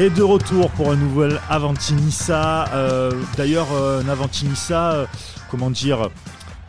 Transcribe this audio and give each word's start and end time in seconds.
Et 0.00 0.10
de 0.10 0.22
retour 0.22 0.70
pour 0.70 0.92
un 0.92 0.96
nouvel 0.96 1.40
Avantinissa. 1.50 2.72
Euh, 2.72 3.10
D'ailleurs, 3.36 3.72
euh, 3.72 4.00
un 4.00 4.08
Avantinissa, 4.08 4.92
euh, 4.92 5.06
comment 5.50 5.70
dire, 5.70 6.08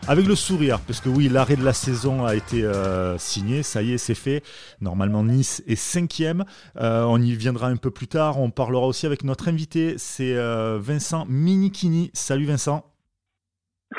avec 0.07 0.25
le 0.25 0.33
sourire, 0.33 0.79
parce 0.88 0.99
que 0.99 1.09
oui, 1.09 1.29
l'arrêt 1.29 1.55
de 1.55 1.63
la 1.63 1.73
saison 1.73 2.26
a 2.26 2.34
été 2.34 2.63
euh, 2.63 3.20
signé, 3.20 3.62
ça 3.62 3.84
y 3.84 3.94
est, 3.94 4.00
c'est 4.00 4.15
fait. 4.15 4.42
Normalement, 4.81 5.23
Nice 5.23 5.62
est 5.67 5.76
cinquième. 5.76 6.44
Euh, 6.78 7.03
on 7.03 7.21
y 7.21 7.35
viendra 7.35 7.67
un 7.67 7.76
peu 7.76 7.92
plus 7.92 8.07
tard. 8.07 8.39
On 8.39 8.49
parlera 8.49 8.87
aussi 8.87 9.05
avec 9.05 9.23
notre 9.23 9.47
invité, 9.47 9.99
c'est 9.99 10.33
Vincent 10.79 11.27
Minikini. 11.29 12.09
Salut 12.15 12.46
Vincent. 12.46 12.83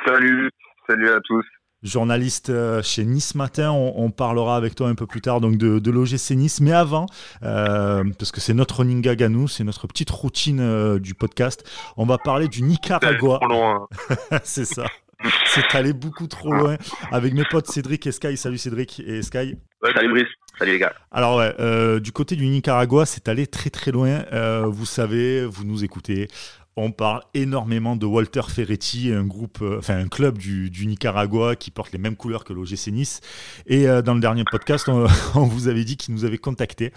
Salut, 0.04 0.50
salut 0.88 1.08
à 1.08 1.20
tous. 1.20 1.46
Journaliste 1.82 2.50
euh, 2.50 2.82
chez 2.82 3.04
Nice 3.04 3.34
Matin, 3.34 3.70
on, 3.70 3.94
on 3.96 4.10
parlera 4.10 4.56
avec 4.56 4.74
toi 4.74 4.88
un 4.88 4.94
peu 4.94 5.06
plus 5.06 5.22
tard 5.22 5.40
donc 5.40 5.56
de, 5.56 5.78
de 5.78 5.90
l'OGC 5.90 6.32
Nice. 6.32 6.60
Mais 6.60 6.72
avant, 6.72 7.06
euh, 7.42 8.04
parce 8.18 8.32
que 8.32 8.40
c'est 8.40 8.52
notre 8.52 8.78
running 8.80 9.00
gag 9.00 9.22
à 9.22 9.28
nous, 9.28 9.48
c'est 9.48 9.64
notre 9.64 9.86
petite 9.86 10.10
routine 10.10 10.60
euh, 10.60 10.98
du 10.98 11.14
podcast, 11.14 11.64
on 11.96 12.04
va 12.04 12.18
parler 12.18 12.48
du 12.48 12.62
Nicaragua. 12.62 13.38
Trop 13.40 13.48
loin. 13.48 13.88
c'est 14.44 14.66
ça. 14.66 14.84
C'est 15.46 15.74
allé 15.74 15.92
beaucoup 15.92 16.26
trop 16.26 16.52
loin 16.52 16.76
avec 17.12 17.34
mes 17.34 17.44
potes 17.44 17.66
Cédric 17.66 18.06
et 18.06 18.12
Sky. 18.12 18.36
Salut 18.36 18.58
Cédric 18.58 19.00
et 19.00 19.22
Sky. 19.22 19.56
Ouais, 19.82 19.92
salut 19.94 20.10
Brice. 20.10 20.28
Salut 20.58 20.72
les 20.72 20.78
gars. 20.78 20.92
Alors 21.10 21.38
ouais, 21.38 21.54
euh, 21.58 22.00
du 22.00 22.12
côté 22.12 22.36
du 22.36 22.46
Nicaragua, 22.46 23.06
c'est 23.06 23.28
allé 23.28 23.46
très 23.46 23.70
très 23.70 23.90
loin. 23.90 24.24
Euh, 24.32 24.66
vous 24.66 24.84
savez, 24.84 25.46
vous 25.46 25.64
nous 25.64 25.84
écoutez. 25.84 26.28
On 26.82 26.92
parle 26.92 27.20
énormément 27.34 27.94
de 27.94 28.06
Walter 28.06 28.40
Ferretti, 28.48 29.12
un 29.12 29.24
groupe, 29.24 29.58
euh, 29.60 29.76
enfin 29.78 29.98
un 29.98 30.08
club 30.08 30.38
du, 30.38 30.70
du, 30.70 30.86
Nicaragua 30.86 31.54
qui 31.54 31.70
porte 31.70 31.92
les 31.92 31.98
mêmes 31.98 32.16
couleurs 32.16 32.42
que 32.42 32.54
l'OGC 32.54 32.86
Nice. 32.86 33.20
Et 33.66 33.86
euh, 33.86 34.00
dans 34.00 34.14
le 34.14 34.20
dernier 34.20 34.44
podcast, 34.50 34.88
on, 34.88 35.06
on 35.34 35.44
vous 35.44 35.68
avait 35.68 35.84
dit 35.84 35.98
qu'il 35.98 36.14
nous 36.14 36.24
avait 36.24 36.38
contacté 36.38 36.94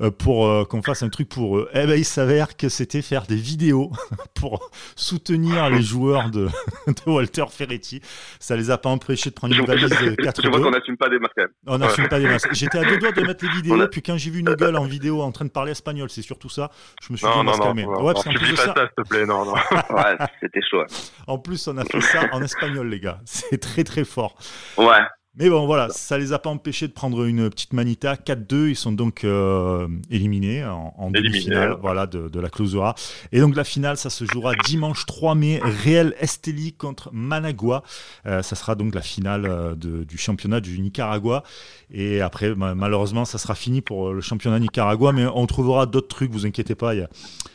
euh, 0.00 0.10
pour 0.10 0.66
qu'on 0.68 0.80
fasse 0.80 1.02
un 1.02 1.10
truc 1.10 1.28
pour 1.28 1.58
eux. 1.58 1.68
Eh 1.74 1.86
ben, 1.86 1.98
il 1.98 2.06
s'avère 2.06 2.56
que 2.56 2.70
c'était 2.70 3.02
faire 3.02 3.26
des 3.26 3.36
vidéos 3.36 3.92
pour 4.34 4.70
soutenir 4.96 5.68
les 5.68 5.82
joueurs 5.82 6.30
de, 6.30 6.48
de, 6.86 7.10
Walter 7.10 7.44
Ferretti. 7.50 8.00
Ça 8.40 8.56
les 8.56 8.70
a 8.70 8.78
pas 8.78 8.88
empêchés 8.88 9.28
de 9.28 9.34
prendre 9.34 9.54
une 9.54 9.66
valise 9.66 9.90
de 9.90 10.14
4 10.14 10.42
Je 10.42 10.48
vois 10.48 10.62
qu'on 10.62 10.70
n'assume 10.70 10.96
pas 10.96 11.10
des 11.10 11.18
masques. 11.18 11.52
On 11.66 11.76
n'assume 11.76 12.04
ouais. 12.04 12.08
pas 12.08 12.18
des 12.18 12.28
masques. 12.28 12.48
J'étais 12.54 12.78
à 12.78 12.84
deux 12.84 12.96
doigts 12.96 13.12
de 13.12 13.20
mettre 13.20 13.44
les 13.44 13.50
vidéos, 13.50 13.78
a... 13.78 13.88
puis 13.88 14.00
quand 14.00 14.16
j'ai 14.16 14.30
vu 14.30 14.40
une 14.40 14.54
gueule 14.54 14.76
en 14.76 14.86
vidéo 14.86 15.20
en 15.20 15.32
train 15.32 15.44
de 15.44 15.50
parler 15.50 15.72
espagnol, 15.72 16.08
c'est 16.08 16.22
surtout 16.22 16.48
ça, 16.48 16.70
je 17.02 17.12
me 17.12 17.18
suis 17.18 17.26
non, 17.26 17.32
dit 17.32 17.38
on 17.40 17.44
va 17.44 17.52
se 17.52 17.58
calmer. 17.58 17.84
Ouais, 17.84 18.14
parce 18.14 18.24
qu'en 18.24 18.32
plus 18.32 18.52
de 18.52 18.56
ça, 18.56 18.74
ça 18.74 19.17
plaît, 19.18 19.26
non, 19.26 19.44
non. 19.44 19.54
ouais, 19.90 20.16
c'était 20.40 20.60
chaud. 20.68 20.84
En 21.26 21.38
plus, 21.38 21.66
on 21.68 21.76
a 21.76 21.84
fait 21.84 22.00
ça 22.00 22.20
en 22.32 22.42
espagnol, 22.42 22.88
les 22.88 23.00
gars. 23.00 23.18
C'est 23.24 23.58
très, 23.58 23.84
très 23.84 24.04
fort. 24.04 24.36
Ouais. 24.76 25.02
Mais 25.38 25.48
bon, 25.50 25.66
voilà, 25.66 25.88
ça 25.90 26.18
les 26.18 26.32
a 26.32 26.40
pas 26.40 26.50
empêchés 26.50 26.88
de 26.88 26.92
prendre 26.92 27.24
une 27.24 27.48
petite 27.48 27.72
manita. 27.72 28.14
4-2, 28.16 28.70
ils 28.70 28.76
sont 28.76 28.90
donc 28.90 29.22
euh, 29.22 29.86
éliminés 30.10 30.64
en, 30.64 30.92
en 30.98 31.10
demi-finale 31.12 31.76
voilà, 31.80 32.08
de, 32.08 32.28
de, 32.28 32.40
la 32.40 32.50
clausura. 32.50 32.96
Et 33.30 33.38
donc 33.38 33.54
la 33.54 33.62
finale, 33.62 33.96
ça 33.96 34.10
se 34.10 34.24
jouera 34.24 34.54
dimanche 34.66 35.06
3 35.06 35.36
mai, 35.36 35.60
Real 35.84 36.16
Esteli 36.18 36.72
contre 36.72 37.10
Managua. 37.12 37.84
Euh, 38.26 38.42
ça 38.42 38.56
sera 38.56 38.74
donc 38.74 38.96
la 38.96 39.00
finale 39.00 39.46
euh, 39.46 39.76
de, 39.76 40.02
du 40.02 40.18
championnat 40.18 40.58
du 40.58 40.80
Nicaragua. 40.80 41.44
Et 41.92 42.20
après, 42.20 42.54
malheureusement, 42.56 43.24
ça 43.24 43.38
sera 43.38 43.54
fini 43.54 43.80
pour 43.80 44.12
le 44.12 44.20
championnat 44.20 44.58
Nicaragua, 44.58 45.12
mais 45.12 45.24
on 45.24 45.46
trouvera 45.46 45.86
d'autres 45.86 46.08
trucs, 46.08 46.32
vous 46.32 46.46
inquiétez 46.46 46.74
pas. 46.74 46.94
Il 46.94 47.00
y 47.00 47.02
a, 47.02 47.08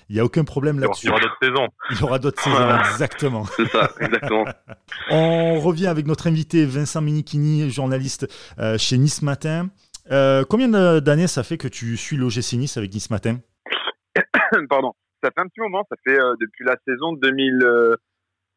il 0.10 0.18
n'y 0.18 0.20
a 0.20 0.26
aucun 0.26 0.44
problème 0.44 0.80
là-dessus. 0.80 1.08
Il 1.08 1.10
y 1.10 1.12
aura 1.12 1.20
d'autres 1.20 1.38
saisons. 1.42 1.68
Il 1.92 2.00
y 2.00 2.04
aura 2.04 2.20
d'autres 2.20 2.42
saisons, 2.44 2.78
exactement. 2.92 3.46
C'est 3.58 3.68
ça, 3.70 3.90
exactement. 4.00 4.46
On 5.10 5.60
revient 5.60 5.88
avec 5.88 6.08
notre 6.08 6.28
invité 6.28 6.66
Vincent 6.66 7.02
Minikini, 7.02 7.72
journaliste 7.74 8.28
euh, 8.60 8.78
chez 8.78 8.98
Nice 8.98 9.22
Matin. 9.22 9.68
Euh, 10.12 10.44
combien 10.50 10.68
d'années 11.00 11.28
ça 11.28 11.44
fait 11.44 11.58
que 11.58 11.68
tu 11.68 11.98
suis 11.98 12.18
l'OGC 12.18 12.54
Nice 12.54 12.78
avec 12.78 12.94
Nice 12.94 13.10
Matin? 13.10 13.38
Pardon. 14.70 14.94
Ça 15.24 15.30
fait 15.32 15.42
un 15.42 15.48
petit 15.48 15.62
moment, 15.62 15.86
ça 15.90 15.96
fait 16.06 16.20
euh, 16.20 16.36
depuis 16.40 16.66
la 16.66 16.76
saison 16.86 17.14
2000, 17.14 17.66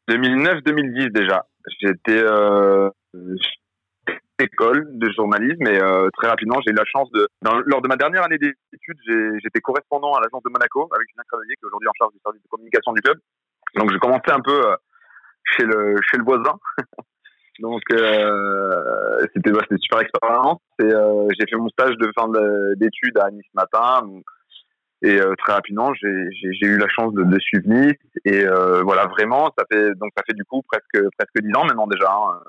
2009-2010 0.09 1.13
déjà. 1.13 1.47
J'étais 1.81 2.23
école 4.39 4.99
de 4.99 5.11
journalisme 5.13 5.67
et 5.67 5.79
très 6.19 6.29
rapidement 6.29 6.61
j'ai 6.65 6.71
eu 6.71 6.77
la 6.77 6.85
chance 6.85 7.11
de 7.13 7.27
lors 7.41 7.81
de 7.81 7.89
ma 7.89 7.97
dernière 7.97 8.23
année 8.23 8.37
d'études 8.37 8.99
j'étais 9.43 9.61
correspondant 9.61 10.13
à 10.13 10.21
l'agence 10.21 10.43
de 10.43 10.51
Monaco 10.51 10.91
avec 10.93 11.09
Julien 11.09 11.23
Cravelier 11.27 11.55
qui 11.55 11.65
est 11.65 11.67
aujourd'hui 11.67 11.89
en 11.89 11.97
charge 11.99 12.13
du 12.13 12.19
service 12.23 12.43
de 12.43 12.49
communication 12.49 12.93
du 12.93 13.01
club 13.01 13.17
donc 13.77 13.91
j'ai 13.91 13.99
commencé 13.99 14.29
un 14.29 14.41
peu 14.41 14.61
chez 15.45 15.65
le 15.65 15.97
chez 16.03 16.19
le 16.19 16.25
voisin 16.25 16.53
donc 17.61 17.83
euh, 17.93 19.27
c'était 19.35 19.51
bah, 19.51 19.61
c'était 19.63 19.81
super 19.81 20.01
expérience 20.01 20.61
et 20.81 20.85
euh, 20.85 21.29
j'ai 21.39 21.47
fait 21.49 21.57
mon 21.57 21.69
stage 21.69 21.97
de 21.97 22.11
fin 22.17 22.29
d'études 22.77 23.19
à 23.19 23.31
Nice 23.31 23.47
matin 23.55 24.03
et 25.03 25.21
euh, 25.21 25.35
très 25.39 25.53
rapidement 25.53 25.93
j'ai 25.95 26.67
eu 26.67 26.79
la 26.79 26.89
chance 26.89 27.13
de, 27.15 27.23
de 27.23 27.39
suivre 27.39 27.69
Nice 27.69 27.95
et 28.25 28.45
voilà 28.83 29.07
vraiment 29.07 29.53
ça 29.59 29.65
fait 29.71 29.95
donc 29.95 30.11
ça 30.17 30.23
fait 30.27 30.35
du 30.35 30.45
coup 30.45 30.63
presque 30.71 31.09
presque 31.19 31.43
dix 31.43 31.57
ans 31.57 31.65
maintenant 31.65 31.87
déjà 31.87 32.11
hein, 32.11 32.41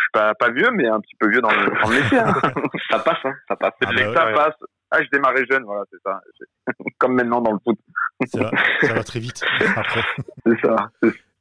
je 0.00 0.02
suis 0.02 0.10
pas, 0.12 0.34
pas 0.34 0.50
vieux, 0.50 0.70
mais 0.72 0.88
un 0.88 1.00
petit 1.00 1.14
peu 1.18 1.28
vieux 1.28 1.40
dans 1.40 1.50
le, 1.50 1.66
dans 1.82 1.88
le 1.88 2.00
métier. 2.00 2.18
Hein. 2.18 2.34
ça 2.90 2.98
passe, 3.00 3.18
hein, 3.24 3.34
ça 3.48 3.56
passe. 3.56 3.72
Ah 3.84 3.90
bah 3.92 4.14
ça 4.14 4.26
ouais, 4.26 4.34
passe. 4.34 4.54
Ah, 4.90 5.02
je 5.02 5.08
démarrais 5.12 5.44
jeune, 5.50 5.62
voilà, 5.64 5.82
c'est 5.90 6.00
ça. 6.04 6.20
Comme 6.98 7.14
maintenant 7.14 7.40
dans 7.40 7.52
le 7.52 7.58
foot. 7.62 7.78
Ça 8.26 8.42
va, 8.42 8.50
ça 8.80 8.94
va 8.94 9.04
très 9.04 9.20
vite 9.20 9.42
après. 9.76 10.02
C'est 10.46 10.60
ça. 10.60 10.90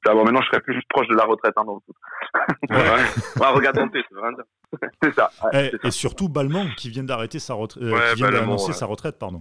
Bon, 0.06 0.24
maintenant, 0.24 0.42
je 0.42 0.48
serais 0.48 0.62
plus 0.62 0.82
proche 0.90 1.08
de 1.08 1.16
la 1.16 1.26
retraite 1.26 1.54
hein, 1.58 1.66
dans 1.66 1.76
le 1.76 1.80
foot. 1.86 1.96
Ouais. 2.70 2.78
ouais. 3.42 3.48
regarde 3.48 3.76
ton 3.76 3.90
c'est 5.04 5.14
ça. 5.14 5.30
Ouais, 5.52 5.72
et, 5.84 5.88
et, 5.88 5.92
surtout 5.92 6.30
Balmont 6.30 6.68
qui 6.78 6.90
vient 6.90 7.04
d'arrêter 7.04 7.40
sa 7.40 7.54
retraite, 7.54 7.84
euh, 7.84 8.14
qui 8.14 8.18
vient 8.18 8.32
d'annoncer 8.32 8.74
sa 8.74 8.86
retraite, 8.86 9.18
pardon. 9.20 9.40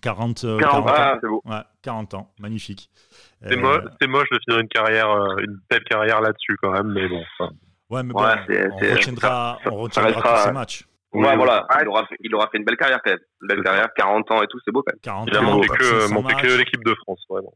40, 0.00 0.44
euh, 0.44 0.58
40, 0.58 0.86
40 0.86 0.96
ah, 0.96 1.14
ans. 1.14 1.28
Beau. 1.28 1.42
Ouais, 1.44 1.62
40 1.82 2.14
ans, 2.14 2.32
magnifique. 2.38 2.90
C'est 3.42 3.56
euh... 3.56 3.60
moche, 3.60 3.82
moche 4.08 4.30
de 4.30 4.38
finir 4.44 4.60
une 4.60 4.68
carrière, 4.68 5.10
euh, 5.10 5.36
une 5.38 5.58
belle 5.68 5.84
carrière 5.84 6.20
là-dessus 6.20 6.56
quand 6.62 6.70
même, 6.70 6.88
mais 6.88 7.08
bon. 7.08 7.22
Enfin... 7.38 7.52
Ouais, 7.90 8.02
mais 8.02 8.12
bon, 8.12 8.20
on, 8.20 8.94
retiendra, 8.94 9.58
on 9.66 9.76
retiendra 9.76 10.22
tous 10.22 10.44
ces 10.44 10.52
matchs. 10.52 10.84
Ouais, 11.12 11.36
voilà, 11.36 11.66
il, 11.80 11.88
aura 11.88 12.06
fait, 12.06 12.16
il 12.20 12.34
aura 12.34 12.48
fait 12.48 12.58
une 12.58 12.64
belle 12.64 12.76
carrière 12.76 13.00
quand 13.02 13.10
même. 13.10 13.20
Une 13.40 13.48
belle 13.48 13.64
carrière, 13.64 13.88
40 13.96 14.30
ans 14.30 14.42
et 14.42 14.46
tout, 14.46 14.58
c'est 14.62 14.70
beau 14.70 14.82
quand 14.82 14.92
même. 14.92 15.00
40 15.00 15.28
il 15.30 15.36
a 15.36 15.40
monté 15.40 15.68
que, 15.68 16.12
monté 16.12 16.34
que 16.34 16.58
l'équipe 16.58 16.84
de 16.84 16.94
France, 16.94 17.24
vraiment. 17.30 17.54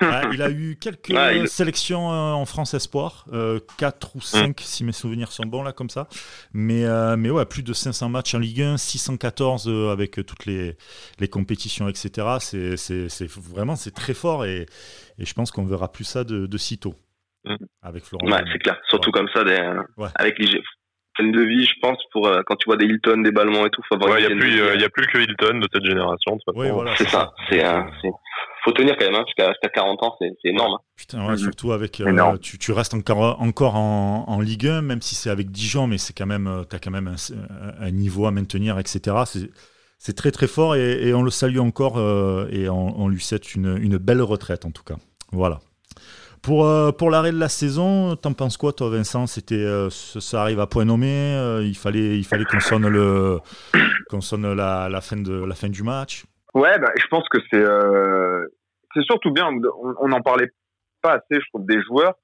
Ouais, 0.00 0.22
il 0.32 0.40
a 0.40 0.48
eu 0.48 0.78
quelques 0.80 1.08
ouais, 1.10 1.40
il... 1.40 1.48
sélections 1.48 2.10
euh, 2.10 2.32
en 2.32 2.46
France 2.46 2.72
Espoir, 2.72 3.26
euh, 3.34 3.60
4 3.78 4.16
ou 4.16 4.22
5 4.22 4.48
mm. 4.48 4.54
si 4.60 4.84
mes 4.84 4.92
souvenirs 4.92 5.30
sont 5.30 5.44
bons 5.44 5.62
là 5.62 5.72
comme 5.72 5.90
ça. 5.90 6.08
Mais, 6.54 6.86
euh, 6.86 7.16
mais 7.18 7.28
ouais, 7.28 7.44
plus 7.44 7.62
de 7.62 7.74
500 7.74 8.08
matchs 8.08 8.34
en 8.34 8.38
Ligue 8.38 8.62
1, 8.62 8.78
614 8.78 9.68
euh, 9.68 9.90
avec 9.90 10.12
toutes 10.26 10.46
les, 10.46 10.78
les 11.18 11.28
compétitions, 11.28 11.88
etc. 11.90 12.38
C'est 12.40 13.26
vraiment 13.36 13.76
c'est 13.76 13.94
très 13.94 14.14
fort 14.14 14.46
et, 14.46 14.64
et 15.18 15.26
je 15.26 15.34
pense 15.34 15.50
qu'on 15.50 15.66
verra 15.66 15.92
plus 15.92 16.04
ça 16.04 16.24
de, 16.24 16.46
de 16.46 16.58
sitôt. 16.58 16.94
Mmh. 17.44 17.56
Avec 17.82 18.04
Florent. 18.04 18.26
Ouais, 18.26 18.42
c'est 18.52 18.58
clair. 18.58 18.76
Surtout 18.88 19.10
ouais. 19.10 19.20
comme 19.20 19.28
ça, 19.34 19.44
des, 19.44 19.60
ouais. 19.98 20.08
avec 20.16 20.38
les 21.18 21.32
de 21.32 21.42
vie, 21.42 21.64
je 21.64 21.74
pense, 21.80 21.98
pour 22.12 22.26
euh, 22.26 22.42
quand 22.46 22.56
tu 22.56 22.66
vois 22.66 22.76
des 22.76 22.86
Hilton, 22.86 23.22
des 23.22 23.32
Ballements 23.32 23.66
et 23.66 23.70
tout. 23.70 23.82
Il 23.90 23.98
ouais, 23.98 24.20
n'y 24.20 24.26
a, 24.26 24.36
plus, 24.36 24.60
euh, 24.60 24.76
y 24.76 24.84
a 24.84 24.88
plus 24.88 25.06
que 25.06 25.18
Hilton 25.18 25.58
de 25.58 25.68
cette 25.72 25.84
génération. 25.84 26.38
Oui, 26.54 26.70
voilà, 26.70 26.94
c'est 26.96 27.08
ça. 27.08 27.32
C'est 27.50 27.62
faut 28.64 28.72
tenir 28.72 28.96
quand 28.98 29.04
même, 29.04 29.14
hein, 29.14 29.22
jusqu'à 29.26 29.46
jusqu 29.48 29.72
40 29.74 30.02
ans, 30.02 30.16
c'est 30.18 30.34
énorme. 30.42 30.72
Hein. 30.72 30.80
Putain, 30.96 31.24
ouais, 31.24 31.34
mmh. 31.34 31.38
surtout 31.38 31.70
avec. 31.70 32.00
Euh, 32.00 32.36
tu, 32.38 32.58
tu, 32.58 32.72
restes 32.72 32.94
encore, 32.94 33.40
encore 33.40 33.76
en, 33.76 34.24
en 34.26 34.40
Ligue 34.40 34.66
1, 34.66 34.82
même 34.82 35.00
si 35.02 35.14
c'est 35.14 35.30
avec 35.30 35.52
Dijon, 35.52 35.86
mais 35.86 35.98
c'est 35.98 36.12
quand 36.14 36.26
même, 36.26 36.64
tu 36.68 36.74
as 36.74 36.80
quand 36.80 36.90
même 36.90 37.06
un, 37.06 37.86
un, 37.86 37.90
niveau 37.92 38.26
à 38.26 38.32
maintenir, 38.32 38.80
etc. 38.80 39.14
C'est 39.98 40.14
très 40.14 40.30
très 40.30 40.46
fort 40.46 40.76
et, 40.76 41.08
et, 41.08 41.14
on 41.14 41.22
le 41.22 41.30
salue 41.30 41.58
encore 41.58 41.98
euh, 41.98 42.48
et 42.50 42.68
on, 42.68 43.00
on, 43.00 43.08
lui 43.08 43.20
souhaite 43.20 43.54
une, 43.54 43.78
une 43.80 43.96
belle 43.96 44.22
retraite 44.22 44.64
en 44.64 44.70
tout 44.70 44.84
cas. 44.84 44.96
Voilà. 45.32 45.60
Pour, 46.46 46.64
euh, 46.64 46.92
pour 46.92 47.10
l'arrêt 47.10 47.32
de 47.32 47.40
la 47.40 47.48
saison, 47.48 48.14
t'en 48.14 48.32
penses 48.32 48.56
quoi, 48.56 48.72
toi, 48.72 48.88
Vincent? 48.88 49.26
C'était, 49.26 49.56
euh, 49.56 49.90
ça 49.90 50.42
arrive 50.42 50.60
à 50.60 50.68
point 50.68 50.84
nommé. 50.84 51.34
Euh, 51.34 51.64
il 51.64 51.76
fallait, 51.76 52.16
il 52.16 52.22
fallait 52.22 52.44
qu'on 52.44 52.60
sonne 52.60 52.86
le, 52.86 53.40
qu'on 54.08 54.20
sonne 54.20 54.54
la, 54.54 54.88
la, 54.88 55.00
fin 55.00 55.16
de 55.16 55.44
la 55.44 55.56
fin 55.56 55.68
du 55.68 55.82
match? 55.82 56.24
Ouais, 56.54 56.78
bah, 56.78 56.92
je 56.96 57.06
pense 57.08 57.28
que 57.30 57.38
c'est, 57.50 57.64
c'est 58.94 59.02
surtout 59.06 59.32
bien. 59.32 59.48
On 60.00 60.06
n'en 60.06 60.20
parlait 60.20 60.52
pas 61.02 61.14
assez, 61.14 61.40
je 61.40 61.48
trouve, 61.52 61.66
des 61.66 61.82
joueurs 61.82 62.14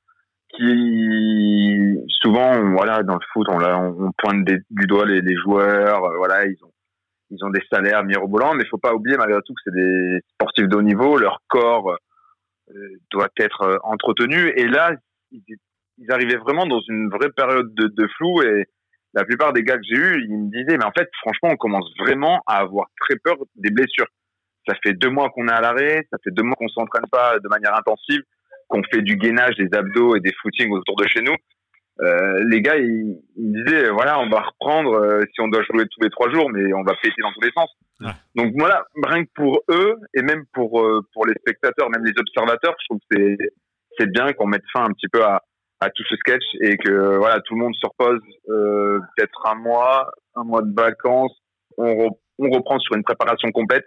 qui 0.55 1.99
souvent, 2.23 2.53
voilà, 2.77 3.03
dans 3.03 3.15
le 3.15 3.27
foot, 3.33 3.49
on, 3.51 3.61
on 3.61 4.13
pointe 4.19 4.45
du 4.45 4.87
doigt 4.87 5.05
les, 5.05 5.21
les 5.21 5.35
joueurs. 5.35 5.99
voilà, 6.17 6.47
ils 6.47 6.59
ont, 6.63 6.73
ils 7.31 7.45
ont 7.45 7.51
des 7.51 7.63
salaires 7.73 8.05
mirobolants, 8.05 8.55
mais 8.55 8.63
il 8.63 8.69
faut 8.69 8.79
pas 8.79 8.95
oublier 8.95 9.17
malgré 9.17 9.41
tout 9.45 9.53
que 9.53 9.63
c'est 9.65 9.75
des 9.75 10.21
sportifs 10.35 10.69
de 10.69 10.77
haut 10.77 10.83
niveau. 10.83 11.19
Leur 11.19 11.41
corps 11.49 11.99
doit 13.11 13.29
être 13.39 13.63
euh, 13.63 13.79
entretenu. 13.85 14.53
Et 14.57 14.67
là, 14.67 14.93
ils, 15.31 15.43
arrivaient 16.11 16.37
vraiment 16.37 16.67
dans 16.67 16.81
une 16.89 17.09
vraie 17.11 17.31
période 17.31 17.73
de, 17.75 18.07
flou 18.17 18.43
et 18.43 18.67
la 19.15 19.25
plupart 19.25 19.53
des 19.53 19.63
gars 19.63 19.77
que 19.77 19.85
j'ai 19.89 19.97
eus, 19.97 20.25
ils 20.29 20.39
me 20.39 20.51
disaient, 20.51 20.77
mais 20.79 20.85
en 20.85 20.93
fait, 20.93 21.09
franchement, 21.21 21.51
on 21.53 21.57
commence 21.57 21.89
vraiment 21.99 22.43
à 22.47 22.59
avoir 22.59 22.89
très 23.01 23.17
peur 23.17 23.37
des 23.57 23.71
blessures. 23.71 24.09
Ça 24.67 24.75
fait 24.83 24.95
deux 24.95 25.11
mois 25.11 25.31
qu'on 25.31 25.49
est 25.49 25.53
à 25.53 25.61
l'arrêt, 25.61 26.07
ça 26.11 26.19
fait 26.25 26.31
deux 26.31 26.43
mois 26.43 26.57
qu'on 26.57 26.69
s'entraîne 26.69 27.07
pas 27.11 27.39
de 27.39 27.49
manière 27.49 27.77
intensive, 27.77 28.23
qu'on 28.69 28.83
fait 28.85 29.03
du 29.03 29.17
gainage, 29.17 29.57
des 29.57 29.69
abdos 29.77 30.17
et 30.17 30.21
des 30.21 30.33
footings 30.41 30.73
autour 30.73 30.97
de 30.97 31.07
chez 31.07 31.21
nous. 31.21 31.35
Euh, 32.01 32.45
les 32.49 32.63
gars, 32.63 32.77
ils, 32.77 33.21
ils, 33.37 33.53
disaient, 33.53 33.91
voilà, 33.91 34.19
on 34.19 34.29
va 34.29 34.41
reprendre 34.41 34.95
euh, 34.95 35.21
si 35.33 35.41
on 35.41 35.49
doit 35.49 35.63
jouer 35.63 35.85
tous 35.89 36.01
les 36.01 36.11
trois 36.11 36.31
jours, 36.33 36.51
mais 36.51 36.73
on 36.73 36.83
va 36.83 36.95
péter 37.03 37.21
dans 37.21 37.33
tous 37.33 37.43
les 37.43 37.53
sens. 37.53 37.71
Donc 38.35 38.53
voilà, 38.59 38.85
rien 39.03 39.25
que 39.25 39.31
pour 39.35 39.63
eux 39.71 39.97
et 40.15 40.23
même 40.23 40.45
pour 40.53 40.81
euh, 40.81 41.01
pour 41.13 41.27
les 41.27 41.35
spectateurs, 41.35 41.91
même 41.91 42.05
les 42.05 42.15
observateurs, 42.19 42.75
je 42.81 42.87
trouve 42.87 43.01
que 43.11 43.37
c'est 43.99 44.11
bien 44.11 44.33
qu'on 44.33 44.47
mette 44.47 44.65
fin 44.73 44.85
un 44.85 44.93
petit 44.93 45.09
peu 45.09 45.23
à 45.23 45.43
à 45.83 45.91
tout 45.91 46.05
ce 46.09 46.17
sketch 46.17 46.45
et 46.61 46.77
que 46.77 47.17
voilà 47.17 47.41
tout 47.41 47.55
le 47.55 47.61
monde 47.61 47.75
se 47.75 47.87
repose 47.87 48.21
euh, 48.49 49.01
peut-être 49.17 49.47
un 49.47 49.57
mois, 49.57 50.11
un 50.37 50.45
mois 50.45 50.63
de 50.63 50.73
vacances, 50.75 51.37
on, 51.77 52.09
reprend 52.39 52.79
sur 52.79 52.95
une 52.97 53.03
préparation 53.03 53.51
complète 53.51 53.87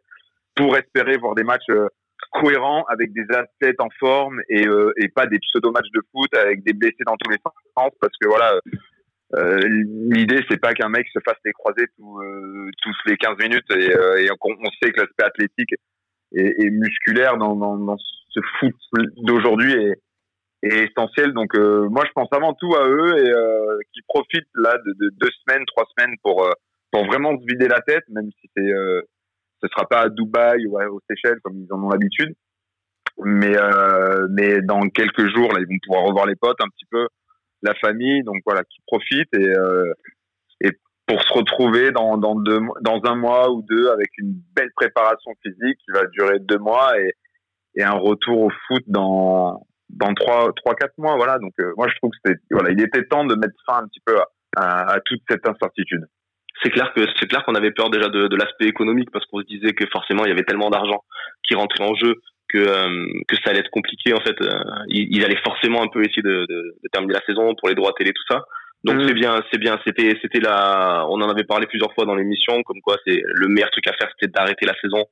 pour 0.56 0.77
espérer 0.77 1.18
voir 1.18 1.35
des 1.35 1.44
matchs 1.44 1.69
euh, 1.69 1.88
cohérents 2.31 2.83
avec 2.89 3.13
des 3.13 3.25
athlètes 3.33 3.79
en 3.79 3.89
forme 4.00 4.39
et, 4.50 4.68
euh, 4.68 4.94
et 4.97 5.07
pas 5.09 5.25
des 5.25 5.39
pseudo 5.39 5.71
matchs 5.71 5.91
de 5.94 6.01
foot 6.11 6.33
avec 6.35 6.63
des 6.63 6.73
blessés 6.73 7.03
dans 7.06 7.15
tous 7.18 7.31
les 7.31 7.38
sens 7.44 7.91
parce 8.01 8.13
que 8.19 8.27
voilà 8.27 8.53
euh, 9.33 9.60
l'idée 10.12 10.45
c'est 10.50 10.62
pas 10.62 10.74
qu'un 10.74 10.89
mec 10.89 11.07
se 11.12 11.19
fasse 11.25 11.39
les 11.44 11.51
croisés 11.51 11.88
tout, 11.98 12.19
euh, 12.22 12.69
tous 12.83 12.95
les 13.07 13.18
15 13.18 13.38
minutes 13.39 13.66
et, 13.72 13.95
euh, 13.95 14.18
et 14.18 14.30
on, 14.30 14.69
sait 14.81 14.92
que 14.92 15.01
l'aspect 15.01 15.24
athlétique 15.24 15.74
et, 16.31 16.54
et, 16.62 16.69
musculaire 16.69 17.36
dans, 17.38 17.56
dans, 17.56 17.75
dans 17.75 17.98
ce 17.98 18.39
foot 18.60 18.75
d'aujourd'hui 19.18 19.74
est, 19.74 20.01
est, 20.62 20.89
essentiel. 20.89 21.33
Donc 21.33 21.57
moi 21.57 22.04
je 22.06 22.12
pense 22.13 22.27
avant 22.33 22.54
tout 22.54 22.75
à 22.75 22.88
eux 22.88 23.18
et 23.18 23.31
qui 23.94 24.01
profitent 24.07 24.48
là 24.54 24.77
de, 24.86 24.92
de, 24.92 25.10
deux 25.16 25.31
semaines 25.44 25.66
trois 25.66 25.86
semaines 25.98 26.16
pour 26.21 26.48
pour 26.92 27.06
vraiment 27.07 27.36
se 27.36 27.45
vider 27.48 27.68
la 27.68 27.81
tête 27.81 28.04
même 28.10 28.30
si 28.39 28.50
c'est 28.56 28.71
ce 29.63 29.68
sera 29.69 29.88
pas 29.88 30.01
à 30.01 30.10
Dubaï 30.10 30.68
ou 30.68 30.80
aux 30.80 31.01
Seychelles 31.10 31.39
comme 31.44 31.57
ils 31.57 31.74
en 31.74 31.81
ont 31.81 31.89
l'habitude. 31.89 32.36
Mais 33.24 33.56
mais 34.30 34.62
dans 34.62 34.81
quelques 34.89 35.33
jours 35.33 35.51
là 35.51 35.62
ils 35.62 35.68
vont 35.68 35.80
pouvoir 35.83 36.04
revoir 36.04 36.28
les 36.28 36.36
potes 36.36 36.62
un 36.62 36.69
petit 36.69 36.86
peu 36.92 37.07
la 37.65 37.75
famille, 37.75 38.23
donc 38.23 38.38
voilà, 38.45 38.63
qui 38.63 38.81
profite 38.88 39.33
et, 39.33 39.47
euh, 39.47 39.94
et 40.62 40.71
pour 41.07 41.21
se 41.21 41.33
retrouver 41.33 41.91
dans, 41.91 42.17
dans, 42.17 42.35
deux, 42.35 42.59
dans 42.81 43.01
un 43.06 43.15
mois 43.15 43.51
ou 43.51 43.63
deux 43.63 43.89
avec 43.89 44.09
une 44.17 44.33
belle 44.56 44.71
préparation 44.75 45.31
physique 45.44 45.77
qui 45.85 45.91
va 45.91 46.06
durer 46.07 46.39
deux 46.39 46.57
mois 46.57 47.00
et, 47.00 47.13
et 47.75 47.83
un 47.83 47.91
retour 47.94 48.41
au 48.41 48.50
foot 48.67 48.83
dans, 48.88 49.65
dans 49.89 50.13
trois, 50.13 50.51
trois, 50.56 50.75
quatre 50.75 50.97
mois. 50.97 51.15
Voilà. 51.15 51.38
Donc, 51.39 51.53
euh, 51.59 51.73
moi, 51.77 51.88
je 51.89 51.95
trouve 51.97 52.12
que 52.12 52.17
c'était, 52.25 52.39
voilà, 52.51 52.71
il 52.71 52.81
était 52.81 53.03
temps 53.06 53.25
de 53.25 53.35
mettre 53.35 53.56
fin 53.65 53.83
un 53.83 53.88
petit 53.88 54.01
peu 54.06 54.15
à, 54.57 54.94
à, 54.94 55.00
toute 55.01 55.21
cette 55.29 55.47
incertitude. 55.47 56.06
C'est 56.63 56.69
clair 56.69 56.94
que 56.95 57.06
c'est 57.19 57.27
clair 57.27 57.44
qu'on 57.44 57.56
avait 57.56 57.71
peur 57.71 57.89
déjà 57.89 58.07
de, 58.07 58.27
de 58.27 58.35
l'aspect 58.38 58.65
économique 58.68 59.11
parce 59.11 59.25
qu'on 59.25 59.41
se 59.41 59.45
disait 59.45 59.73
que 59.73 59.85
forcément 59.91 60.23
il 60.23 60.29
y 60.29 60.31
avait 60.31 60.45
tellement 60.45 60.69
d'argent 60.69 61.03
qui 61.44 61.53
rentrait 61.53 61.83
en 61.83 61.94
jeu 61.95 62.15
que 62.50 62.57
euh, 62.57 63.06
que 63.27 63.36
ça 63.38 63.51
allait 63.51 63.59
être 63.59 63.71
compliqué 63.71 64.13
en 64.13 64.21
fait. 64.21 64.36
Euh, 64.42 64.59
ils, 64.88 65.24
allaient 65.24 65.42
forcément 65.44 65.83
un 65.83 65.88
peu 65.88 66.01
essayer 66.01 66.21
de, 66.21 66.45
de, 66.45 66.77
de, 66.83 66.89
terminer 66.92 67.13
la 67.13 67.25
saison 67.25 67.56
pour 67.56 67.69
les 67.69 67.75
droits 67.75 67.94
télé 67.97 68.12
tout 68.13 68.24
ça. 68.30 68.44
Donc 68.83 68.97
mm. 68.97 69.07
c'est 69.07 69.13
bien, 69.13 69.44
c'est 69.51 69.59
bien. 69.59 69.80
C'était 69.86 70.18
c'était 70.21 70.39
la, 70.39 71.06
on 71.09 71.21
en 71.21 71.30
avait 71.30 71.44
parlé 71.44 71.68
plusieurs 71.68 71.94
fois 71.94 72.06
dans 72.06 72.15
l'émission, 72.15 72.62
comme 72.63 72.81
quoi 72.81 72.97
c'est 73.06 73.21
le 73.24 73.47
meilleur 73.47 73.71
truc 73.71 73.88
à 73.88 73.94
faire, 73.94 74.09
c'était 74.19 74.31
d'arrêter 74.31 74.65
la 74.65 74.75
saison, 74.80 75.06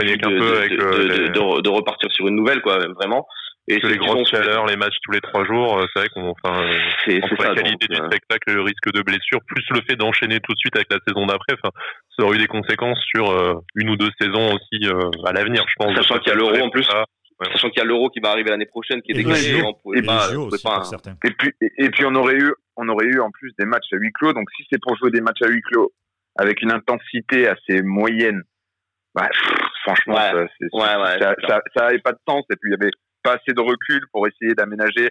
de, 0.00 1.28
de, 1.28 1.60
de, 1.60 1.68
repartir 1.68 2.10
sur 2.12 2.26
une 2.26 2.36
nouvelle 2.36 2.60
quoi, 2.62 2.78
vraiment. 2.94 3.26
Et 3.70 3.78
les 3.78 3.98
grosses 3.98 4.28
chaleurs, 4.28 4.66
les 4.66 4.76
matchs 4.76 4.96
tous 5.04 5.12
les 5.12 5.20
trois 5.20 5.44
jours, 5.44 5.78
euh, 5.78 5.86
c'est 5.92 6.00
vrai 6.00 6.08
qu'on, 6.08 6.30
enfin, 6.30 6.60
entre 7.22 7.42
la 7.42 7.54
qualité 7.54 7.86
du 7.86 7.94
spectacle, 7.94 8.52
le 8.52 8.62
risque 8.62 8.92
de 8.92 9.00
blessure, 9.00 9.38
plus 9.46 9.64
le 9.70 9.80
fait 9.88 9.94
d'enchaîner 9.94 10.40
tout 10.40 10.52
de 10.52 10.58
suite 10.58 10.74
avec 10.74 10.88
la 10.90 10.98
saison 11.06 11.24
d'après, 11.26 11.54
enfin, 11.54 11.70
ça 12.18 12.24
aurait 12.24 12.36
eu 12.36 12.40
des 12.40 12.48
conséquences 12.48 12.98
sur 13.14 13.30
euh, 13.30 13.54
une 13.76 13.90
ou 13.90 13.96
deux 13.96 14.10
saisons 14.20 14.54
aussi 14.54 14.88
euh, 14.88 15.10
à 15.24 15.32
l'avenir, 15.32 15.64
je 15.68 15.74
pense. 15.78 15.94
Sachant 15.94 16.18
qu'il 16.18 16.32
y 16.32 16.34
a 16.34 16.38
l'euro 16.38 16.56
en 16.56 16.70
plus. 16.70 16.84
Sachant 17.52 17.70
qu'il 17.70 17.78
y 17.78 17.84
a 17.84 17.86
l'euro 17.86 18.10
qui 18.10 18.18
va 18.18 18.30
arriver 18.30 18.50
l'année 18.50 18.66
prochaine, 18.66 19.00
qui 19.02 19.12
est 19.12 19.22
décalé, 19.22 19.62
on 19.62 19.74
pouvait 19.74 20.02
pas, 20.02 20.28
Et 21.24 21.30
puis, 21.30 21.52
et 21.78 21.90
puis 21.90 22.04
on 22.04 22.14
aurait 22.16 22.34
eu, 22.34 22.52
on 22.76 22.88
aurait 22.88 23.06
eu 23.06 23.20
en 23.20 23.30
plus 23.30 23.52
des 23.56 23.66
matchs 23.66 23.92
à 23.92 23.96
huis 23.96 24.12
clos. 24.12 24.32
Donc 24.32 24.50
si 24.56 24.64
c'est 24.70 24.80
pour 24.82 24.96
jouer 24.96 25.12
des 25.12 25.20
matchs 25.20 25.42
à 25.42 25.46
huis 25.46 25.62
clos 25.62 25.92
avec 26.36 26.60
une 26.60 26.72
intensité 26.72 27.46
assez 27.48 27.82
moyenne, 27.82 28.42
bah, 29.14 29.28
franchement, 29.84 30.16
ça, 30.16 30.46
ça, 30.72 31.34
ça, 31.48 31.60
ça, 31.74 31.86
avait 31.86 32.00
pas 32.00 32.12
de 32.12 32.18
sens. 32.28 32.44
Et 32.50 32.56
puis 32.56 32.70
il 32.70 32.72
y 32.72 32.74
avait 32.74 32.90
pas 33.22 33.34
assez 33.34 33.52
de 33.52 33.60
recul 33.60 34.06
pour 34.12 34.26
essayer 34.26 34.54
d'aménager. 34.54 35.10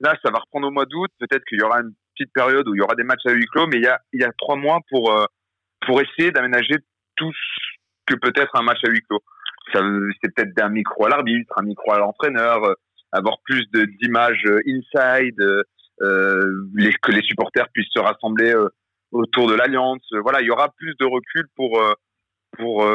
Là, 0.00 0.14
ça 0.24 0.30
va 0.30 0.40
reprendre 0.40 0.68
au 0.68 0.70
mois 0.70 0.86
d'août. 0.86 1.10
Peut-être 1.18 1.44
qu'il 1.44 1.58
y 1.58 1.62
aura 1.62 1.80
une 1.80 1.94
petite 2.14 2.32
période 2.32 2.68
où 2.68 2.74
il 2.74 2.78
y 2.78 2.82
aura 2.82 2.94
des 2.94 3.04
matchs 3.04 3.26
à 3.26 3.32
huis 3.32 3.46
clos, 3.46 3.66
mais 3.66 3.78
il 3.78 3.84
y 3.84 3.88
a, 3.88 4.00
il 4.12 4.20
y 4.20 4.24
a 4.24 4.32
trois 4.38 4.56
mois 4.56 4.80
pour, 4.90 5.12
euh, 5.12 5.24
pour 5.86 6.00
essayer 6.00 6.30
d'aménager 6.30 6.76
tout 7.16 7.32
ce 7.32 8.12
que 8.12 8.18
peut 8.18 8.32
être 8.36 8.54
un 8.56 8.62
match 8.62 8.78
à 8.84 8.90
huis 8.90 9.02
clos. 9.02 9.22
C'est 9.72 10.34
peut-être 10.34 10.60
un 10.62 10.68
micro 10.68 11.06
à 11.06 11.08
l'arbitre, 11.08 11.52
un 11.56 11.62
micro 11.62 11.92
à 11.92 11.98
l'entraîneur, 11.98 12.62
euh, 12.64 12.74
avoir 13.12 13.38
plus 13.44 13.66
d'images 13.72 14.44
euh, 14.46 14.60
inside, 14.66 15.64
que 16.00 17.12
les 17.12 17.22
supporters 17.22 17.68
puissent 17.72 17.92
se 17.94 18.00
rassembler 18.00 18.52
autour 19.12 19.48
de 19.48 19.54
l'alliance. 19.54 20.04
Voilà, 20.22 20.40
il 20.40 20.46
y 20.46 20.50
aura 20.50 20.68
plus 20.76 20.94
de 20.98 21.06
recul 21.06 21.46
pour, 21.54 21.80
pour 22.58 22.86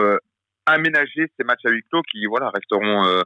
aménager 0.65 1.31
ces 1.37 1.45
matchs 1.45 1.65
à 1.65 1.69
huis 1.69 1.83
clos 1.89 2.01
qui 2.11 2.25
voilà 2.25 2.49
resteront 2.49 3.23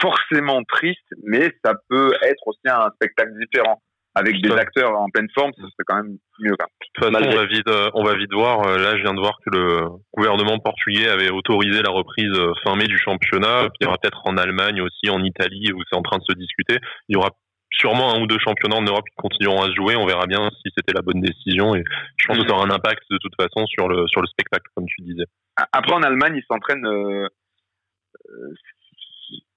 forcément 0.00 0.62
triste, 0.64 1.06
mais 1.22 1.52
ça 1.64 1.74
peut 1.88 2.12
être 2.22 2.46
aussi 2.46 2.66
un 2.66 2.90
spectacle 2.96 3.32
différent. 3.38 3.80
Avec 4.16 4.40
des 4.40 4.52
acteurs 4.52 4.92
en 4.92 5.10
pleine 5.10 5.26
forme, 5.34 5.50
ça 5.56 5.62
serait 5.62 5.84
quand 5.88 5.96
même 5.96 6.18
mieux. 6.38 6.54
Quand 6.56 6.66
De 6.66 7.10
toute 7.10 7.14
façon, 7.14 7.30
on 7.32 7.36
va 7.36 7.46
vite, 7.46 7.68
euh, 7.68 7.90
on 7.94 8.04
va 8.04 8.14
vite 8.14 8.32
voir. 8.32 8.64
Euh, 8.64 8.78
là, 8.78 8.96
je 8.96 9.02
viens 9.02 9.12
de 9.12 9.18
voir 9.18 9.36
que 9.44 9.50
le 9.50 9.88
gouvernement 10.16 10.56
portugais 10.60 11.08
avait 11.08 11.30
autorisé 11.30 11.82
la 11.82 11.90
reprise 11.90 12.30
euh, 12.38 12.52
fin 12.62 12.76
mai 12.76 12.86
du 12.86 12.96
championnat. 12.96 13.68
il 13.80 13.84
y 13.84 13.88
aura 13.88 13.98
peut-être 13.98 14.22
en 14.24 14.36
Allemagne 14.36 14.80
aussi, 14.82 15.10
en 15.10 15.20
Italie, 15.24 15.72
où 15.72 15.82
c'est 15.90 15.96
en 15.96 16.02
train 16.02 16.18
de 16.18 16.24
se 16.28 16.34
discuter. 16.34 16.78
Il 17.08 17.14
y 17.14 17.16
aura 17.16 17.30
sûrement 17.72 18.14
un 18.14 18.20
ou 18.20 18.28
deux 18.28 18.38
championnats 18.38 18.76
en 18.76 18.82
Europe 18.82 19.04
qui 19.08 19.16
continueront 19.16 19.62
à 19.62 19.66
se 19.66 19.74
jouer. 19.74 19.96
On 19.96 20.06
verra 20.06 20.26
bien 20.26 20.48
si 20.62 20.70
c'était 20.76 20.94
la 20.94 21.02
bonne 21.02 21.20
décision. 21.20 21.74
Et 21.74 21.82
je 22.16 22.26
pense 22.28 22.38
que 22.38 22.46
ça 22.46 22.54
aura 22.54 22.66
un 22.66 22.70
impact 22.70 23.02
de 23.10 23.18
toute 23.18 23.34
façon 23.34 23.66
sur 23.66 23.88
le 23.88 24.06
sur 24.06 24.20
le 24.20 24.28
spectacle, 24.28 24.70
comme 24.76 24.86
tu 24.86 25.02
disais. 25.02 25.24
Après, 25.72 25.92
en 25.92 26.04
Allemagne, 26.04 26.36
ils 26.36 26.46
s'entraînent. 26.48 26.86
Euh, 26.86 27.26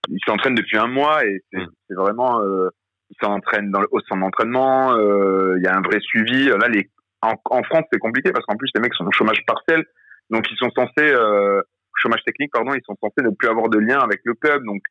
il 0.08 0.20
s'entraîne 0.26 0.56
depuis 0.56 0.78
un 0.78 0.88
mois 0.88 1.26
et 1.26 1.42
c'est 1.52 1.60
mm. 1.60 1.96
vraiment 1.96 2.42
euh, 2.42 2.70
il 3.10 3.16
s'entraîne 3.22 3.72
dans 3.72 3.82
le, 3.82 3.88
au 3.92 4.00
centre 4.02 4.22
d'entraînement. 4.22 4.96
Euh, 4.96 5.56
il 5.58 5.64
y 5.64 5.68
a 5.68 5.76
un 5.76 5.82
vrai 5.82 6.00
suivi. 6.02 6.46
Là, 6.48 6.68
les, 6.68 6.90
en, 7.22 7.34
en 7.46 7.64
France, 7.64 7.84
c'est 7.92 8.00
compliqué 8.00 8.32
parce 8.32 8.46
qu'en 8.46 8.58
plus 8.58 8.70
les 8.76 8.82
mecs 8.82 8.94
sont 8.94 9.06
au 9.06 9.12
chômage 9.12 9.44
partiel, 9.46 9.86
donc 10.30 10.46
ils 10.52 10.58
sont 10.58 10.70
censés 10.76 11.12
euh, 11.12 11.62
chômage 11.96 12.24
technique, 12.26 12.52
pardon, 12.52 12.74
ils 12.74 12.84
sont 12.86 12.96
censés 13.02 13.28
ne 13.28 13.34
plus 13.34 13.50
avoir 13.50 13.70
de 13.70 13.80
lien 13.80 14.00
avec 14.00 14.22
le 14.24 14.34
club. 14.34 14.64
Donc 14.66 14.82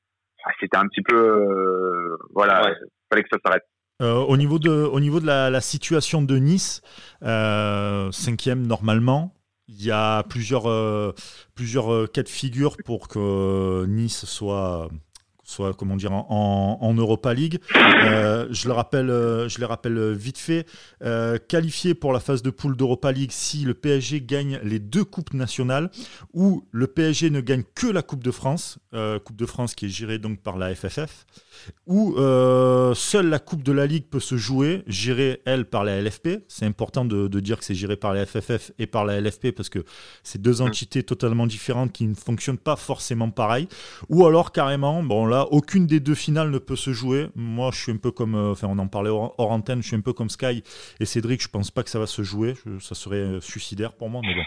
c'était 0.61 0.77
un 0.77 0.87
petit 0.87 1.03
peu 1.03 1.17
euh, 1.17 2.17
voilà, 2.35 2.71
il 2.71 2.89
fallait 3.11 3.23
que 3.23 3.29
ça 3.31 3.39
s'arrête. 3.45 3.65
Euh, 4.03 4.15
au 4.15 4.37
niveau 4.37 4.59
de, 4.59 4.71
au 4.71 5.01
niveau 5.01 5.21
de 5.21 5.27
la, 5.27 5.49
la 5.49 5.61
situation 5.63 6.21
de 6.21 6.37
Nice, 6.37 6.83
euh, 7.23 8.11
cinquième 8.13 8.67
normalement, 8.67 9.33
il 9.69 9.83
y 9.83 9.91
a 9.91 10.23
plusieurs, 10.25 10.69
euh, 10.71 11.13
plusieurs 11.55 11.93
euh, 11.93 12.07
cas 12.07 12.23
de 12.23 12.29
figure 12.29 12.77
pour 12.85 13.09
que 13.09 13.87
Nice 13.87 14.27
soit 14.27 14.89
soit 15.47 15.73
comment 15.75 15.97
dire 15.97 16.13
en, 16.13 16.95
Europa 16.97 17.33
League. 17.33 17.61
Euh, 17.77 18.47
je 18.51 18.67
le 18.69 18.75
rappelle, 18.75 19.11
euh, 19.11 19.49
je 19.49 19.59
les 19.59 19.65
rappelle 19.65 20.13
vite 20.13 20.39
fait. 20.39 20.67
Euh, 21.03 21.39
qualifié 21.39 21.95
pour 21.95 22.13
la 22.13 22.21
phase 22.21 22.43
de 22.43 22.51
poule 22.51 22.77
d'Europa 22.77 23.13
League 23.13 23.31
si 23.31 23.65
le 23.65 23.75
PSG 23.75 24.21
gagne 24.23 24.59
les 24.65 24.79
deux 24.79 25.05
coupes 25.05 25.35
nationales 25.35 25.91
ou 26.33 26.67
le 26.73 26.87
PSG 26.87 27.31
ne 27.31 27.41
gagne 27.41 27.63
que 27.75 27.87
la 27.87 28.03
Coupe 28.03 28.25
de 28.25 28.31
France, 28.31 28.79
euh, 28.95 29.19
Coupe 29.21 29.37
de 29.37 29.47
France 29.47 29.75
qui 29.75 29.87
est 29.87 29.91
gérée 29.91 30.19
donc 30.19 30.41
par 30.41 30.59
la 30.59 30.75
FFF, 30.75 31.27
ou 31.87 32.15
euh, 32.17 32.95
seule 32.95 33.29
la 33.29 33.39
Coupe 33.39 33.63
de 33.63 33.73
la 33.73 33.87
Ligue 33.87 34.07
peut 34.09 34.21
se 34.21 34.37
jouer, 34.37 34.83
gérée 34.87 35.43
elle 35.45 35.67
par 35.67 35.85
la 35.85 36.01
LFP. 36.01 36.45
C'est 36.49 36.67
important 36.67 37.05
de, 37.05 37.29
de, 37.29 37.41
dire 37.41 37.59
que 37.59 37.65
c'est 37.65 37.75
géré 37.75 37.97
par 37.97 38.15
la 38.15 38.27
FFF 38.27 38.73
et 38.79 38.87
par 38.87 39.05
la 39.05 39.21
LFP 39.21 39.53
parce 39.53 39.69
que 39.69 39.85
c'est 40.23 40.41
deux 40.41 40.61
entités 40.61 41.03
totalement 41.03 41.47
différentes 41.47 41.93
qui 41.93 42.07
ne 42.07 42.15
fonctionnent 42.15 42.59
pas 42.59 42.77
forcément 42.77 43.31
pareil. 43.31 43.69
Ou 44.09 44.27
alors 44.27 44.51
carrément, 44.51 45.03
bon 45.03 45.27
là, 45.27 45.36
aucune 45.45 45.87
des 45.87 46.01
deux 46.01 46.15
finales 46.15 46.51
ne 46.51 46.59
peut 46.59 46.77
se 46.77 46.93
jouer. 46.93 47.29
Moi, 47.35 47.71
je 47.73 47.81
suis 47.81 47.93
un 47.93 47.97
peu 47.97 48.11
comme, 48.11 48.35
euh, 48.35 48.53
enfin, 48.53 48.69
on 48.69 48.79
en 48.79 48.89
parlait 48.89 49.11
hors, 49.11 49.35
hors, 49.39 49.51
antenne, 49.51 49.83
je 49.83 49.89
suis 49.89 49.97
un 49.97 50.01
peu 50.01 50.13
comme 50.13 50.31
Sky 50.31 50.63
et 51.01 51.05
Cédric. 51.05 51.43
Je 51.43 51.49
pense 51.49 51.71
pas 51.71 51.83
que 51.83 51.91
ça 51.91 51.99
va 51.99 52.07
se 52.07 52.23
jouer. 52.23 52.55
Je, 52.65 52.79
ça 52.79 52.95
serait 52.95 53.41
suicidaire 53.41 53.93
pour 53.93 54.09
moi, 54.11 54.23
mais 54.25 54.35
bon. 54.35 54.43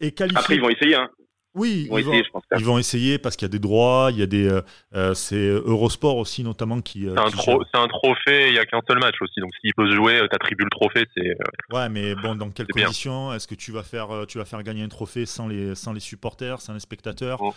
Et 0.00 0.12
qualifié... 0.12 0.38
Après, 0.38 0.56
ils 0.56 0.60
vont 0.60 0.70
essayer. 0.70 0.94
Hein. 0.94 1.08
Oui, 1.54 1.82
ils 1.84 1.90
vont, 1.90 1.98
ils 1.98 2.04
vont, 2.04 2.12
essayer, 2.12 2.30
vont, 2.32 2.40
ils 2.58 2.64
vont 2.64 2.78
essayer, 2.78 3.18
parce 3.18 3.36
qu'il 3.36 3.44
y 3.44 3.50
a 3.50 3.52
des 3.52 3.58
droits, 3.58 4.08
il 4.10 4.18
y 4.18 4.22
a 4.22 4.26
des, 4.26 4.48
euh, 4.48 4.62
euh 4.94 5.12
c'est 5.12 5.48
Eurosport 5.48 6.16
aussi 6.16 6.42
notamment 6.42 6.80
qui. 6.80 7.06
Euh, 7.06 7.14
c'est 7.14 7.50
un, 7.50 7.82
un, 7.82 7.88
trophée, 7.88 8.48
il 8.48 8.54
y 8.54 8.58
a 8.58 8.64
qu'un 8.64 8.80
seul 8.88 8.98
match 8.98 9.16
aussi, 9.20 9.38
donc 9.38 9.50
s'il 9.60 9.74
peut 9.74 9.86
se 9.86 9.94
jouer, 9.94 10.18
euh, 10.18 10.28
t'attribues 10.28 10.64
le 10.64 10.70
trophée, 10.70 11.06
c'est. 11.14 11.36
Ouais, 11.70 11.90
mais 11.90 12.14
bon, 12.14 12.36
dans 12.36 12.50
quelles 12.50 12.68
conditions? 12.68 13.34
Est-ce 13.34 13.46
que 13.46 13.54
tu 13.54 13.70
vas 13.70 13.82
faire, 13.82 14.24
tu 14.26 14.38
vas 14.38 14.46
faire 14.46 14.62
gagner 14.62 14.82
un 14.82 14.88
trophée 14.88 15.26
sans 15.26 15.46
les, 15.46 15.74
sans 15.74 15.92
les 15.92 16.00
supporters, 16.00 16.60
sans 16.62 16.72
les 16.72 16.80
spectateurs? 16.80 17.42
Oh. 17.42 17.54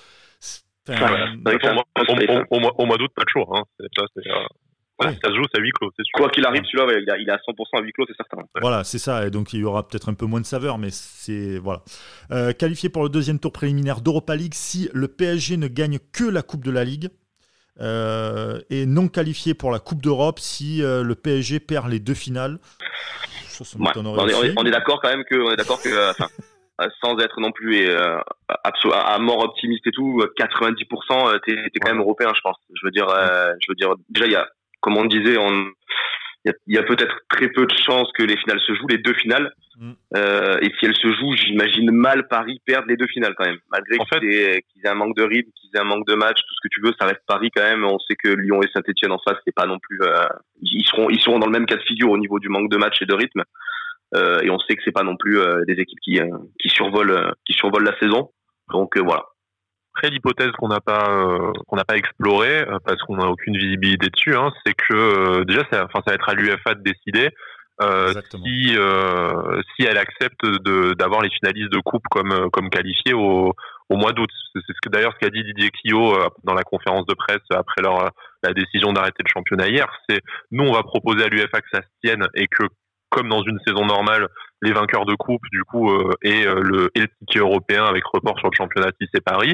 Enfin, 0.88 1.12
ouais, 1.13 1.56
au, 1.56 2.56
au, 2.56 2.60
au, 2.60 2.72
au, 2.77 2.86
mois 2.86 2.98
d'août, 2.98 3.12
pas 3.15 3.24
de 3.24 3.30
choix. 3.30 3.48
Hein. 3.51 3.63
Ça, 3.96 4.04
voilà, 4.98 5.12
ouais. 5.12 5.20
ça 5.22 5.30
se 5.30 5.36
joue, 5.36 5.44
c'est 5.51 5.60
à 5.60 5.62
huis 5.62 5.72
clos, 5.72 5.92
sûr. 5.96 6.06
Quoi 6.13 6.30
qu'il 6.30 6.46
arrive, 6.46 6.63
celui-là, 6.63 6.86
ouais, 6.86 7.04
il, 7.20 7.27
est 7.27 7.32
à 7.32 7.36
100% 7.38 7.80
à 7.80 7.82
huis 7.82 7.92
clos, 7.92 8.06
c'est 8.08 8.15
certain. 8.15 8.38
Ouais. 8.38 8.62
Voilà, 8.62 8.84
c'est 8.84 8.98
ça. 8.98 9.27
Et 9.27 9.30
donc, 9.30 9.51
il 9.54 9.60
y 9.60 9.63
aura 9.65 9.88
peut-être 9.88 10.10
un 10.10 10.13
peu 10.13 10.25
moins 10.25 10.39
de 10.39 10.46
saveur, 10.46 10.77
mais 10.77 10.89
c'est. 10.92 11.58
Voilà. 11.58 11.82
Euh, 12.32 12.54
qualifié 12.54 12.89
pour 12.89 13.04
le 13.04 13.10
deuxième 13.10 13.39
tour 13.39 13.51
préliminaire 13.51 14.00
d'Europa 14.00 14.36
League 14.36 14.54
si 14.54 14.89
le 14.94 15.08
PSG 15.08 15.58
ne 15.58 15.68
gagne 15.68 16.00
que 16.13 16.24
la 16.24 16.42
Coupe 16.42 16.63
de 16.63 16.72
la 16.72 16.84
Ligue. 16.84 17.10
Euh, 17.82 18.62
et 18.70 18.86
non 18.86 19.10
qualifié 19.10 19.54
pour 19.54 19.70
la 19.70 19.80
Coupe 19.80 20.01
d'Europe 20.01 20.39
si 20.39 20.82
euh, 20.82 21.04
le 21.04 21.13
PSG 21.13 21.60
perd 21.60 21.89
les 21.89 22.00
deux 22.00 22.13
finales. 22.13 22.60
Ça, 23.50 23.65
ça 23.65 23.77
ouais. 23.77 23.92
on, 23.98 24.27
est, 24.27 24.54
on 24.56 24.65
est 24.65 24.72
d'accord 24.72 25.01
quand 25.01 25.10
même 25.10 25.25
que, 25.30 25.36
on 25.36 25.51
est 25.51 25.58
d'accord 25.58 25.82
que, 25.82 26.12
enfin, 26.12 26.27
sans 27.01 27.17
être 27.20 27.39
non 27.39 27.51
plus 27.51 27.89
à, 27.89 29.20
mort 29.20 29.44
optimiste 29.44 29.88
et 29.88 29.91
tout, 29.91 30.22
90%, 30.38 31.39
t'es 31.46 31.53
es 31.53 31.79
quand 31.79 31.91
même 31.91 32.01
européen, 32.01 32.32
je 32.36 32.41
pense. 32.41 32.58
Je 32.74 32.86
veux 32.86 32.91
dire, 32.91 33.08
je 33.10 33.65
veux 33.70 33.75
dire, 33.75 33.94
déjà 34.10 34.25
il 34.25 34.32
y 34.32 34.36
a, 34.36 34.48
comme 34.82 34.98
on 34.98 35.05
disait, 35.05 35.38
on 35.38 35.67
il 36.67 36.75
y 36.75 36.77
a, 36.77 36.84
peut-être 36.84 37.15
très 37.29 37.50
peu 37.50 37.65
de 37.65 37.75
chances 37.75 38.12
que 38.13 38.24
les 38.24 38.38
finales 38.38 38.60
se 38.60 38.74
jouent, 38.75 38.88
les 38.88 39.00
deux 39.00 39.13
finales. 39.13 39.51
Mm. 39.77 39.91
Euh, 40.15 40.58
et 40.62 40.72
si 40.77 40.86
elles 40.86 40.96
se 40.96 41.12
jouent, 41.13 41.36
j'imagine 41.36 41.91
mal 41.91 42.27
Paris 42.27 42.62
perdre 42.65 42.88
les 42.88 42.98
deux 42.98 43.08
finales 43.08 43.34
quand 43.36 43.46
même. 43.46 43.58
Malgré 43.72 43.98
qu'ils 43.98 44.32
aient, 44.32 44.88
un 44.88 44.94
manque 44.94 45.15
de 45.15 45.24
rythme, 45.24 45.50
qu'ils 45.55 45.72
aient 45.75 45.82
un 45.82 45.86
manque 45.86 46.08
de 46.08 46.13
match, 46.13 46.38
tout 46.38 46.53
ce 46.55 46.67
que 46.67 46.72
tu 46.72 46.82
veux, 46.82 46.94
ça 47.00 47.08
reste 47.08 47.22
Paris 47.27 47.50
quand 47.55 47.63
même. 47.63 47.84
On 47.84 47.98
sait 48.00 48.15
que 48.15 48.29
Lyon 48.29 48.62
et 48.62 48.70
Saint-Etienne 48.74 49.12
en 49.12 49.20
face, 49.27 49.38
c'est 49.46 49.55
pas 49.55 49.65
non 49.65 49.79
plus. 49.79 50.00
Euh, 50.03 50.25
ils 50.62 50.86
seront, 50.86 51.10
ils 51.10 51.20
seront 51.20 51.39
dans 51.39 51.48
le 51.48 51.51
même 51.51 51.65
cas 51.65 51.77
de 51.77 51.84
figure 51.84 52.12
au 52.12 52.17
niveau 52.17 52.39
du 52.39 52.50
manque 52.50 52.70
de 52.70 52.77
match 52.77 53.01
et 53.01 53.05
de 53.05 53.15
rythme. 53.15 53.44
Euh, 54.14 54.40
et 54.42 54.50
on 54.50 54.60
sait 54.60 54.76
que 54.76 54.82
c'est 54.86 54.92
pas 54.92 55.04
non 55.04 55.18
plus 55.18 55.40
euh, 55.40 55.64
des 55.68 55.74
équipes 55.74 56.00
qui, 56.04 56.20
euh, 56.20 56.28
qui 56.60 56.70
survolent, 56.70 57.34
qui 57.46 57.54
survolent 57.54 57.86
la 57.86 57.98
saison. 58.00 58.32
Donc 58.70 58.98
voilà. 58.98 59.24
Après, 59.96 60.10
l'hypothèse 60.10 60.52
qu'on 60.58 60.68
n'a 60.68 60.82
pas 60.82 61.10
euh, 61.10 61.54
qu'on 61.68 61.78
n'a 61.78 61.86
pas 61.86 61.96
explorée 61.96 62.68
euh, 62.68 62.80
parce 62.86 63.02
qu'on 63.04 63.16
n'a 63.16 63.28
aucune 63.28 63.56
visibilité 63.58 64.10
dessus, 64.10 64.36
hein, 64.36 64.52
c'est 64.66 64.74
que 64.74 64.94
euh, 64.94 65.46
déjà, 65.46 65.64
ça, 65.72 65.86
enfin, 65.86 66.02
ça 66.06 66.12
va 66.12 66.16
être 66.16 66.30
à 66.30 66.34
l'UFA 66.34 66.76
de 66.76 66.84
décider 66.84 67.30
si 68.32 68.78
si 69.76 69.86
elle 69.86 69.98
accepte 69.98 70.46
de 70.46 70.94
d'avoir 70.94 71.22
les 71.22 71.30
finalistes 71.30 71.72
de 71.72 71.80
coupe 71.80 72.06
comme 72.10 72.50
comme 72.52 72.70
qualifiés 72.70 73.14
au 73.14 73.54
au 73.90 73.98
mois 73.98 74.14
d'août. 74.14 74.30
C'est 74.54 74.62
ce 74.62 74.82
que 74.82 74.90
d'ailleurs 74.90 75.14
ce 75.14 75.20
qu'a 75.20 75.30
dit 75.30 75.44
Didier 75.44 75.72
Clio 75.72 76.18
dans 76.46 76.54
la 76.54 76.64
conférence 76.64 77.06
de 77.06 77.14
presse 77.14 77.44
après 77.52 77.82
leur 77.82 78.12
la 78.44 78.54
décision 78.54 78.94
d'arrêter 78.94 79.24
le 79.26 79.32
championnat 79.32 79.68
hier. 79.68 79.88
C'est 80.08 80.22
nous 80.52 80.64
on 80.64 80.72
va 80.72 80.84
proposer 80.84 81.26
à 81.26 81.28
l'UFA 81.28 81.60
que 81.60 81.70
ça 81.74 81.82
se 81.82 81.88
tienne 82.02 82.26
et 82.34 82.48
que 82.48 82.64
comme 83.10 83.30
dans 83.30 83.44
une 83.44 83.60
saison 83.66 83.86
normale, 83.86 84.28
les 84.62 84.74
vainqueurs 84.74 85.06
de 85.06 85.16
coupe 85.16 85.44
du 85.52 85.64
coup 85.64 85.92
euh, 85.92 86.12
et 86.22 86.46
euh, 86.46 86.60
le 86.62 86.92
et 86.96 87.02
le 87.02 87.08
ticket 87.20 87.40
européen 87.40 87.86
avec 87.86 88.04
report 88.06 88.38
sur 88.40 88.50
le 88.50 88.56
championnat 88.56 88.90
si 89.00 89.08
c'est 89.14 89.24
Paris. 89.24 89.54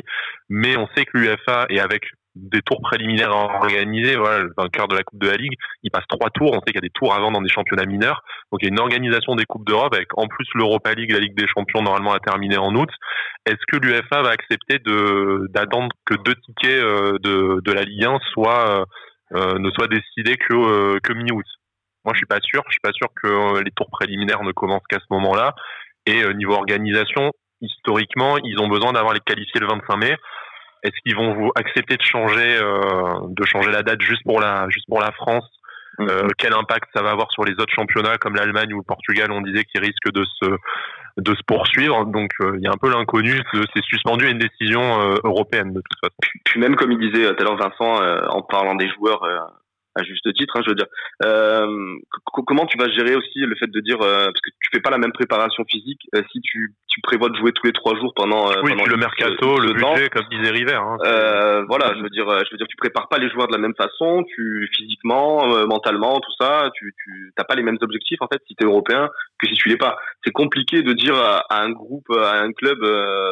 Mais 0.49 0.77
on 0.77 0.87
sait 0.95 1.05
que 1.05 1.17
l'UFA 1.17 1.65
est 1.69 1.79
avec 1.79 2.03
des 2.35 2.61
tours 2.61 2.81
préliminaires 2.81 3.35
organisés. 3.35 4.15
Voilà, 4.15 4.39
le 4.39 4.53
vainqueur 4.55 4.87
de 4.87 4.95
la 4.95 5.03
Coupe 5.03 5.19
de 5.19 5.27
la 5.27 5.35
Ligue, 5.35 5.53
il 5.83 5.91
passe 5.91 6.05
trois 6.07 6.29
tours. 6.29 6.51
On 6.53 6.59
sait 6.59 6.67
qu'il 6.67 6.75
y 6.75 6.77
a 6.77 6.81
des 6.81 6.89
tours 6.89 7.13
avant 7.13 7.31
dans 7.31 7.41
des 7.41 7.49
championnats 7.49 7.85
mineurs. 7.85 8.23
Donc 8.51 8.61
il 8.61 8.67
y 8.67 8.69
a 8.69 8.71
une 8.71 8.79
organisation 8.79 9.35
des 9.35 9.45
Coupes 9.45 9.67
d'Europe 9.67 9.93
avec 9.93 10.17
en 10.17 10.27
plus 10.27 10.47
l'Europa 10.55 10.93
League, 10.93 11.11
la 11.11 11.19
Ligue 11.19 11.35
des 11.35 11.47
Champions 11.47 11.81
normalement 11.81 12.13
à 12.13 12.19
terminer 12.19 12.57
en 12.57 12.73
août. 12.75 12.89
Est-ce 13.45 13.65
que 13.67 13.77
l'UFA 13.77 14.21
va 14.21 14.29
accepter 14.29 14.79
de 14.79 15.47
d'attendre 15.49 15.89
que 16.05 16.15
deux 16.23 16.35
tickets 16.35 16.83
euh, 16.83 17.17
de, 17.19 17.59
de 17.61 17.71
la 17.71 17.83
Ligue 17.83 18.05
1 18.05 18.19
soient 18.33 18.85
ne 19.33 19.71
soient 19.71 19.87
décidés 19.87 20.37
que 20.37 20.99
que 20.99 21.13
mi-août? 21.13 21.45
Moi, 22.05 22.13
je 22.13 22.17
suis 22.17 22.25
pas 22.25 22.39
sûr. 22.41 22.63
Je 22.67 22.73
suis 22.73 22.81
pas 22.81 22.93
sûr 22.93 23.07
que 23.21 23.27
euh, 23.27 23.63
les 23.63 23.71
tours 23.71 23.89
préliminaires 23.91 24.43
ne 24.43 24.51
commencent 24.51 24.87
qu'à 24.89 24.99
ce 24.99 25.05
moment-là. 25.11 25.53
Et 26.05 26.23
euh, 26.23 26.33
niveau 26.33 26.53
organisation, 26.53 27.31
historiquement, 27.61 28.37
ils 28.43 28.59
ont 28.59 28.67
besoin 28.67 28.93
d'avoir 28.93 29.13
les 29.13 29.19
qualifiés 29.19 29.59
le 29.59 29.67
25 29.67 29.97
mai. 29.97 30.15
Est-ce 30.83 30.99
qu'ils 31.03 31.15
vont 31.15 31.35
vous 31.35 31.51
accepter 31.55 31.95
de 31.95 32.01
changer, 32.01 32.57
euh, 32.57 33.19
de 33.27 33.45
changer 33.45 33.71
la 33.71 33.83
date 33.83 34.01
juste 34.01 34.23
pour 34.23 34.39
la, 34.39 34.67
juste 34.69 34.87
pour 34.87 34.99
la 34.99 35.11
France 35.11 35.45
mm. 35.99 36.07
Quel 36.39 36.53
impact 36.53 36.89
ça 36.95 37.03
va 37.03 37.11
avoir 37.11 37.31
sur 37.31 37.45
les 37.45 37.53
autres 37.53 37.73
championnats 37.73 38.17
comme 38.17 38.35
l'Allemagne 38.35 38.73
ou 38.73 38.77
le 38.77 38.83
Portugal 38.83 39.31
On 39.31 39.41
disait 39.41 39.63
qu'ils 39.65 39.81
risquent 39.81 40.11
de 40.11 40.25
se, 40.25 40.49
de 41.17 41.35
se 41.35 41.43
poursuivre. 41.45 42.05
Donc 42.05 42.31
il 42.55 42.61
y 42.61 42.67
a 42.67 42.71
un 42.71 42.81
peu 42.81 42.89
l'inconnu. 42.89 43.39
C'est 43.53 43.83
suspendu 43.83 44.25
à 44.25 44.31
une 44.31 44.39
décision 44.39 44.81
européenne 45.23 45.71
de 45.73 45.81
toute 45.81 45.99
façon. 45.99 46.15
Puis 46.45 46.59
même 46.59 46.75
comme 46.75 46.91
il 46.93 46.97
disait 46.97 47.31
tout 47.35 47.43
à 47.43 47.43
l'heure 47.43 47.57
Vincent, 47.57 48.01
en 48.29 48.41
parlant 48.41 48.73
des 48.73 48.89
joueurs 48.89 49.21
à 49.95 50.03
juste 50.03 50.33
titre, 50.33 50.55
hein, 50.55 50.61
je 50.63 50.69
veux 50.69 50.75
dire. 50.75 50.87
Euh, 51.25 51.97
comment 52.47 52.65
tu 52.65 52.77
vas 52.77 52.89
gérer 52.89 53.15
aussi 53.15 53.39
le 53.39 53.55
fait 53.55 53.67
de 53.67 53.79
dire 53.81 54.01
euh, 54.01 54.25
parce 54.25 54.39
que 54.39 54.49
tu 54.61 54.69
fais 54.73 54.79
pas 54.79 54.89
la 54.89 54.97
même 54.97 55.11
préparation 55.11 55.65
physique 55.65 56.01
euh, 56.15 56.21
si 56.31 56.39
tu, 56.41 56.73
tu 56.87 57.01
prévois 57.01 57.29
de 57.29 57.35
jouer 57.35 57.51
tous 57.51 57.65
les 57.65 57.73
trois 57.73 57.95
jours 57.95 58.13
pendant 58.15 58.47
oui 58.63 58.71
pendant 58.71 58.85
le 58.85 58.97
mercato, 58.97 59.59
le 59.59 59.73
budget 59.73 60.09
comme 60.09 60.25
disait 60.31 60.51
River. 60.51 60.79
Hein, 60.81 61.65
voilà, 61.67 61.93
je 61.95 62.01
veux 62.01 62.09
dire, 62.09 62.25
je 62.25 62.51
veux 62.51 62.57
dire, 62.57 62.67
tu 62.67 62.77
prépares 62.77 63.09
pas 63.09 63.17
les 63.17 63.29
joueurs 63.29 63.47
de 63.47 63.53
la 63.53 63.59
même 63.59 63.75
façon, 63.75 64.23
tu 64.35 64.69
physiquement, 64.75 65.45
mentalement, 65.67 66.19
tout 66.19 66.33
ça, 66.39 66.69
tu 66.75 66.93
tu 67.03 67.33
t'as 67.35 67.43
pas 67.43 67.55
les 67.55 67.63
mêmes 67.63 67.77
objectifs 67.81 68.21
en 68.21 68.27
fait 68.27 68.41
si 68.47 68.55
tu 68.55 68.63
es 68.63 68.67
européen 68.67 69.09
que 69.41 69.47
si 69.47 69.55
tu 69.55 69.69
l'es 69.69 69.77
pas. 69.77 69.97
C'est 70.23 70.31
compliqué 70.31 70.83
de 70.83 70.93
dire 70.93 71.15
à, 71.15 71.61
un 71.61 71.71
groupe, 71.71 72.09
à 72.11 72.39
un 72.39 72.51
club, 72.53 72.79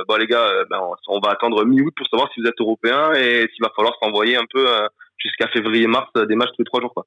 bon 0.08 0.16
les 0.18 0.28
gars, 0.28 0.48
ben, 0.70 0.80
on 1.08 1.20
va 1.20 1.32
attendre 1.32 1.66
mi-août 1.66 1.94
pour 1.96 2.08
savoir 2.08 2.30
si 2.34 2.42
vous 2.42 2.48
êtes 2.48 2.60
européen 2.60 3.14
et 3.14 3.48
s'il 3.54 3.64
va 3.64 3.72
falloir 3.76 3.96
s'envoyer 4.02 4.36
un 4.36 4.46
peu 4.52 4.66
jusqu'à 5.20 5.48
février-mars 5.50 6.10
des 6.14 6.36
matchs 6.36 6.50
tous 6.56 6.62
les 6.62 6.66
trois 6.66 6.82
jours. 6.82 6.94
Quoi. 6.94 7.06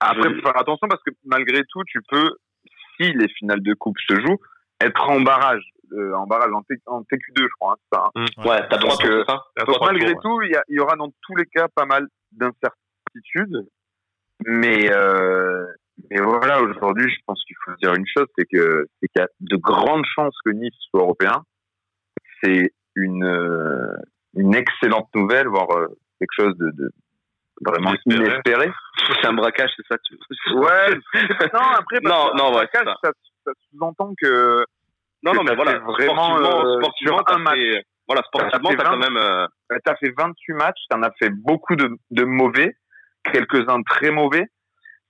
Après, 0.00 0.32
faut 0.34 0.40
faire 0.40 0.58
attention 0.58 0.88
parce 0.88 1.02
que 1.02 1.10
malgré 1.24 1.62
tout, 1.68 1.82
tu 1.86 2.00
peux, 2.08 2.36
si 2.96 3.12
les 3.12 3.28
finales 3.28 3.62
de 3.62 3.74
coupe 3.74 3.98
se 4.08 4.20
jouent, 4.20 4.40
être 4.80 5.08
en 5.08 5.20
barrage, 5.20 5.62
euh, 5.92 6.14
en 6.14 6.26
barrage 6.26 6.50
en, 6.86 7.02
TQ2, 7.02 7.42
je 7.42 7.48
crois. 7.58 7.72
Hein, 7.72 7.76
ça, 7.92 8.10
hein. 8.14 8.24
mmh. 8.36 8.46
Ouais, 8.46 8.68
t'as 8.68 8.78
droit 8.78 8.96
que, 8.96 9.24
ça. 9.26 9.42
malgré 9.82 10.14
tout, 10.22 10.42
il 10.42 10.58
y, 10.68 10.74
y, 10.74 10.80
aura 10.80 10.96
dans 10.96 11.12
tous 11.22 11.36
les 11.36 11.46
cas 11.46 11.68
pas 11.68 11.84
mal 11.84 12.06
d'incertitudes, 12.32 13.66
mais 14.46 14.90
euh, 14.90 15.66
mais 16.08 16.20
voilà, 16.20 16.62
aujourd'hui, 16.62 17.10
je 17.10 17.18
pense 17.26 17.42
qu'il 17.44 17.56
faut 17.64 17.72
dire 17.74 17.94
une 17.94 18.06
chose, 18.06 18.26
c'est 18.38 18.46
que 18.50 18.86
c'est 19.00 19.08
qu'il 19.08 19.20
y 19.20 19.24
a 19.24 19.28
de 19.40 19.56
grandes 19.56 20.06
chances 20.14 20.36
que 20.44 20.50
Nice 20.50 20.74
soit 20.90 21.00
européen. 21.00 21.44
C'est 22.42 22.72
une 22.94 23.24
euh, 23.24 23.96
une 24.34 24.54
excellente 24.54 25.08
nouvelle, 25.14 25.48
voire 25.48 25.70
euh, 25.72 25.88
quelque 26.18 26.32
chose 26.34 26.56
de, 26.56 26.70
de 26.70 26.90
vraiment 27.60 27.94
inespéré. 28.06 28.70
C'est 29.20 29.26
un 29.26 29.32
braquage, 29.32 29.70
c'est 29.76 29.86
ça 29.88 29.96
tu... 30.04 30.16
Ouais. 30.54 30.94
non, 31.54 31.60
après, 31.78 31.98
non, 32.02 32.34
non, 32.36 32.46
ouais, 32.48 32.66
braquage, 32.66 32.94
ça, 33.02 33.10
ça 33.44 33.52
sous-entend 33.70 34.12
que. 34.20 34.64
Non, 35.22 35.34
non, 35.34 35.42
mais 35.42 35.54
voilà, 35.54 35.78
vraiment 35.78 36.36
sportivement, 36.36 36.78
sportivement 36.80 37.18
sur 37.26 37.36
un 37.36 37.40
match. 37.40 37.58
Fait, 37.58 37.84
voilà, 38.06 38.22
sportivement, 38.22 38.70
t'as 38.70 38.84
quand 38.84 38.96
même. 38.96 39.16
Euh... 39.16 39.46
T'as 39.84 39.96
fait 39.96 40.12
28 40.16 40.52
matchs, 40.54 40.80
t'en 40.88 41.02
as 41.02 41.12
fait 41.18 41.30
beaucoup 41.30 41.76
de, 41.76 41.90
de 42.10 42.24
mauvais, 42.24 42.74
quelques-uns 43.32 43.82
très 43.82 44.10
mauvais. 44.10 44.46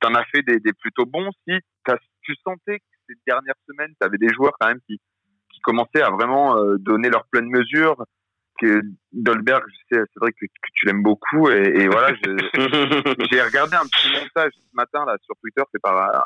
T'en 0.01 0.15
as 0.15 0.25
fait 0.25 0.43
des, 0.43 0.59
des 0.61 0.73
plutôt 0.73 1.07
bons. 1.07 1.31
Si 1.47 1.55
tu 2.23 2.35
sentais 2.45 2.79
que 2.79 2.85
ces 3.09 3.15
dernières 3.27 3.55
semaines, 3.69 3.93
t'avais 3.99 4.19
des 4.19 4.33
joueurs 4.33 4.53
quand 4.59 4.69
même 4.69 4.81
qui, 4.87 5.01
qui 5.53 5.61
commençaient 5.61 6.03
à 6.03 6.11
vraiment 6.11 6.57
euh, 6.57 6.77
donner 6.79 7.09
leur 7.09 7.25
pleine 7.31 7.49
mesure, 7.49 7.97
que 8.61 8.81
Dolberg, 9.13 9.63
je 9.67 9.97
sais, 9.97 10.03
c'est 10.13 10.21
vrai 10.21 10.33
que, 10.33 10.47
tu 10.75 10.87
l'aimes 10.87 11.03
beaucoup 11.03 11.49
et, 11.51 11.89
voilà, 11.89 12.15
j'ai 12.23 13.43
regardé 13.43 13.77
un 13.77 13.87
petit 13.87 14.13
montage 14.13 14.53
ce 14.55 14.75
matin 14.75 15.05
là 15.07 15.17
sur 15.23 15.35
Twitter, 15.41 15.63
c'est 15.73 15.81
par 15.81 15.97
un, 15.97 16.21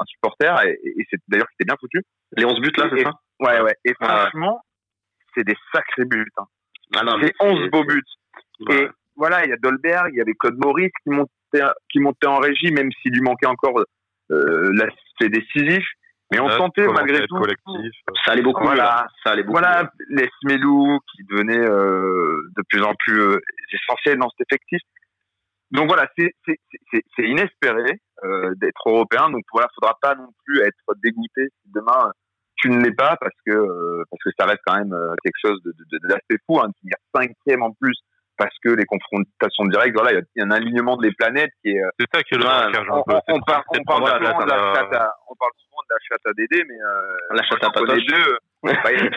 un 0.00 0.04
supporter 0.06 0.66
et, 0.66 1.06
c'est 1.10 1.20
d'ailleurs 1.28 1.46
c'était 1.52 1.66
bien 1.66 1.76
foutu. 1.80 2.02
Les 2.36 2.44
11 2.44 2.60
buts 2.60 2.72
là, 2.76 2.90
c'est 2.94 3.02
ça? 3.04 3.12
Ouais, 3.40 3.60
ouais. 3.60 3.74
Et 3.84 3.94
ah 4.00 4.06
franchement, 4.06 4.60
c'est 5.34 5.44
des 5.44 5.56
sacrés 5.72 6.04
buts. 6.04 6.30
Hein. 6.38 6.44
Ah 6.96 7.02
c'est 7.22 7.34
11 7.40 7.70
beaux 7.70 7.84
buts. 7.84 8.02
Et 8.70 8.88
voilà, 9.16 9.44
il 9.44 9.50
y 9.50 9.52
a 9.52 9.56
Dolberg, 9.56 10.10
il 10.12 10.18
y 10.18 10.20
avait 10.20 10.34
Claude 10.34 10.58
Maurice 10.58 10.92
qui 11.02 11.10
montait, 11.10 11.64
qui 11.90 12.00
montait 12.00 12.26
en 12.26 12.38
régie, 12.38 12.72
même 12.72 12.90
s'il 13.00 13.12
lui 13.12 13.20
manquait 13.20 13.46
encore 13.46 13.78
euh, 14.30 14.70
l'aspect 14.72 15.28
décisif. 15.28 15.84
Mais 16.30 16.40
on 16.40 16.50
sentait 16.50 16.86
malgré 16.86 17.26
tout. 17.26 17.36
Collectif. 17.36 17.92
Ça 18.24 18.32
allait 18.32 18.42
beaucoup. 18.42 18.64
Voilà, 18.64 19.06
ça 19.24 19.32
allait 19.32 19.42
beaucoup. 19.42 19.58
Voilà, 19.58 19.90
les 20.10 20.28
Smelou 20.40 20.98
qui 21.10 21.24
devenaient 21.24 21.68
euh, 21.68 22.42
de 22.56 22.62
plus 22.68 22.82
en 22.82 22.92
plus 22.98 23.20
euh, 23.20 23.40
essentiels 23.72 24.18
dans 24.18 24.28
cet 24.30 24.46
effectif. 24.50 24.80
Donc 25.70 25.88
voilà, 25.88 26.06
c'est 26.16 26.32
inespéré 27.18 28.00
euh, 28.24 28.54
d'être 28.56 28.88
européen. 28.88 29.30
Donc 29.30 29.42
voilà, 29.52 29.68
faudra 29.74 29.96
pas 30.00 30.14
non 30.14 30.28
plus 30.44 30.60
être 30.60 30.94
dégoûté 31.02 31.48
si 31.62 31.70
demain 31.74 32.12
tu 32.56 32.70
ne 32.70 32.82
l'es 32.82 32.94
pas 32.94 33.16
parce 33.20 33.34
que 33.46 33.52
euh, 33.52 34.02
parce 34.10 34.22
que 34.24 34.30
ça 34.38 34.46
reste 34.46 34.60
quand 34.66 34.76
même 34.76 34.92
euh, 34.92 35.14
quelque 35.22 35.38
chose 35.40 35.62
de, 35.62 35.72
de, 35.72 35.84
de, 35.92 36.08
d'assez 36.08 36.40
fou. 36.46 36.58
Hein, 36.58 36.68
de 36.68 36.74
finir 36.80 36.96
cinquième 37.14 37.62
en 37.62 37.72
plus 37.72 37.96
parce 38.38 38.54
que 38.64 38.70
les 38.70 38.84
confrontations 38.84 39.64
directes, 39.66 39.94
voilà, 39.94 40.12
il 40.12 40.24
y, 40.36 40.40
a 40.40 40.46
un 40.46 40.50
alignement 40.52 40.96
des 40.96 41.10
planètes 41.12 41.50
qui 41.62 41.70
est. 41.70 41.82
C'est 41.98 42.06
ça 42.14 42.22
qui 42.22 42.34
est 42.34 42.38
le 42.38 42.44
on, 42.46 43.02
on, 43.06 43.20
on, 43.28 43.40
parle, 43.40 43.64
on, 43.68 43.84
parle 43.84 44.06
souvent 44.06 44.18
de 44.18 44.24
la 44.24 44.74
chatte 44.74 44.94
à, 44.94 45.14
on 45.28 45.34
parle 45.34 45.52
souvent 45.58 45.82
de 45.82 45.90
la 45.90 45.98
chatte 46.08 46.26
à 46.26 46.32
Dédé, 46.32 46.62
mais 46.68 46.80
euh, 46.80 47.34
la 47.34 47.42
chatte 47.42 47.64
à 47.64 47.94
Les 47.94 48.04
deux, 48.06 48.38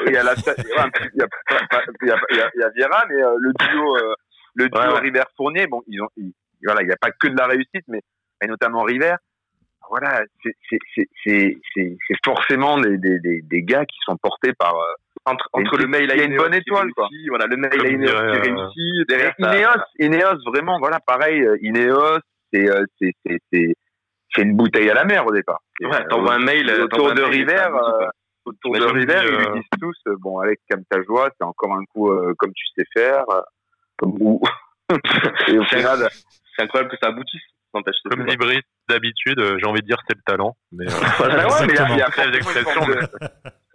il 0.07 0.13
y 0.13 0.17
a 0.17 0.23
la, 0.23 0.33
il 0.33 1.19
y 1.19 2.11
a, 2.11 2.17
y 2.31 2.59
y 2.59 2.73
Viera, 2.75 3.05
mais 3.09 3.23
euh, 3.23 3.35
le 3.39 3.51
duo, 3.53 3.95
euh, 3.97 4.13
le 4.55 4.69
duo 4.69 4.81
ouais, 4.81 4.99
River 4.99 5.23
Fournier, 5.37 5.67
bon, 5.67 5.83
ils 5.87 6.01
ont, 6.01 6.09
ils, 6.17 6.33
voilà, 6.65 6.81
il 6.81 6.87
n'y 6.87 6.93
a 6.93 6.97
pas 6.99 7.11
que 7.11 7.27
de 7.27 7.37
la 7.37 7.45
réussite, 7.45 7.85
mais 7.87 8.01
et 8.43 8.47
notamment 8.47 8.81
River. 8.81 9.15
Voilà, 9.89 10.23
c'est 11.25 11.57
forcément 12.23 12.79
des, 12.79 12.97
des, 12.97 13.19
des, 13.19 13.41
des 13.41 13.63
gars 13.63 13.85
qui 13.85 13.97
sont 14.05 14.15
portés 14.15 14.53
par 14.53 14.73
entre, 15.25 15.49
entre 15.53 15.77
le 15.77 15.87
mail 15.87 16.09
à 16.11 16.15
il 16.15 16.19
y 16.19 16.23
a 16.23 16.25
une 16.25 16.37
bonne 16.37 16.53
étoile 16.53 16.91
quoi. 16.93 17.07
voilà 17.29 17.45
le 17.45 17.57
mail 17.57 17.79
à 17.79 17.87
Ineos 17.87 18.33
qui 18.33 18.49
réussit 18.49 19.07
derrière 19.07 19.33
Ineos 19.37 19.83
Ineos 19.99 20.51
vraiment 20.51 20.79
voilà 20.79 20.99
pareil 20.99 21.41
euh, 21.41 21.57
Ineos 21.61 22.19
c'est 22.51 22.69
euh, 22.69 22.85
c'est 22.99 23.13
c'est 23.25 23.73
c'est 24.33 24.41
une 24.41 24.55
bouteille 24.55 24.89
à 24.89 24.93
la 24.93 25.03
mer 25.03 25.27
au 25.27 25.33
départ. 25.33 25.59
Ouais, 25.81 26.07
t'envoies 26.07 26.35
un 26.35 26.39
mail 26.39 26.69
euh, 26.69 26.85
autour 26.85 27.13
de 27.13 27.21
River 27.21 27.67
autour 28.45 28.73
de 28.73 28.85
River 28.85 29.21
ils 29.23 29.35
lui 29.35 29.59
disent 29.59 29.79
tous 29.79 30.01
bon 30.19 30.39
avec 30.39 30.59
comme 30.69 30.83
ta 30.85 31.01
joie 31.03 31.29
c'est 31.37 31.45
encore 31.45 31.73
un 31.73 31.85
coup 31.93 32.11
comme 32.37 32.53
tu 32.53 32.65
sais 32.75 32.85
faire 32.93 33.23
comme 33.97 34.17
ou 34.19 34.41
et 35.47 35.57
au 35.57 35.63
final 35.65 36.09
c'est 36.55 36.63
incroyable 36.63 36.91
que 36.91 36.97
ça 37.01 37.09
aboutisse 37.09 37.41
Comme 37.71 38.25
dit 38.25 38.37
Brice, 38.37 38.61
d'habitude, 38.89 39.39
euh, 39.39 39.57
j'ai 39.59 39.65
envie 39.65 39.81
de 39.81 39.85
dire 39.85 39.97
c'est 40.07 40.15
le 40.15 40.21
talent. 40.25 40.55
Mais, 40.71 40.85
euh... 40.85 40.89
ouais, 41.19 41.67
mais 41.67 41.73
il 41.73 41.97
y 41.97 42.01
a, 42.01 42.11
forcément 42.11 42.85
une 42.87 43.07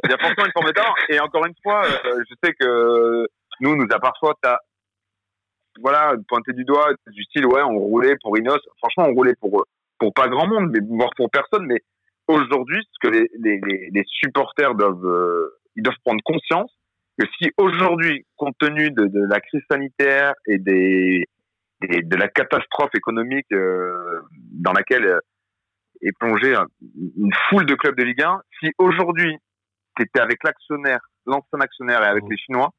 il 0.05 0.11
y 0.11 0.13
a 0.13 0.19
forcément 0.19 0.47
une 0.47 0.53
forme 0.53 0.67
de 0.67 0.73
talent. 0.73 0.95
Et 1.09 1.21
encore 1.21 1.47
une 1.47 1.55
fois, 1.63 1.85
euh, 1.87 2.23
je 2.29 2.35
sais 2.43 2.53
que 2.59 3.27
nous, 3.61 3.77
nous 3.77 3.87
a 3.91 3.99
parfois, 3.99 4.35
voilà, 5.81 6.15
pointé 6.29 6.53
du 6.53 6.65
doigt 6.65 6.91
du 7.07 7.25
style, 7.25 7.47
ouais, 7.47 7.63
on 7.63 7.79
roulait 7.79 8.17
pour 8.23 8.37
Inos. 8.39 8.61
Franchement, 8.79 9.07
on 9.09 9.15
roulait 9.15 9.35
pour, 9.41 9.65
pour 9.99 10.13
pas 10.13 10.29
grand 10.29 10.47
monde, 10.47 10.71
mais 10.71 10.81
voire 10.89 11.11
pour 11.17 11.31
personne. 11.31 11.67
Mais 11.67 11.81
aujourd'hui, 12.29 12.83
ce 12.93 13.09
que 13.09 13.13
les, 13.13 13.31
les, 13.39 13.91
les, 13.93 14.05
supporters 14.07 14.75
doivent, 14.75 15.07
euh, 15.07 15.59
ils 15.75 15.83
doivent 15.83 15.97
prendre 16.05 16.23
conscience 16.25 16.71
que 17.19 17.27
si 17.39 17.51
aujourd'hui, 17.57 18.27
compte 18.37 18.57
tenu 18.59 18.91
de, 18.91 19.07
de, 19.07 19.21
la 19.27 19.41
crise 19.41 19.63
sanitaire 19.71 20.35
et 20.47 20.59
des, 20.59 21.25
des 21.81 22.03
de 22.03 22.17
la 22.17 22.29
catastrophe 22.29 22.95
économique 22.95 23.47
euh, 23.53 24.21
dans 24.53 24.73
laquelle 24.73 25.05
euh, 25.05 25.21
est 26.03 26.17
plongée 26.19 26.55
une 27.17 27.33
foule 27.49 27.67
de 27.67 27.75
clubs 27.75 27.97
de 27.97 28.03
Ligue 28.03 28.23
1, 28.23 28.41
si 28.61 28.73
aujourd'hui 28.79 29.37
tu 29.97 30.03
étais 30.03 30.21
avec 30.21 30.45
l'actionnaire, 30.45 31.01
l'ancien 31.27 31.61
actionnaire 31.61 32.03
et 32.03 32.07
avec 32.07 32.25
mmh. 32.25 32.31
les 32.31 32.37
Chinois, 32.37 32.71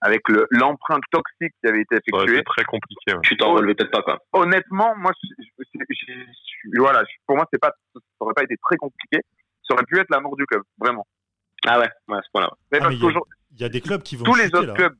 avec 0.00 0.22
l'empreinte 0.50 1.02
toxique 1.10 1.54
qui 1.60 1.68
avait 1.68 1.80
été 1.80 1.96
effectuée. 1.96 2.36
C'est 2.36 2.44
très 2.44 2.64
compliqué. 2.64 3.14
Tu 3.22 3.36
t'en 3.36 3.54
relevais 3.54 3.74
peut-être 3.74 3.90
pas, 3.90 4.02
quoi. 4.02 4.18
Honnêtement, 4.32 4.94
moi, 4.96 5.12
voilà, 6.76 7.02
pour 7.26 7.36
moi, 7.36 7.46
c'est 7.52 7.60
pas, 7.60 7.72
ça 7.94 8.00
aurait 8.20 8.34
pas 8.34 8.42
été 8.42 8.56
très 8.58 8.76
compliqué. 8.76 9.20
Ça 9.66 9.74
aurait 9.74 9.84
pu 9.84 9.98
être 9.98 10.10
la 10.10 10.20
mort 10.20 10.36
du 10.36 10.44
club, 10.46 10.62
vraiment. 10.78 11.06
Ah 11.66 11.78
ouais, 11.78 11.88
ouais 12.08 12.18
à 12.18 12.22
ce 12.22 12.28
point-là. 12.32 12.50
Ah, 12.72 12.90
il 12.90 13.60
y, 13.60 13.64
a 13.64 13.68
des 13.68 13.80
clubs 13.80 14.02
qui 14.02 14.16
vont 14.16 14.24
tous 14.24 14.34
les 14.34 14.54
autres 14.54 14.74
clubs. 14.74 14.94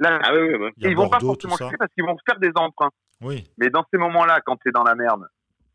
Là, 0.00 0.18
ah 0.22 0.32
oui, 0.34 0.54
oui, 0.58 0.70
ils 0.78 0.96
vont 0.96 1.08
pas 1.08 1.20
forcément 1.20 1.56
chuter 1.56 1.76
parce 1.78 1.92
qu'ils 1.92 2.04
vont 2.04 2.16
faire 2.26 2.38
des 2.38 2.50
emprunts. 2.54 2.90
Oui. 3.20 3.46
Mais 3.58 3.68
dans 3.68 3.84
ces 3.92 3.98
moments-là, 3.98 4.40
quand 4.44 4.56
tu 4.56 4.70
es 4.70 4.72
dans 4.72 4.82
la 4.82 4.94
merde, 4.94 5.26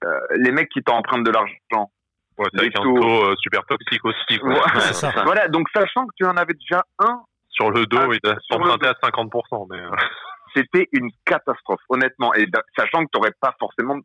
euh, 0.04 0.20
les 0.38 0.52
mecs 0.52 0.70
qui 0.70 0.82
t'empruntent 0.82 1.26
de 1.26 1.32
l'argent. 1.32 1.92
Ouais, 2.38 2.48
c'est 2.54 2.60
avec 2.60 2.78
un 2.78 2.84
taux 2.84 3.24
euh, 3.24 3.36
super 3.38 3.64
toxique 3.66 4.04
aussi. 4.04 4.40
voilà, 5.24 5.48
donc 5.48 5.68
sachant 5.74 6.06
que 6.08 6.14
tu 6.18 6.26
en 6.26 6.36
avais 6.36 6.54
déjà 6.54 6.84
un 7.00 7.22
sur 7.50 7.72
le 7.72 7.86
dos, 7.86 8.12
il 8.12 8.30
a 8.30 8.36
emprunté 8.56 8.88
à 8.88 8.94
50%. 8.94 9.68
Mais... 9.70 9.80
Euh. 9.80 9.90
C'était 10.56 10.88
une 10.94 11.10
catastrophe, 11.26 11.82
honnêtement. 11.90 12.34
Et 12.34 12.46
sachant 12.78 13.06
que 13.06 13.10
tu 13.12 13.18
n'aurais 13.18 13.34
pas 13.40 13.54
forcément, 13.60 14.00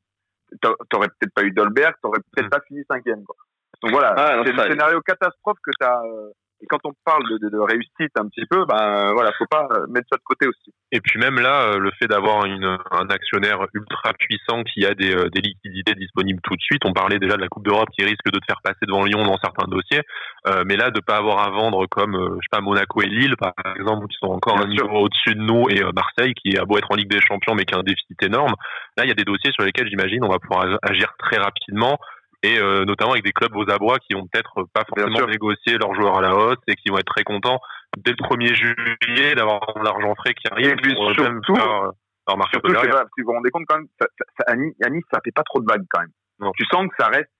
t'aurais 0.60 1.08
peut-être 1.08 1.32
pas 1.34 1.42
eu 1.42 1.52
Dolberg, 1.52 1.94
t'aurais 2.02 2.18
peut-être 2.32 2.46
mm. 2.46 2.50
pas 2.50 2.60
fini 2.66 2.82
cinquième. 2.90 3.24
Quoi. 3.24 3.36
Donc 3.82 3.92
voilà, 3.92 4.14
ah, 4.16 4.42
c'est 4.44 4.52
le 4.52 4.62
scénario 4.62 5.00
catastrophe 5.00 5.58
que 5.64 5.70
tu 5.78 5.86
as, 5.86 6.00
euh, 6.02 6.30
et 6.62 6.66
quand 6.66 6.78
on 6.84 6.92
parle 7.04 7.22
de, 7.30 7.38
de, 7.38 7.48
de, 7.48 7.58
réussite 7.58 8.12
un 8.16 8.28
petit 8.28 8.44
peu, 8.44 8.64
ben 8.66 9.12
voilà, 9.14 9.32
faut 9.38 9.46
pas 9.50 9.66
mettre 9.88 10.08
ça 10.12 10.18
de 10.18 10.22
côté 10.24 10.46
aussi. 10.46 10.72
Et 10.92 11.00
puis 11.00 11.18
même 11.18 11.40
là, 11.40 11.72
euh, 11.72 11.78
le 11.78 11.90
fait 11.98 12.06
d'avoir 12.06 12.44
un 12.44 13.08
actionnaire 13.08 13.66
ultra 13.72 14.12
puissant 14.18 14.62
qui 14.64 14.84
a 14.84 14.94
des, 14.94 15.14
euh, 15.14 15.30
des, 15.30 15.40
liquidités 15.40 15.94
disponibles 15.94 16.40
tout 16.42 16.54
de 16.54 16.60
suite. 16.60 16.82
On 16.84 16.92
parlait 16.92 17.18
déjà 17.18 17.36
de 17.36 17.40
la 17.40 17.48
Coupe 17.48 17.64
d'Europe 17.64 17.88
qui 17.96 18.04
risque 18.04 18.26
de 18.26 18.38
te 18.38 18.44
faire 18.46 18.60
passer 18.62 18.84
devant 18.86 19.04
Lyon 19.04 19.22
dans 19.22 19.38
certains 19.38 19.68
dossiers, 19.68 20.02
euh, 20.48 20.62
mais 20.66 20.76
là 20.76 20.90
de 20.90 21.00
pas 21.00 21.16
avoir 21.16 21.46
à 21.46 21.50
vendre 21.50 21.86
comme 21.86 22.14
euh, 22.14 22.36
je 22.40 22.44
sais 22.44 22.50
pas 22.50 22.60
Monaco 22.60 23.00
et 23.02 23.06
Lille 23.06 23.36
par 23.38 23.54
exemple 23.76 24.06
qui 24.08 24.16
sont 24.20 24.32
encore 24.32 24.58
un 24.58 24.68
niveau 24.68 24.88
au-dessus 24.88 25.34
de 25.34 25.40
nous 25.40 25.68
et 25.70 25.82
Marseille 25.94 26.34
qui 26.34 26.58
a 26.58 26.64
beau 26.64 26.76
être 26.76 26.90
en 26.90 26.96
Ligue 26.96 27.10
des 27.10 27.20
Champions 27.20 27.54
mais 27.54 27.64
qui 27.64 27.74
a 27.74 27.78
un 27.78 27.82
déficit 27.82 28.22
énorme. 28.22 28.54
Là, 28.96 29.04
il 29.04 29.08
y 29.08 29.12
a 29.12 29.14
des 29.14 29.24
dossiers 29.24 29.52
sur 29.52 29.64
lesquels 29.64 29.88
j'imagine 29.88 30.24
on 30.24 30.28
va 30.28 30.38
pouvoir 30.38 30.78
agir 30.82 31.12
très 31.18 31.38
rapidement 31.38 31.98
et 32.42 32.58
euh, 32.58 32.84
notamment 32.84 33.12
avec 33.12 33.24
des 33.24 33.32
clubs 33.32 33.54
aux 33.54 33.68
abois 33.70 33.98
qui 33.98 34.14
vont 34.14 34.26
peut-être 34.26 34.64
pas 34.72 34.84
forcément 34.84 35.26
négocier 35.26 35.76
leurs 35.78 35.94
joueurs 35.94 36.18
à 36.18 36.22
la 36.22 36.34
hausse 36.34 36.58
et 36.68 36.74
qui 36.74 36.88
vont 36.88 36.98
être 36.98 37.12
très 37.12 37.24
contents 37.24 37.60
dès 37.98 38.12
le 38.12 38.16
1er 38.16 38.54
juillet 38.54 39.34
d'avoir 39.34 39.60
l'argent 39.82 40.14
frais 40.14 40.34
qui 40.34 40.50
arrive. 40.50 40.70
Et 40.70 40.76
puis 40.76 40.92
surtout, 40.92 41.54
faire, 41.54 41.82
euh, 41.82 42.42
surtout 42.50 42.72
pas, 42.72 43.04
vous 43.18 43.24
vous 43.24 43.32
rendez 43.32 43.50
compte 43.50 43.64
quand 43.68 43.76
même, 43.76 43.88
ça, 44.00 44.06
ça, 44.18 44.24
ça, 44.38 44.52
à 44.52 44.56
Nice, 44.56 45.04
ça 45.12 45.20
fait 45.24 45.32
pas 45.32 45.42
trop 45.42 45.60
de 45.60 45.66
vagues 45.66 45.84
quand 45.90 46.00
même. 46.00 46.12
Non. 46.38 46.52
Tu 46.56 46.64
sens 46.70 46.86
que 46.88 46.94
ça 46.98 47.08
reste 47.08 47.30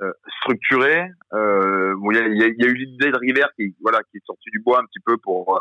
euh, 0.00 0.12
structuré. 0.40 1.08
Euh, 1.32 1.94
il 2.12 2.16
y, 2.16 2.18
a, 2.18 2.28
y, 2.28 2.42
a, 2.44 2.46
y, 2.46 2.64
a, 2.64 2.68
eu 2.68 2.74
l'idée 2.74 3.10
de 3.10 3.18
River 3.18 3.46
qui, 3.56 3.74
voilà, 3.82 3.98
qui 4.10 4.18
est 4.18 4.26
sorti 4.26 4.50
du 4.50 4.60
bois 4.60 4.78
un 4.80 4.84
petit 4.84 5.00
peu 5.04 5.16
pour 5.18 5.60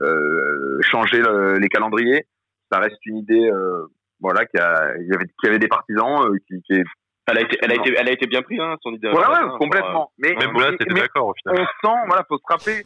euh, 0.00 0.78
changer 0.82 1.20
le, 1.20 1.58
les 1.58 1.68
calendriers. 1.68 2.26
Ça 2.70 2.78
reste 2.78 3.04
une 3.06 3.18
idée, 3.18 3.48
euh, 3.50 3.86
voilà, 4.20 4.44
qui, 4.46 4.58
a, 4.58 4.96
y 4.98 5.14
avait, 5.14 5.26
qui 5.40 5.46
avait 5.46 5.58
des 5.58 5.68
partisans, 5.68 6.26
euh, 6.26 6.36
qui, 6.46 6.60
qui 6.62 6.72
est 6.74 6.84
elle 7.28 7.38
a 7.38 7.40
été, 7.40 7.58
elle 7.62 7.72
a 7.72 7.74
été, 7.74 7.94
elle 7.96 8.08
a 8.08 8.12
été 8.12 8.26
bien 8.26 8.42
prise, 8.42 8.60
hein, 8.60 8.76
son 8.82 8.92
idée. 8.92 9.08
Ouais, 9.08 9.14
ouais, 9.14 9.58
complètement. 9.58 10.12
Mais, 10.18 10.34
Même 10.34 10.52
là, 10.52 10.70
c'était 10.78 10.94
d'accord, 10.94 11.28
au 11.28 11.34
final. 11.34 11.60
On 11.60 11.88
sent, 11.88 11.96
voilà, 12.06 12.24
faut 12.28 12.38
se 12.38 12.44
rappeler 12.48 12.84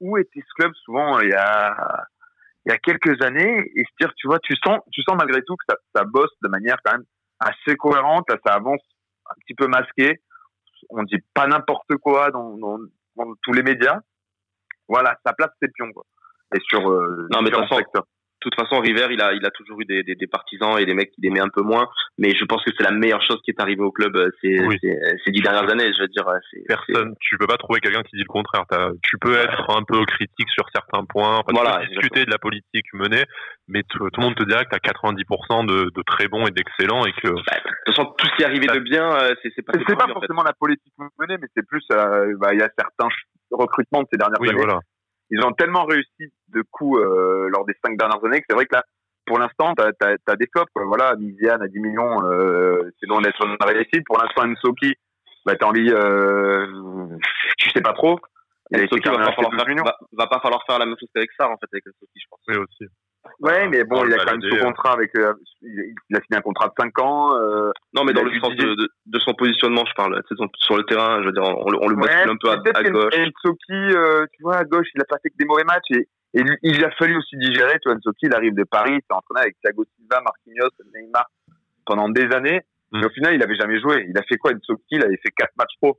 où 0.00 0.18
était 0.18 0.40
ce 0.40 0.54
club 0.54 0.72
souvent 0.84 1.20
il 1.20 1.30
y 1.30 1.34
a, 1.34 2.06
il 2.66 2.70
y 2.70 2.72
a 2.72 2.78
quelques 2.78 3.22
années 3.22 3.70
et 3.74 3.84
se 3.84 3.90
dire, 4.00 4.12
tu 4.16 4.26
vois, 4.26 4.38
tu 4.40 4.54
sens, 4.56 4.80
tu 4.92 5.02
sens 5.02 5.16
malgré 5.16 5.42
tout 5.42 5.56
que 5.56 5.64
ça, 5.68 5.76
ça 5.94 6.04
bosse 6.04 6.32
de 6.42 6.48
manière 6.48 6.76
quand 6.84 6.92
même 6.92 7.04
assez 7.38 7.76
cohérente, 7.76 8.26
ça 8.44 8.54
avance 8.54 8.80
un 9.30 9.34
petit 9.40 9.54
peu 9.54 9.66
masqué. 9.66 10.20
On 10.90 11.02
dit 11.02 11.18
pas 11.34 11.46
n'importe 11.46 11.96
quoi 12.00 12.30
dans, 12.30 12.56
dans, 12.56 12.78
dans, 13.16 13.34
tous 13.42 13.52
les 13.52 13.62
médias. 13.62 14.00
Voilà, 14.88 15.16
ça 15.24 15.32
place 15.32 15.50
ses 15.60 15.68
pions, 15.68 15.92
quoi. 15.92 16.04
Et 16.54 16.60
sur, 16.60 16.88
euh, 16.90 17.26
non, 17.32 17.42
mais 17.42 17.50
de 17.50 17.56
toute 17.56 17.92
toute 18.50 18.60
façon, 18.60 18.80
River, 18.80 19.08
il 19.10 19.20
a, 19.20 19.32
il 19.32 19.44
a 19.44 19.50
toujours 19.50 19.80
eu 19.80 19.84
des, 19.84 20.02
des, 20.02 20.14
des 20.14 20.26
partisans 20.26 20.78
et 20.78 20.86
des 20.86 20.94
mecs 20.94 21.10
qui 21.12 21.20
l'aimaient 21.20 21.40
un 21.40 21.48
peu 21.48 21.62
moins. 21.62 21.88
Mais 22.18 22.30
je 22.34 22.44
pense 22.44 22.62
que 22.64 22.70
c'est 22.76 22.84
la 22.84 22.92
meilleure 22.92 23.22
chose 23.22 23.40
qui 23.44 23.50
est 23.50 23.60
arrivée 23.60 23.82
au 23.82 23.90
club 23.90 24.16
euh, 24.16 24.30
ces, 24.40 24.56
ces, 25.24 25.30
dix 25.30 25.42
dernières 25.42 25.70
années. 25.70 25.92
Je 25.92 26.02
veux 26.02 26.08
dire, 26.08 26.26
euh, 26.28 26.38
personne, 26.66 27.14
tu 27.20 27.36
peux 27.38 27.46
pas 27.46 27.56
trouver 27.56 27.80
quelqu'un 27.80 28.02
qui 28.02 28.16
dit 28.16 28.22
le 28.22 28.28
contraire. 28.28 28.64
tu 29.02 29.18
peux 29.18 29.36
être 29.36 29.70
un 29.70 29.82
peu 29.82 30.04
critique 30.06 30.48
sur 30.50 30.64
certains 30.74 31.04
points, 31.04 31.42
voilà, 31.52 31.84
discuter 31.86 32.24
de 32.24 32.30
la 32.30 32.38
politique 32.38 32.86
menée, 32.94 33.24
mais 33.68 33.82
tout 33.88 34.04
le 34.04 34.22
monde 34.22 34.34
te 34.34 34.44
dirait 34.44 34.64
que 34.64 34.70
tu 34.70 34.76
as 34.76 34.92
90% 34.92 35.66
de, 35.66 35.90
de, 35.90 36.02
très 36.06 36.28
bons 36.28 36.46
et 36.46 36.50
d'excellents 36.50 37.04
et 37.04 37.12
que. 37.12 37.28
Bah, 37.28 37.56
de 37.56 37.70
toute 37.86 37.96
façon, 37.96 38.14
tout 38.16 38.26
ce 38.26 38.36
qui 38.36 38.42
est 38.42 38.46
arrivé 38.46 38.66
de 38.66 38.78
bien, 38.80 39.10
euh, 39.12 39.34
c'est 39.42 39.62
pas. 39.62 39.72
C'est 39.86 39.96
pas 39.96 40.06
forcément 40.06 40.42
la 40.42 40.54
politique 40.54 40.92
menée, 41.18 41.36
mais 41.40 41.48
c'est 41.56 41.66
plus, 41.66 41.84
bah, 41.90 42.54
il 42.54 42.60
y 42.60 42.62
a 42.62 42.70
certains 42.78 43.08
recrutements 43.50 44.02
de 44.02 44.08
ces 44.12 44.18
dernières 44.18 44.40
oui, 44.40 44.50
années. 44.50 44.58
Voilà 44.58 44.80
ils 45.30 45.44
ont 45.44 45.52
tellement 45.52 45.84
réussi 45.84 46.32
de 46.48 46.62
coups 46.70 47.00
euh, 47.00 47.48
lors 47.50 47.64
des 47.64 47.74
cinq 47.84 47.96
dernières 47.96 48.24
années 48.24 48.40
que 48.40 48.46
c'est 48.48 48.54
vrai 48.54 48.66
que 48.66 48.74
là, 48.74 48.84
pour 49.26 49.38
l'instant, 49.38 49.74
tu 49.74 49.82
as, 49.82 50.36
des 50.36 50.46
flops. 50.52 50.70
Quoi. 50.72 50.84
Voilà, 50.84 51.16
Miziane 51.16 51.60
à 51.60 51.66
10 51.66 51.80
millions, 51.80 52.24
euh, 52.24 52.90
c'est 53.00 53.06
loin 53.06 53.20
d'être 53.20 53.44
une 53.44 53.56
réussite. 53.60 54.04
Pour 54.06 54.18
l'instant, 54.18 54.46
Nsoki, 54.46 54.94
bah, 55.44 55.56
t'as 55.56 55.66
envie, 55.66 55.90
euh, 55.90 57.08
tu 57.58 57.70
sais 57.70 57.80
pas 57.80 57.92
trop. 57.92 58.20
Nsoki 58.70 59.08
va, 59.08 59.16
pas 59.16 59.32
falloir 59.32 59.52
faire, 59.52 59.84
va, 59.84 59.96
va, 60.12 60.26
pas 60.28 60.40
falloir 60.40 60.62
faire 60.66 60.78
la 60.78 60.86
même 60.86 60.96
chose 60.98 61.08
qu'avec 61.12 61.30
ça, 61.38 61.48
en 61.48 61.56
fait, 61.56 61.66
avec 61.72 61.86
Nsoki, 61.86 62.20
je 62.20 62.26
pense. 62.30 62.40
Oui, 62.48 62.56
aussi. 62.56 62.92
Ouais, 63.40 63.68
mais 63.68 63.84
bon, 63.84 64.04
il 64.04 64.14
a 64.14 64.24
quand 64.24 64.32
même 64.32 64.42
son 64.42 64.66
contrat 64.66 64.92
avec, 64.92 65.10
euh, 65.16 65.34
il 65.62 66.16
a 66.16 66.20
signé 66.20 66.38
un 66.38 66.40
contrat 66.40 66.68
de 66.68 66.72
5 66.78 66.98
ans. 67.00 67.36
Euh, 67.36 67.70
non, 67.94 68.04
mais 68.04 68.12
dans 68.12 68.22
le 68.22 68.32
sens 68.40 68.54
de, 68.54 69.18
son 69.18 69.34
positionnement, 69.34 69.84
je 69.86 69.94
parle, 69.94 70.22
sur 70.58 70.76
le 70.76 70.84
terrain, 70.84 71.20
je 71.22 71.26
veux 71.26 71.32
dire, 71.32 71.42
on, 71.42 71.88
le 71.88 71.96
bascule 71.96 72.30
un 72.30 72.36
peu 72.36 72.50
à, 72.50 72.82
gauche. 72.82 73.14
Nsoki, 73.14 73.72
euh, 73.72 74.26
tu 74.32 74.42
vois, 74.42 74.56
à 74.56 74.64
gauche, 74.64 74.86
il 74.94 75.00
a 75.00 75.04
pas 75.04 75.18
fait 75.22 75.30
que 75.30 75.36
des 75.38 75.44
mauvais 75.44 75.64
matchs 75.64 75.90
et, 75.90 76.08
il 76.62 76.84
a 76.84 76.90
fallu 76.98 77.16
aussi 77.16 77.34
digérer, 77.38 77.78
tu 77.80 77.88
vois, 77.88 77.96
il 78.22 78.34
arrive 78.34 78.54
de 78.54 78.64
Paris, 78.64 78.92
il 78.92 79.00
s'est 79.00 79.16
entraîné 79.16 79.40
avec 79.40 79.56
Thiago 79.62 79.84
Silva, 79.96 80.20
Marquinhos, 80.20 80.68
Neymar 80.94 81.24
pendant 81.86 82.10
des 82.10 82.30
années. 82.34 82.60
Mais 82.92 83.06
au 83.06 83.10
final, 83.10 83.34
il 83.34 83.42
avait 83.42 83.56
jamais 83.56 83.80
joué. 83.80 84.04
Il 84.08 84.18
a 84.18 84.22
fait 84.22 84.36
quoi, 84.36 84.52
Nsoki? 84.52 84.96
Il 84.96 85.02
avait 85.02 85.16
fait 85.16 85.30
4 85.34 85.50
matchs 85.56 85.76
pro. 85.80 85.98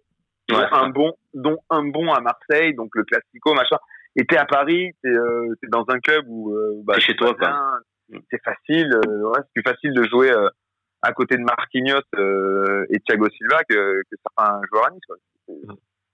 Un 0.50 0.90
bon, 0.90 1.14
dont 1.34 1.58
un 1.70 1.84
bon 1.84 2.14
à 2.14 2.22
Marseille, 2.22 2.74
donc 2.76 2.92
le 2.94 3.04
Classico, 3.04 3.54
machin 3.54 3.78
et 4.18 4.26
t'es 4.26 4.38
à 4.38 4.46
Paris, 4.46 4.92
t'es 5.04 5.10
euh, 5.10 5.56
es 5.64 5.68
dans 5.68 5.86
un 5.90 6.00
club 6.00 6.26
où 6.28 6.54
euh, 6.54 6.82
bah, 6.84 7.00
chez 7.00 7.16
toi, 7.16 7.34
quoi. 7.36 7.80
C'est 8.32 8.42
facile, 8.44 8.92
euh, 8.94 9.30
ouais, 9.30 9.40
c'est 9.44 9.62
plus 9.62 9.70
facile 9.70 9.94
de 9.94 10.04
jouer 10.04 10.32
euh, 10.32 10.50
à 11.02 11.12
côté 11.12 11.36
de 11.38 11.44
Marquinhos 11.44 12.02
euh, 12.16 12.86
et 12.90 13.00
Thiago 13.02 13.30
Silva 13.30 13.60
que, 13.70 14.02
que 14.02 14.16
certains 14.26 14.62
joueurs 14.72 14.88
à 14.88 14.92
Nice. 14.92 15.02
Quoi. 15.08 15.18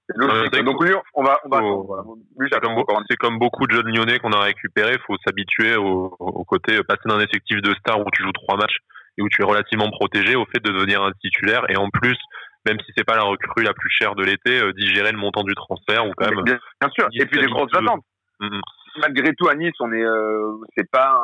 C'est 0.09 0.17
logique. 0.17 0.65
Donc 0.65 0.83
lui, 0.83 0.93
on 1.13 1.23
va, 1.23 1.39
on 1.45 1.49
va. 1.49 1.59
Oh, 1.63 1.83
voilà. 1.87 2.03
C'est 2.51 2.59
comme, 2.59 2.83
comme, 3.19 3.39
beaucoup 3.39 3.67
de 3.67 3.75
jeunes 3.75 3.95
lyonnais 3.95 4.19
qu'on 4.19 4.31
a 4.31 4.41
récupérés. 4.41 4.97
Faut 5.05 5.15
s'habituer 5.25 5.75
au, 5.75 6.15
au 6.19 6.43
côté 6.43 6.83
passer 6.83 7.03
d'un 7.05 7.19
effectif 7.19 7.61
de 7.61 7.73
star 7.75 7.99
où 7.99 8.05
tu 8.11 8.23
joues 8.23 8.33
trois 8.33 8.57
matchs 8.57 8.79
et 9.17 9.21
où 9.21 9.29
tu 9.29 9.43
es 9.43 9.45
relativement 9.45 9.89
protégé 9.91 10.35
au 10.35 10.45
fait 10.45 10.59
de 10.59 10.71
devenir 10.71 11.03
un 11.03 11.11
titulaire 11.21 11.63
et 11.69 11.77
en 11.77 11.89
plus 11.89 12.17
même 12.65 12.79
si 12.85 12.91
c'est 12.95 13.03
pas 13.03 13.15
la 13.15 13.23
recrue 13.23 13.63
la 13.63 13.73
plus 13.73 13.89
chère 13.89 14.15
de 14.15 14.23
l'été, 14.23 14.59
euh, 14.61 14.73
digérer 14.73 15.11
le 15.11 15.17
montant 15.17 15.43
du 15.43 15.53
transfert 15.55 16.05
ou 16.07 16.11
quand 16.15 16.29
même. 16.29 16.43
Bien, 16.43 16.59
sûr. 16.93 17.07
Et 17.13 17.25
puis 17.25 17.39
des 17.39 17.47
grosses 17.47 17.73
attentes. 17.73 18.03
Mm-hmm. 18.39 18.61
Malgré 19.01 19.33
tout, 19.35 19.47
à 19.47 19.55
Nice, 19.55 19.73
on 19.79 19.91
est, 19.91 20.03
euh, 20.03 20.53
c'est 20.77 20.89
pas 20.89 21.19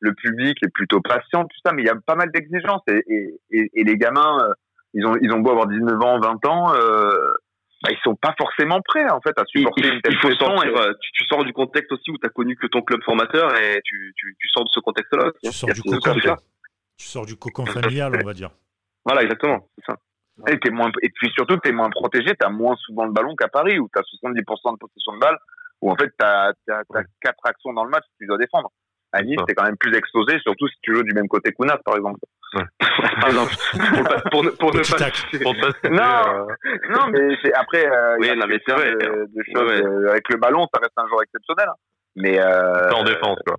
le 0.00 0.14
public 0.14 0.58
est 0.62 0.72
plutôt 0.72 1.00
patient, 1.00 1.44
tout 1.44 1.56
ça, 1.64 1.72
mais 1.72 1.82
il 1.82 1.86
y 1.86 1.90
a 1.90 1.94
pas 1.94 2.16
mal 2.16 2.30
d'exigences 2.32 2.82
et, 2.88 3.02
et, 3.06 3.40
et, 3.50 3.70
et, 3.74 3.84
les 3.84 3.96
gamins, 3.96 4.38
euh, 4.42 4.52
ils 4.94 5.06
ont, 5.06 5.16
ils 5.20 5.30
ont 5.32 5.40
beau 5.40 5.50
avoir 5.50 5.66
19 5.68 6.02
ans, 6.02 6.18
20 6.20 6.46
ans. 6.46 6.74
Euh, 6.74 7.12
bah, 7.82 7.90
ils 7.92 7.98
sont 8.02 8.14
pas 8.14 8.34
forcément 8.36 8.80
prêts 8.82 9.08
en 9.10 9.22
fait 9.22 9.38
à 9.38 9.44
supporter 9.46 9.86
il, 9.86 10.00
il, 10.06 10.18
faut 10.18 10.34
sortir, 10.34 10.68
et... 10.68 10.94
tu, 11.00 11.12
tu, 11.14 11.24
sors 11.24 11.44
du 11.44 11.52
contexte 11.54 11.90
aussi 11.92 12.10
où 12.10 12.18
tu 12.18 12.26
as 12.26 12.28
connu 12.28 12.54
que 12.54 12.66
ton 12.66 12.82
club 12.82 13.02
formateur 13.02 13.56
et 13.56 13.80
tu, 13.84 14.12
tu, 14.16 14.36
tu 14.38 14.48
sors 14.48 14.64
de 14.64 14.70
ce 14.70 14.80
contexte-là. 14.80 15.30
Tu, 15.42 15.50
sors 15.50 15.72
du 15.72 15.80
cocon, 15.80 16.14
tu 16.98 17.06
sors 17.06 17.24
du 17.24 17.36
cocon 17.36 17.64
familial, 17.64 18.12
on 18.20 18.26
va 18.26 18.34
dire. 18.34 18.50
Voilà, 19.06 19.22
exactement, 19.22 19.66
c'est 19.78 19.92
ça. 19.92 19.96
Et, 20.48 20.58
es 20.64 20.70
moins, 20.70 20.90
et 21.02 21.10
puis 21.10 21.30
surtout, 21.34 21.56
tu 21.58 21.68
es 21.68 21.72
moins 21.72 21.90
protégé, 21.90 22.34
tu 22.38 22.46
as 22.46 22.50
moins 22.50 22.76
souvent 22.76 23.04
le 23.04 23.12
ballon 23.12 23.34
qu'à 23.36 23.48
Paris, 23.48 23.78
où 23.78 23.88
tu 23.92 23.98
as 23.98 24.02
70% 24.02 24.72
de 24.72 24.78
possession 24.78 25.14
de 25.14 25.18
balle, 25.18 25.38
où 25.80 25.90
en 25.90 25.96
fait, 25.96 26.08
tu 26.18 26.24
as, 26.24 26.52
as, 26.70 27.02
quatre 27.20 27.44
actions 27.44 27.72
dans 27.72 27.84
le 27.84 27.90
match 27.90 28.04
que 28.04 28.24
tu 28.24 28.26
dois 28.26 28.38
défendre. 28.38 28.70
À 29.12 29.22
Nice, 29.22 29.40
c'est 29.48 29.54
quand 29.54 29.64
même 29.64 29.76
plus 29.76 29.96
exposé, 29.96 30.38
surtout 30.38 30.68
si 30.68 30.76
tu 30.82 30.94
joues 30.94 31.02
du 31.02 31.12
même 31.12 31.26
côté 31.26 31.52
qu'Ounas, 31.52 31.78
par 31.84 31.96
exemple. 31.96 32.20
pour, 34.30 34.44
ne, 34.44 34.50
pour 34.50 34.72
ne 34.72 34.82
pas. 34.82 35.90
non, 35.90 36.46
non, 36.90 37.08
mais 37.10 37.36
c'est 37.42 37.52
après. 37.54 37.86
Euh, 37.86 38.16
oui, 38.20 38.30
non, 38.36 38.46
mais 38.46 38.60
c'est 38.66 38.72
vrai. 38.72 38.90
De, 38.92 39.26
de 39.26 39.42
choses, 39.54 39.80
euh, 39.80 40.10
avec 40.10 40.28
le 40.28 40.36
ballon, 40.36 40.66
ça 40.72 40.80
reste 40.80 40.92
un 40.96 41.08
joueur 41.08 41.22
exceptionnel. 41.22 41.66
Hein. 41.68 41.74
Mais 42.16 42.40
euh, 42.40 42.90
en 42.90 43.02
défense, 43.02 43.38
quoi. 43.46 43.56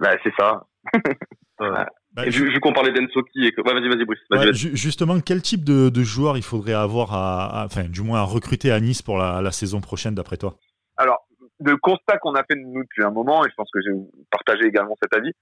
Bah, 0.00 0.16
c'est 0.22 0.34
ça. 0.38 0.62
Bah, 2.16 2.24
vu, 2.24 2.58
qu'on 2.60 2.72
parlait 2.72 2.92
d'Ensoki 2.92 3.46
et 3.46 3.52
que... 3.52 3.60
ouais, 3.60 3.74
vas-y, 3.74 3.88
vas-y, 3.88 4.04
Bruce. 4.06 4.18
Vas 4.30 4.50
justement, 4.52 5.20
quel 5.20 5.42
type 5.42 5.64
de, 5.64 5.90
de, 5.90 6.02
joueur 6.02 6.38
il 6.38 6.42
faudrait 6.42 6.72
avoir, 6.72 7.12
à, 7.12 7.64
enfin, 7.66 7.84
du 7.84 8.00
moins 8.00 8.20
à 8.20 8.22
recruter 8.22 8.72
à 8.72 8.80
Nice 8.80 9.02
pour 9.02 9.18
la, 9.18 9.42
la 9.42 9.52
saison 9.52 9.82
prochaine, 9.82 10.14
d'après 10.14 10.38
toi? 10.38 10.56
Alors, 10.96 11.26
le 11.60 11.76
constat 11.76 12.16
qu'on 12.18 12.34
a 12.34 12.42
fait 12.44 12.56
de 12.56 12.60
nous 12.60 12.82
depuis 12.82 13.04
un 13.04 13.10
moment, 13.10 13.44
et 13.44 13.50
je 13.50 13.54
pense 13.54 13.68
que 13.70 13.80
j'ai 13.82 13.92
partagé 14.30 14.66
également 14.66 14.96
cet 15.00 15.14
avis, 15.14 15.32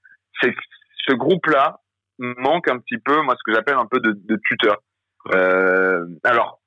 c'est 0.41 0.51
que 0.51 0.61
ce 1.07 1.13
groupe-là 1.13 1.79
manque 2.19 2.69
un 2.69 2.79
petit 2.79 2.97
peu, 2.97 3.21
moi, 3.21 3.35
ce 3.37 3.43
que 3.45 3.55
j'appelle 3.55 3.77
un 3.77 3.85
peu 3.85 3.99
de, 3.99 4.11
de 4.11 4.39
tuteur. 4.47 4.77
Euh, 5.33 6.05
alors, 6.23 6.59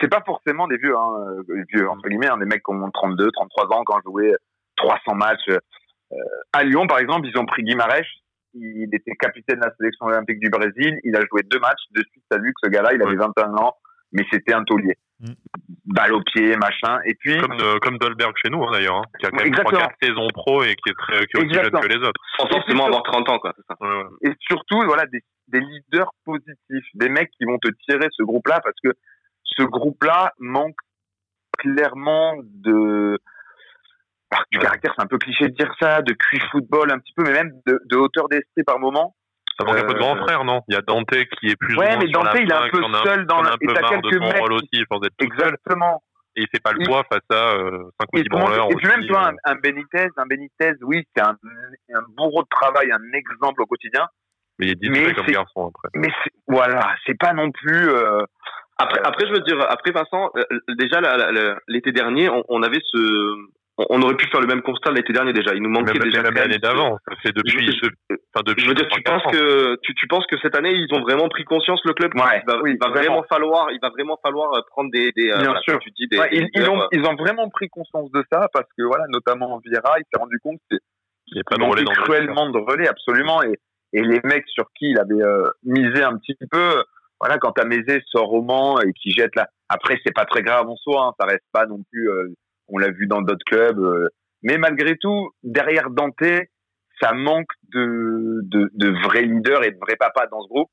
c'est 0.00 0.08
pas 0.08 0.22
forcément 0.24 0.66
des 0.68 0.76
vieux, 0.76 0.96
hein, 0.96 1.42
euh, 1.48 1.64
vieux 1.72 1.88
entre 1.88 2.08
guillemets, 2.08 2.28
hein, 2.28 2.38
des 2.38 2.46
mecs 2.46 2.62
qui 2.62 2.72
ont 2.72 2.90
32, 2.90 3.30
33 3.32 3.76
ans, 3.76 3.84
qui 3.84 3.96
ont 3.96 4.00
joué 4.04 4.34
300 4.76 5.14
matchs. 5.14 5.48
Euh, 5.48 6.16
à 6.52 6.62
Lyon, 6.64 6.86
par 6.86 6.98
exemple, 6.98 7.26
ils 7.26 7.38
ont 7.38 7.46
pris 7.46 7.62
Guimarães. 7.62 8.04
Il 8.58 8.88
était 8.92 9.14
capitaine 9.16 9.60
de 9.60 9.64
la 9.64 9.74
sélection 9.76 10.06
olympique 10.06 10.40
du 10.40 10.50
Brésil. 10.50 10.98
Il 11.04 11.16
a 11.16 11.20
joué 11.20 11.42
deux 11.44 11.58
matchs. 11.58 11.82
De 11.94 12.02
suite, 12.10 12.24
ça 12.30 12.38
vu 12.38 12.52
que 12.52 12.60
ce 12.64 12.70
gars-là, 12.70 12.94
il 12.94 13.02
avait 13.02 13.16
21 13.16 13.54
ans, 13.54 13.74
mais 14.12 14.24
c'était 14.30 14.54
un 14.54 14.64
taulier. 14.64 14.96
Mm. 15.20 15.32
Balle 15.86 16.14
au 16.14 16.22
pied, 16.22 16.56
machin. 16.56 16.98
Et 17.04 17.14
puis. 17.14 17.38
Comme, 17.38 17.60
euh, 17.60 17.78
comme 17.80 17.98
Dolberg 17.98 18.34
chez 18.42 18.50
nous, 18.50 18.62
hein, 18.64 18.70
d'ailleurs, 18.72 18.96
hein, 18.96 19.04
qui 19.18 19.26
a 19.26 19.30
quand 19.30 19.42
même 19.42 19.52
3-4 19.52 19.90
saisons 20.02 20.28
pro 20.34 20.62
et 20.62 20.74
qui 20.74 20.90
est, 20.90 20.94
très, 20.94 21.26
qui 21.26 21.36
est 21.36 21.44
aussi 21.44 21.54
jeune 21.54 21.70
que 21.70 21.88
les 21.88 22.06
autres. 22.06 22.20
Sans 22.38 22.48
forcément 22.48 22.86
avoir 22.86 23.02
30 23.02 23.28
ans, 23.30 23.38
quoi. 23.38 23.54
Ça. 23.68 23.76
Et 24.22 24.32
surtout, 24.40 24.82
voilà, 24.84 25.06
des, 25.06 25.20
des 25.48 25.60
leaders 25.60 26.10
positifs, 26.24 26.86
des 26.94 27.08
mecs 27.08 27.30
qui 27.38 27.44
vont 27.44 27.58
te 27.58 27.68
tirer 27.88 28.08
ce 28.10 28.22
groupe-là 28.22 28.60
parce 28.62 28.76
que 28.82 28.90
ce 29.44 29.62
groupe-là 29.62 30.32
manque 30.38 30.76
clairement 31.58 32.34
de, 32.42 33.18
du 34.50 34.58
caractère, 34.58 34.92
c'est 34.96 35.02
un 35.02 35.06
peu 35.06 35.18
cliché 35.18 35.48
de 35.48 35.54
dire 35.54 35.72
ça, 35.80 36.02
de 36.02 36.12
cuit 36.12 36.40
football 36.50 36.90
un 36.92 36.98
petit 36.98 37.12
peu, 37.14 37.22
mais 37.24 37.32
même 37.32 37.52
de, 37.66 37.80
de 37.84 37.96
hauteur 37.96 38.28
d'esprit 38.28 38.64
par 38.64 38.78
moment. 38.78 39.14
Ça 39.58 39.64
manque 39.64 39.78
un 39.78 39.86
peu 39.86 39.94
de 39.94 39.98
grand 39.98 40.16
euh, 40.16 40.22
frère, 40.22 40.44
non? 40.44 40.62
Il 40.68 40.74
y 40.74 40.76
a 40.76 40.82
Dante 40.82 41.08
qui 41.10 41.48
est 41.48 41.56
plus. 41.56 41.76
Ouais, 41.76 41.96
mais 41.96 42.08
Dante, 42.08 42.28
il 42.34 42.50
est 42.50 42.54
un 42.54 42.68
peu 42.68 42.82
seul 43.04 43.26
dans 43.26 43.40
le. 43.42 43.50
Et 43.60 43.66
t'as 43.66 43.88
quelques 43.88 44.20
mecs. 44.20 44.38
Rôle 44.38 44.52
aussi, 44.52 44.68
il 44.72 44.86
pense 44.86 45.00
être 45.04 45.14
Exactement. 45.18 46.02
Et 46.36 46.42
il 46.42 46.48
fait 46.48 46.62
pas 46.62 46.72
le 46.72 46.84
poids 46.84 47.02
face 47.10 47.24
à 47.30 47.54
euh, 47.56 47.90
5 47.98 48.08
ou 48.12 48.18
10 48.18 48.28
branleurs. 48.28 48.68
Et 48.70 48.74
puis 48.74 48.86
même, 48.86 49.00
tu 49.00 49.08
vois, 49.08 49.28
euh. 49.28 49.36
un, 49.44 49.54
Benitez, 49.54 50.08
un 50.18 50.26
Benitez, 50.26 50.74
oui, 50.82 51.02
c'est 51.14 51.22
un, 51.22 51.34
un 51.94 52.02
bourreau 52.14 52.42
de 52.42 52.48
travail, 52.50 52.92
un 52.92 53.16
exemple 53.16 53.62
au 53.62 53.66
quotidien. 53.66 54.06
Mais 54.58 54.66
il 54.66 54.72
est 54.72 54.74
discret 54.74 55.14
comme 55.14 55.26
garçon 55.26 55.68
après. 55.68 55.88
Mais 55.94 56.12
voilà, 56.46 56.94
c'est 57.06 57.18
pas 57.18 57.32
non 57.32 57.50
plus. 57.50 57.88
Euh, 57.88 58.22
après, 58.78 59.00
après, 59.04 59.26
je 59.26 59.32
veux 59.32 59.40
dire, 59.40 59.58
après 59.70 59.92
Vincent, 59.92 60.30
euh, 60.36 60.44
déjà 60.76 61.00
l'été 61.68 61.92
dernier, 61.92 62.28
on, 62.28 62.44
on, 62.48 62.62
avait 62.62 62.80
ce, 62.84 63.34
on 63.78 64.00
aurait 64.02 64.16
pu 64.16 64.26
faire 64.28 64.40
le 64.40 64.46
même 64.46 64.62
constat 64.62 64.90
l'été 64.92 65.12
dernier 65.12 65.32
déjà. 65.32 65.54
Il 65.54 65.62
nous 65.62 65.70
manquait 65.70 65.98
déjà 65.98 66.22
l'année 66.22 66.58
d'avant. 66.58 66.98
Ça 67.08 67.14
fait 67.22 67.32
depuis. 67.32 67.66
Je, 67.66 67.88
enfin, 68.34 68.42
depuis 68.46 68.64
je 68.64 68.68
veux 68.68 68.74
dire, 68.74 68.88
tu 68.88 69.02
penses 69.02 69.22
que 69.30 69.76
tu, 69.82 69.94
tu, 69.94 70.06
penses 70.06 70.26
que 70.26 70.38
cette 70.40 70.56
année 70.56 70.72
ils 70.72 70.88
ont 70.94 71.02
vraiment 71.02 71.28
pris 71.28 71.44
conscience 71.44 71.80
le 71.84 71.92
club? 71.92 72.14
Ouais, 72.14 72.42
il 72.42 72.50
va, 72.50 72.62
oui, 72.62 72.72
il 72.72 72.78
va 72.78 72.88
vraiment 72.88 73.22
falloir, 73.28 73.70
il 73.72 73.78
va 73.80 73.90
vraiment 73.90 74.18
falloir 74.22 74.54
euh, 74.54 74.60
prendre 74.70 74.90
des. 74.90 75.12
des 75.12 75.30
euh, 75.30 75.36
Bien 75.36 75.44
voilà, 75.46 75.60
sûr. 75.60 75.78
Tu 75.80 75.90
dis 75.90 76.06
des, 76.08 76.18
ouais, 76.18 76.30
des 76.30 76.48
ils, 76.54 76.62
ils, 76.62 76.70
ont, 76.70 76.86
ils 76.92 77.04
ont 77.04 77.14
vraiment 77.16 77.48
pris 77.50 77.68
conscience 77.68 78.10
de 78.12 78.24
ça 78.32 78.48
parce 78.52 78.68
que 78.76 78.82
voilà, 78.84 79.04
notamment 79.08 79.60
Vieira, 79.64 79.94
il 79.98 80.04
s'est 80.10 80.18
rendu 80.18 80.38
compte 80.42 80.58
qu'il 80.70 80.78
n'y 81.34 81.40
a 81.40 81.44
pas 81.44 81.56
de 81.56 81.62
relais 81.62 81.84
dans 81.84 81.92
cruellement 81.92 82.48
de 82.50 82.58
relais, 82.58 82.88
absolument. 82.88 83.42
Et, 83.42 83.58
et 83.92 84.02
les 84.02 84.20
mecs 84.24 84.48
sur 84.48 84.66
qui 84.74 84.90
il 84.90 84.98
avait 84.98 85.22
euh, 85.22 85.50
misé 85.64 86.02
un 86.02 86.16
petit 86.16 86.36
peu, 86.50 86.82
voilà, 87.20 87.38
quand 87.38 87.58
Amézé 87.58 88.02
sort 88.06 88.32
au 88.32 88.42
Mans 88.42 88.80
et 88.80 88.92
qui 88.92 89.10
jette 89.10 89.36
là. 89.36 89.48
Après, 89.68 89.98
c'est 90.04 90.14
pas 90.14 90.24
très 90.24 90.42
grave 90.42 90.68
en 90.68 90.76
soi, 90.76 91.06
hein, 91.06 91.12
ça 91.18 91.26
reste 91.26 91.44
pas 91.52 91.66
non 91.66 91.82
plus. 91.90 92.10
Euh, 92.10 92.34
on 92.68 92.78
l'a 92.78 92.90
vu 92.90 93.06
dans 93.06 93.22
d'autres 93.22 93.44
clubs. 93.44 93.78
Euh, 93.78 94.08
mais 94.42 94.58
malgré 94.58 94.96
tout, 94.96 95.30
derrière 95.42 95.90
Dante, 95.90 96.22
ça 97.00 97.12
manque 97.12 97.50
de, 97.72 98.40
de, 98.44 98.70
de 98.74 99.02
vrais 99.02 99.22
leaders 99.22 99.64
et 99.64 99.70
de 99.70 99.78
vrais 99.78 99.96
papas 99.96 100.26
dans 100.28 100.42
ce 100.42 100.48
groupe. 100.48 100.70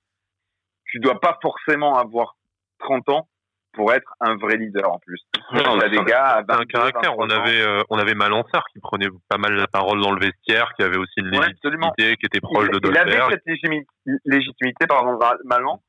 Tu 0.85 0.99
dois 0.99 1.19
pas 1.19 1.37
forcément 1.41 1.97
avoir 1.97 2.35
30 2.79 3.09
ans 3.09 3.27
pour 3.73 3.91
être 3.91 4.13
un 4.19 4.35
vrai 4.35 4.57
leader 4.57 4.91
en 4.91 4.99
plus. 4.99 5.19
Non, 5.51 5.63
on 5.71 5.79
a 5.79 5.89
des 5.89 6.03
gars 6.03 6.27
à 6.27 6.41
22, 6.43 6.53
un 6.53 6.65
caractère. 6.65 7.17
On 7.17 7.29
avait, 7.29 7.61
euh, 7.61 7.81
on 7.89 7.97
avait 7.97 8.13
Malansar 8.13 8.63
qui 8.71 8.79
prenait 8.79 9.07
pas 9.27 9.39
mal 9.39 9.53
la 9.53 9.65
parole 9.65 9.99
dans 9.99 10.11
le 10.11 10.19
vestiaire, 10.19 10.71
qui 10.77 10.83
avait 10.83 10.97
aussi 10.97 11.13
une 11.17 11.29
légitimité, 11.29 12.09
ouais, 12.09 12.15
qui 12.17 12.25
était 12.27 12.39
proche 12.39 12.67
il, 12.67 12.75
de 12.75 12.79
Dolberg. 12.79 13.07
Il 13.07 13.19
avait 13.19 13.33
cette 13.33 14.21
légitimité, 14.25 14.85
pardon, 14.87 15.17
Malan, 15.45 15.81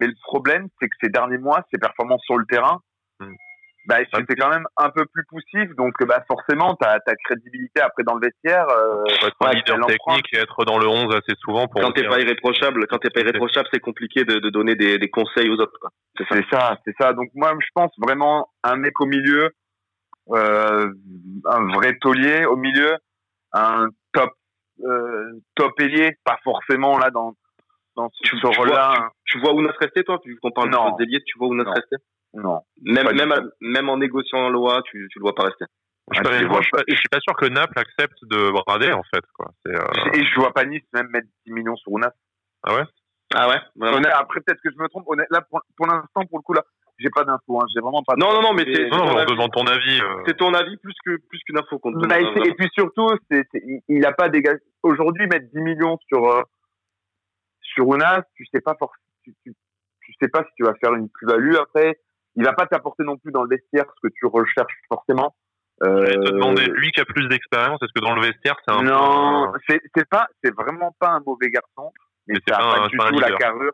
mais 0.00 0.08
le 0.08 0.14
problème, 0.24 0.66
c'est 0.80 0.88
que 0.88 0.96
ces 1.00 1.10
derniers 1.10 1.38
mois, 1.38 1.64
ses 1.72 1.78
performances 1.78 2.22
sur 2.24 2.36
le 2.36 2.44
terrain, 2.46 2.80
hmm 3.20 3.34
bah, 3.88 3.96
c'était 4.12 4.34
quand 4.34 4.50
même 4.50 4.66
un 4.76 4.90
peu 4.90 5.06
plus 5.06 5.24
poussif, 5.24 5.74
donc 5.74 5.94
bah, 6.04 6.22
forcément, 6.28 6.74
ta, 6.74 7.00
ta 7.00 7.14
crédibilité 7.24 7.80
après 7.80 8.02
dans 8.02 8.16
le 8.16 8.20
vestiaire. 8.20 8.66
Euh, 8.68 9.02
ouais, 9.40 9.54
leader 9.54 9.86
technique 9.86 10.26
et 10.34 10.40
être 10.40 10.66
dans 10.66 10.78
le 10.78 10.86
11 10.86 11.16
assez 11.16 11.34
souvent 11.40 11.66
pour. 11.66 11.80
Quand 11.80 11.92
t'es 11.92 12.06
pas 12.06 12.20
irréprochable, 12.20 12.86
quand 12.86 12.98
t'es 12.98 13.08
pas 13.08 13.20
irréprochable, 13.20 13.66
c'est 13.72 13.80
compliqué 13.80 14.24
de, 14.24 14.40
de 14.40 14.50
donner 14.50 14.74
des, 14.74 14.98
des, 14.98 15.08
conseils 15.08 15.48
aux 15.48 15.56
autres. 15.58 15.88
C'est 16.18 16.26
ça, 16.50 16.76
c'est 16.84 16.94
ça, 17.00 17.06
ça. 17.06 17.12
Donc 17.14 17.30
moi, 17.34 17.54
je 17.58 17.68
pense 17.74 17.90
vraiment 17.98 18.50
un 18.62 18.76
mec 18.76 19.00
au 19.00 19.06
milieu, 19.06 19.52
euh, 20.32 20.92
un 21.46 21.72
vrai 21.72 21.96
taulier 21.98 22.44
au 22.44 22.56
milieu, 22.56 22.94
un 23.54 23.88
top 24.12 24.34
euh, 24.84 25.32
top 25.54 25.80
ailier, 25.80 26.18
pas 26.24 26.38
forcément 26.44 26.98
là 26.98 27.08
dans 27.08 27.32
dans 27.96 28.10
ce, 28.12 28.28
tu, 28.28 28.36
rôle-là. 28.36 29.10
Tu, 29.24 29.38
tu, 29.38 29.40
vois 29.40 29.54
Ounas 29.54 29.72
rester, 29.80 30.04
toi, 30.04 30.20
vu 30.26 30.38
qu'on 30.42 30.50
parle 30.50 30.68
non. 30.68 30.94
d'ailier, 30.96 31.22
tu 31.24 31.38
vois 31.38 31.48
Ounas 31.48 31.64
non. 31.64 31.72
rester? 31.72 31.96
Non. 32.34 32.60
Même, 32.82 33.10
même, 33.14 33.50
même 33.60 33.88
en 33.88 33.96
négociant 33.96 34.42
la 34.42 34.50
loi, 34.50 34.82
tu 34.84 35.08
ne 35.14 35.20
dois 35.20 35.34
pas 35.34 35.44
rester. 35.44 35.64
Je, 36.12 36.20
ah, 36.24 36.48
moi, 36.48 36.60
je, 36.62 36.70
je, 36.88 36.96
suis 36.96 37.08
pas 37.10 37.20
sûr 37.20 37.36
que 37.36 37.46
Naples 37.46 37.78
accepte 37.78 38.18
de 38.22 38.50
brader, 38.50 38.92
en 38.92 39.02
fait. 39.14 39.24
Quoi. 39.34 39.50
Euh... 39.66 39.78
Et 40.14 40.24
je 40.24 40.40
vois 40.40 40.52
pas 40.52 40.64
Nice 40.64 40.82
même 40.94 41.08
mettre 41.08 41.28
10 41.46 41.52
millions 41.52 41.76
sur 41.76 41.92
Ounas. 41.92 42.12
Ah 42.62 42.76
ouais? 42.76 42.84
Ah 43.34 43.48
ouais 43.48 43.60
Honnête, 43.80 44.12
Après, 44.14 44.40
peut-être 44.40 44.60
que 44.62 44.70
je 44.70 44.82
me 44.82 44.88
trompe. 44.88 45.04
Honnête, 45.06 45.26
là, 45.30 45.42
pour, 45.42 45.60
pour 45.76 45.86
l'instant, 45.86 46.24
pour 46.30 46.38
le 46.38 46.42
coup, 46.42 46.54
là, 46.54 46.62
j'ai 46.98 47.10
pas 47.10 47.24
d'infos. 47.24 47.60
Hein. 47.60 47.66
J'ai 47.74 47.80
vraiment 47.80 48.02
pas 48.02 48.14
Non, 48.16 48.32
non, 48.32 48.40
non, 48.40 48.54
mais 48.54 48.64
c'est. 48.64 48.88
Non, 48.88 49.04
on 49.04 49.24
demande 49.24 49.52
ton 49.52 49.66
avis. 49.66 50.00
Euh... 50.00 50.22
C'est 50.26 50.36
ton 50.38 50.54
avis 50.54 50.78
plus 50.78 50.94
que 51.04 51.18
plus 51.28 51.40
qu'une 51.44 51.58
info 51.58 51.78
qu'on 51.78 51.92
te 51.92 52.06
bah, 52.06 52.18
et, 52.18 52.48
et, 52.48 52.54
puis 52.54 52.68
surtout, 52.72 53.10
c'est, 53.30 53.46
il 53.88 54.06
a 54.06 54.12
pas 54.12 54.30
dégagé. 54.30 54.58
Aujourd'hui, 54.82 55.26
mettre 55.26 55.46
10 55.52 55.60
millions 55.60 55.98
sur, 56.08 56.26
euh, 56.26 56.42
sur 57.60 57.86
Ounas, 57.86 58.22
tu 58.34 58.46
sais 58.46 58.62
pas 58.62 58.74
forcément. 58.78 59.04
Tu, 59.24 59.34
tu, 59.44 59.52
tu 60.00 60.14
sais 60.22 60.28
pas 60.28 60.42
si 60.44 60.50
tu 60.56 60.64
vas 60.64 60.74
faire 60.76 60.94
une 60.94 61.10
plus-value 61.10 61.56
après 61.56 61.98
il 62.36 62.44
va 62.44 62.52
pas 62.52 62.66
t'apporter 62.66 63.04
non 63.04 63.16
plus 63.16 63.32
dans 63.32 63.42
le 63.42 63.48
vestiaire 63.48 63.84
ce 63.96 64.08
que 64.08 64.12
tu 64.14 64.26
recherches 64.26 64.78
forcément. 64.88 65.34
Euh... 65.82 66.06
Je 66.06 66.10
vais 66.10 66.16
te 66.16 66.32
demander, 66.32 66.66
lui 66.66 66.90
qui 66.90 67.00
a 67.00 67.04
plus 67.04 67.28
d'expérience, 67.28 67.80
est-ce 67.82 67.92
que 67.94 68.04
dans 68.04 68.14
le 68.14 68.22
vestiaire, 68.22 68.56
c'est 68.66 68.74
un 68.74 68.82
Non, 68.82 69.52
peu... 69.52 69.58
c'est, 69.68 69.80
c'est 69.96 70.08
pas, 70.08 70.26
c'est 70.42 70.54
vraiment 70.54 70.94
pas 70.98 71.10
un 71.10 71.20
mauvais 71.20 71.50
garçon, 71.50 71.92
mais, 72.26 72.34
mais 72.34 72.40
ça 72.48 72.58
n'a 72.58 72.64
pas, 72.64 72.80
pas, 72.80 72.88
du 72.88 72.96
tout 72.96 73.20
la 73.20 73.36
carrure. 73.36 73.72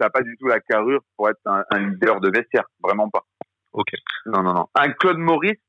Ça 0.00 0.06
n'a 0.06 0.10
pas 0.10 0.22
du 0.22 0.36
tout 0.36 0.46
la 0.46 0.60
carrure 0.60 1.00
pour 1.16 1.28
être 1.28 1.40
un, 1.46 1.64
un, 1.70 1.90
leader 1.90 2.20
de 2.20 2.30
vestiaire, 2.30 2.64
vraiment 2.82 3.08
pas. 3.08 3.24
Ok. 3.72 3.88
Non, 4.26 4.42
non, 4.42 4.54
non. 4.54 4.68
Un 4.74 4.90
Claude 4.92 5.18
Maurice, 5.18 5.60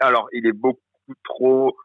alors 0.00 0.28
il 0.32 0.46
est 0.46 0.52
beaucoup 0.52 0.80
trop. 1.24 1.76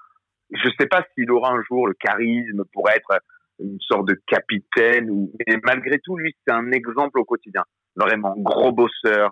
Je 0.51 0.69
sais 0.79 0.87
pas 0.87 1.05
s'il 1.13 1.31
aura 1.31 1.51
un 1.51 1.61
jour 1.63 1.87
le 1.87 1.93
charisme 1.93 2.63
pour 2.73 2.89
être 2.89 3.21
une 3.59 3.79
sorte 3.81 4.07
de 4.07 4.19
capitaine 4.27 5.09
ou. 5.09 5.31
Mais 5.47 5.57
malgré 5.63 5.99
tout, 5.99 6.17
lui, 6.17 6.35
c'est 6.45 6.53
un 6.53 6.71
exemple 6.71 7.19
au 7.19 7.25
quotidien. 7.25 7.63
Vraiment 7.99 8.33
gros 8.37 8.71
bosseur, 8.71 9.31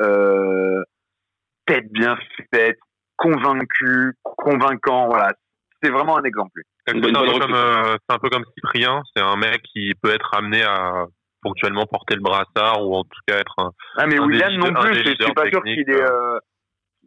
euh, 0.00 0.82
tête 1.66 1.90
bien 1.90 2.16
faite, 2.52 2.78
convaincu, 3.16 4.14
convaincant. 4.22 5.08
Voilà, 5.08 5.32
c'est 5.82 5.90
vraiment 5.90 6.18
un 6.18 6.22
exemple. 6.22 6.62
C'est 6.86 6.94
un, 6.94 6.98
euh, 6.98 7.96
un, 8.08 8.18
peu 8.18 8.28
comme 8.28 8.44
Cyprien. 8.54 9.02
C'est 9.16 9.22
un 9.22 9.36
mec 9.36 9.62
qui 9.62 9.94
peut 10.02 10.10
être 10.10 10.34
amené 10.34 10.62
à 10.62 11.06
ponctuellement 11.42 11.86
porter 11.86 12.14
le 12.14 12.20
brassard 12.20 12.86
ou 12.86 12.94
en 12.94 13.04
tout 13.04 13.20
cas 13.26 13.38
être 13.38 13.54
un. 13.58 13.70
Ah 13.96 14.06
mais 14.06 14.18
un 14.18 14.26
William 14.26 14.52
non 14.54 14.72
plus. 14.72 14.94
Je 14.94 15.24
suis 15.24 15.34
pas 15.34 15.48
sûr 15.48 15.62
qu'il 15.62 15.90
est. 15.90 16.02
Euh, 16.02 16.38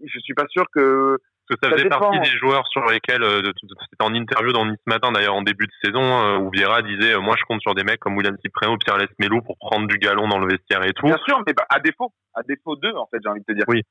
je 0.04 0.20
suis 0.20 0.34
pas 0.34 0.46
sûr 0.50 0.66
que. 0.74 1.18
Parce 1.48 1.60
que 1.62 1.66
ça, 1.66 1.70
ça 1.70 1.78
faisait 1.78 1.90
dépend. 1.90 2.00
partie 2.00 2.20
des 2.20 2.38
joueurs 2.38 2.68
sur 2.68 2.86
lesquels, 2.86 3.24
euh, 3.24 3.42
c'était 3.42 4.04
en 4.04 4.14
interview 4.14 4.52
dans 4.52 4.66
Nice 4.66 4.80
Matin 4.86 5.12
d'ailleurs 5.12 5.36
en 5.36 5.44
début 5.44 5.66
de 5.66 5.72
saison, 5.82 6.02
euh, 6.02 6.38
où 6.40 6.50
Vieira 6.52 6.82
disait 6.82 7.14
euh, 7.14 7.22
Moi 7.22 7.36
je 7.38 7.44
compte 7.46 7.62
sur 7.62 7.74
des 7.74 7.84
mecs 7.84 8.00
comme 8.00 8.18
William 8.18 8.36
Cyprien 8.44 8.72
ou 8.72 8.78
Pierre 8.78 8.98
Lesmelou 8.98 9.42
pour 9.42 9.58
prendre 9.58 9.88
du 9.88 9.98
galon 9.98 10.28
dans 10.28 10.40
le 10.40 10.48
vestiaire 10.48 10.84
et 10.84 10.94
tout. 10.94 11.06
Bien 11.06 11.20
sûr, 11.26 11.42
mais 11.48 11.54
bah, 11.54 11.66
à 11.70 11.80
défaut, 11.80 12.12
à 12.34 12.42
défaut 12.44 12.76
d'eux 12.76 12.96
en 12.96 13.08
fait, 13.08 13.20
j'ai 13.24 13.30
envie 13.30 13.40
de 13.42 13.46
te 13.46 13.54
dire. 13.54 13.66
Oui. 13.68 13.82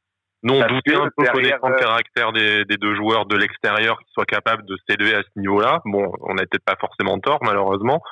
Nous, 0.42 0.54
on 0.54 0.66
doutait 0.66 0.94
un 0.94 1.08
peu 1.16 1.24
connaissant 1.24 1.68
le 1.68 1.76
caractère 1.76 2.32
des, 2.32 2.66
des, 2.66 2.76
deux 2.76 2.94
joueurs 2.94 3.24
de 3.24 3.36
l'extérieur 3.36 3.98
qui 3.98 4.12
soient 4.12 4.26
capables 4.26 4.64
de 4.66 4.76
s'élever 4.86 5.14
à 5.14 5.22
ce 5.22 5.40
niveau-là. 5.40 5.80
Bon, 5.86 6.12
on 6.20 6.34
n'a 6.34 6.42
peut-être 6.42 6.64
pas 6.64 6.76
forcément 6.78 7.18
tort, 7.18 7.38
malheureusement. 7.42 8.02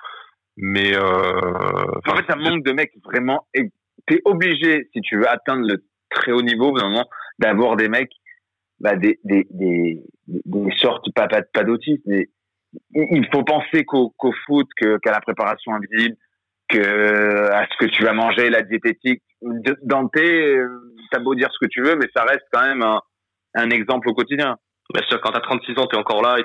Mais. 0.57 0.97
En 0.97 2.17
fait, 2.17 2.25
ça 2.27 2.37
manque 2.37 2.65
de 2.65 2.73
mecs 2.73 2.93
vraiment. 3.05 3.47
T'es 4.07 4.21
obligé, 4.25 4.89
si 4.95 5.03
tu 5.03 5.19
veux 5.19 5.29
atteindre 5.29 5.69
le 5.69 5.85
très 6.11 6.33
haut 6.33 6.43
niveau, 6.43 6.73
vraiment, 6.73 7.05
d'avoir 7.39 7.77
des 7.77 7.89
mecs 7.89 8.11
bah, 8.85 8.97
des, 8.97 9.19
des, 9.25 9.47
des, 9.51 9.99
des 10.27 10.71
sortes, 10.77 11.07
pas, 11.15 11.27
pas, 11.27 11.41
pas 11.41 11.65
d'autisme, 11.65 12.03
mais 12.05 12.29
il 12.95 13.27
faut 13.33 13.43
penser 13.43 13.87
qu'au 13.87 14.11
qu'au 14.19 14.33
foot, 14.45 14.69
qu'à 14.77 15.11
la 15.11 15.21
préparation 15.21 15.73
invisible, 15.73 16.17
que 16.69 17.51
à 17.51 17.67
ce 17.67 17.77
que 17.79 17.91
tu 17.91 18.05
vas 18.05 18.13
manger, 18.13 18.51
la 18.51 18.61
diététique. 18.61 19.23
Dante, 19.83 20.17
euh, 20.19 20.69
t'as 21.11 21.19
beau 21.19 21.35
dire 21.35 21.49
ce 21.51 21.65
que 21.65 21.71
tu 21.71 21.83
veux, 21.83 21.97
mais 21.97 22.09
ça 22.15 22.25
reste 22.25 22.45
quand 22.53 22.67
même 22.67 22.83
un, 22.83 23.01
un 23.55 23.71
exemple 23.71 24.09
au 24.11 24.15
quotidien. 24.15 24.57
Bien 24.93 25.03
sûr, 25.09 25.19
quand 25.23 25.33
t'as 25.33 25.41
36 25.41 25.79
ans, 25.79 25.87
t'es 25.87 25.97
encore 25.97 26.23
là, 26.23 26.37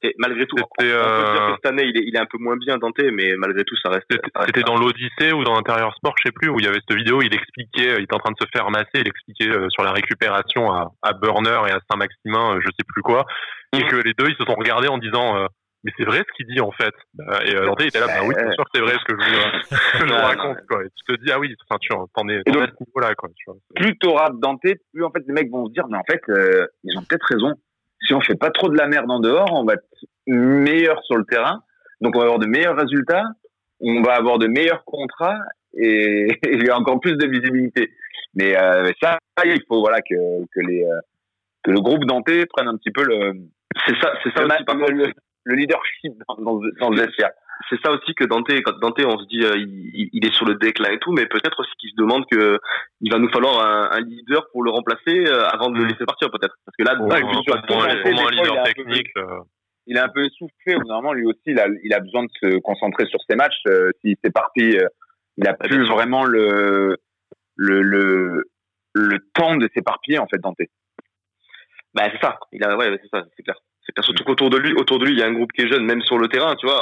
t'es, 0.00 0.14
malgré 0.18 0.46
tout, 0.46 0.56
on, 0.58 0.66
peut 0.78 0.84
dire 0.84 0.96
que 0.96 1.54
cette 1.56 1.66
année, 1.66 1.84
il 1.84 1.96
est, 1.96 2.04
il 2.06 2.16
est 2.16 2.20
un 2.20 2.26
peu 2.26 2.38
moins 2.38 2.56
bien 2.56 2.78
Dante, 2.78 3.00
mais 3.12 3.34
malgré 3.36 3.64
tout, 3.64 3.76
ça 3.82 3.90
reste. 3.90 4.06
C'était 4.46 4.62
dans 4.62 4.76
l'Odyssée 4.76 5.32
ou 5.32 5.44
dans 5.44 5.56
Intérieur 5.56 5.94
Sport, 5.96 6.14
je 6.18 6.28
sais 6.28 6.32
plus, 6.32 6.48
où 6.48 6.58
il 6.58 6.64
y 6.64 6.68
avait 6.68 6.80
cette 6.86 6.96
vidéo, 6.96 7.22
il 7.22 7.34
expliquait, 7.34 7.96
il 7.98 8.04
était 8.04 8.14
en 8.14 8.18
train 8.18 8.32
de 8.32 8.38
se 8.40 8.48
faire 8.52 8.70
masser, 8.70 8.88
il 8.94 9.08
expliquait 9.08 9.50
sur 9.70 9.82
la 9.82 9.92
récupération 9.92 10.72
à, 10.72 10.92
à 11.02 11.12
Burner 11.12 11.60
et 11.68 11.72
à 11.72 11.80
Saint-Maximin, 11.90 12.58
je 12.60 12.66
sais 12.66 12.86
plus 12.86 13.02
quoi, 13.02 13.26
et 13.72 13.84
mm. 13.84 13.88
que 13.88 13.96
les 13.96 14.14
deux, 14.14 14.28
ils 14.28 14.36
se 14.36 14.44
sont 14.44 14.54
regardés 14.54 14.88
en 14.88 14.98
disant, 14.98 15.48
mais 15.86 15.92
c'est 15.96 16.04
vrai 16.04 16.18
ce 16.18 16.32
qu'il 16.36 16.52
dit 16.52 16.60
en 16.60 16.72
fait. 16.72 16.94
Bah, 17.14 17.38
et 17.44 17.54
euh, 17.54 17.72
il 17.78 17.86
était 17.86 18.00
là, 18.00 18.08
bah 18.08 18.26
oui, 18.26 18.34
c'est 18.36 18.52
sûr 18.54 18.64
que 18.64 18.70
c'est 18.74 18.80
vrai 18.80 18.94
ce 18.98 19.04
que 19.04 19.14
je, 19.20 20.04
vous, 20.04 20.14
raconte. 20.14 20.58
Quoi. 20.68 20.82
Et 20.82 20.88
tu 20.96 21.14
te 21.14 21.24
dis, 21.24 21.30
ah 21.30 21.38
oui, 21.38 21.54
enfin, 21.68 21.78
tu 21.80 21.92
en 21.92 22.28
es, 22.28 22.38
à 22.38 22.42
ce 22.44 22.50
niveau-là. 22.50 23.14
Quoi, 23.14 23.28
tu 23.36 23.44
vois. 23.46 23.56
Plus 23.76 23.96
t'auras 23.98 24.30
Dante, 24.30 24.62
plus 24.62 25.04
en 25.04 25.12
fait 25.12 25.22
les 25.28 25.32
mecs 25.32 25.48
vont 25.48 25.66
se 25.68 25.72
dire, 25.72 25.86
mais 25.88 25.96
en 25.96 26.02
fait, 26.02 26.20
euh, 26.28 26.66
ils 26.82 26.98
ont 26.98 27.02
peut-être 27.02 27.26
raison. 27.30 27.54
Si 28.06 28.14
on 28.14 28.20
fait 28.20 28.36
pas 28.36 28.50
trop 28.50 28.68
de 28.68 28.76
la 28.76 28.86
merde 28.86 29.10
en 29.10 29.20
dehors, 29.20 29.52
on 29.52 29.64
va 29.64 29.74
être 29.74 29.84
meilleur 30.26 31.02
sur 31.04 31.16
le 31.16 31.24
terrain. 31.24 31.62
Donc 32.00 32.14
on 32.14 32.18
va 32.18 32.24
avoir 32.24 32.38
de 32.38 32.46
meilleurs 32.46 32.76
résultats, 32.76 33.24
on 33.80 34.02
va 34.02 34.14
avoir 34.14 34.38
de 34.38 34.46
meilleurs 34.46 34.84
contrats 34.84 35.38
et, 35.78 36.28
il 36.44 36.66
y 36.66 36.70
a 36.70 36.78
encore 36.78 37.00
plus 37.00 37.16
de 37.16 37.26
visibilité. 37.26 37.90
Mais 38.34 38.56
euh, 38.56 38.90
ça, 39.02 39.18
il 39.44 39.60
faut 39.66 39.80
voilà 39.80 40.00
que, 40.00 40.44
que 40.54 40.60
les 40.60 40.84
euh, 40.84 41.00
que 41.62 41.70
le 41.70 41.80
groupe 41.80 42.04
Dante 42.04 42.46
prenne 42.48 42.68
un 42.68 42.76
petit 42.76 42.90
peu 42.90 43.02
le. 43.04 43.32
C'est 43.86 43.96
ça, 44.00 44.12
c'est 44.22 44.32
ça 44.34 44.44
aussi, 44.44 44.64
par 44.64 44.76
le, 44.76 45.12
le 45.44 45.54
leadership 45.54 46.12
dans, 46.28 46.36
dans, 46.36 46.60
dans 46.80 46.90
le 46.90 47.02
vestiaire. 47.02 47.30
C'est 47.68 47.80
ça 47.82 47.90
aussi 47.90 48.14
que 48.14 48.24
Dante, 48.24 48.50
quand 48.64 48.78
Dante, 48.80 49.00
on 49.04 49.18
se 49.18 49.26
dit, 49.26 49.42
euh, 49.44 49.56
il, 49.56 50.10
il, 50.12 50.26
est 50.26 50.32
sur 50.34 50.44
le 50.44 50.54
déclin 50.56 50.90
et 50.90 50.98
tout, 50.98 51.12
mais 51.12 51.26
peut-être 51.26 51.58
aussi 51.58 51.72
qu'il 51.78 51.90
se 51.90 51.96
demande 51.96 52.24
que 52.30 52.58
il 53.00 53.10
va 53.10 53.18
nous 53.18 53.30
falloir 53.30 53.60
un, 53.64 53.96
un 53.96 54.00
leader 54.00 54.46
pour 54.52 54.62
le 54.62 54.70
remplacer 54.70 55.26
euh, 55.26 55.48
avant 55.48 55.70
de 55.70 55.78
le 55.78 55.86
laisser 55.86 56.04
partir, 56.04 56.30
peut-être. 56.30 56.54
Parce 56.64 56.76
que 56.76 56.84
là, 56.84 56.94
ouais, 57.00 57.22
un 57.22 58.30
leader 58.30 58.62
technique. 58.64 59.08
Euh. 59.16 59.40
Il 59.86 59.96
est 59.96 60.00
un 60.00 60.08
peu 60.08 60.24
essoufflé. 60.24 60.76
Normalement, 60.86 61.12
lui 61.12 61.26
aussi, 61.26 61.40
il 61.46 61.60
a, 61.60 61.66
il 61.84 61.94
a 61.94 62.00
besoin 62.00 62.24
de 62.24 62.30
se 62.42 62.58
concentrer 62.58 63.06
sur 63.06 63.20
ses 63.28 63.36
matchs. 63.36 63.62
S'il 64.00 64.16
s'éparpille, 64.22 64.80
il 65.36 65.46
a 65.46 65.54
plus 65.54 65.86
vraiment 65.86 66.24
le, 66.24 66.96
le, 67.54 67.82
le, 67.82 68.50
le 68.94 69.18
temps 69.32 69.56
de 69.56 69.68
s'éparpiller, 69.74 70.18
en 70.18 70.26
fait, 70.26 70.38
Dante. 70.38 70.56
Bah, 71.94 72.08
c'est 72.12 72.20
ça. 72.20 72.38
Il 72.52 72.64
a, 72.64 72.76
ouais, 72.76 72.98
c'est 73.00 73.08
ça, 73.08 73.24
c'est 73.36 73.42
clair. 73.42 73.56
C'est 73.86 74.04
surtout 74.04 74.24
qu'autour 74.24 74.50
de 74.50 74.56
lui, 74.56 74.72
autour 74.74 74.98
de 74.98 75.06
lui, 75.06 75.12
il 75.12 75.18
y 75.18 75.22
a 75.22 75.26
un 75.26 75.32
groupe 75.32 75.52
qui 75.52 75.62
est 75.62 75.68
jeune, 75.68 75.84
même 75.84 76.02
sur 76.02 76.18
le 76.18 76.28
terrain, 76.28 76.54
tu 76.56 76.66
vois, 76.66 76.80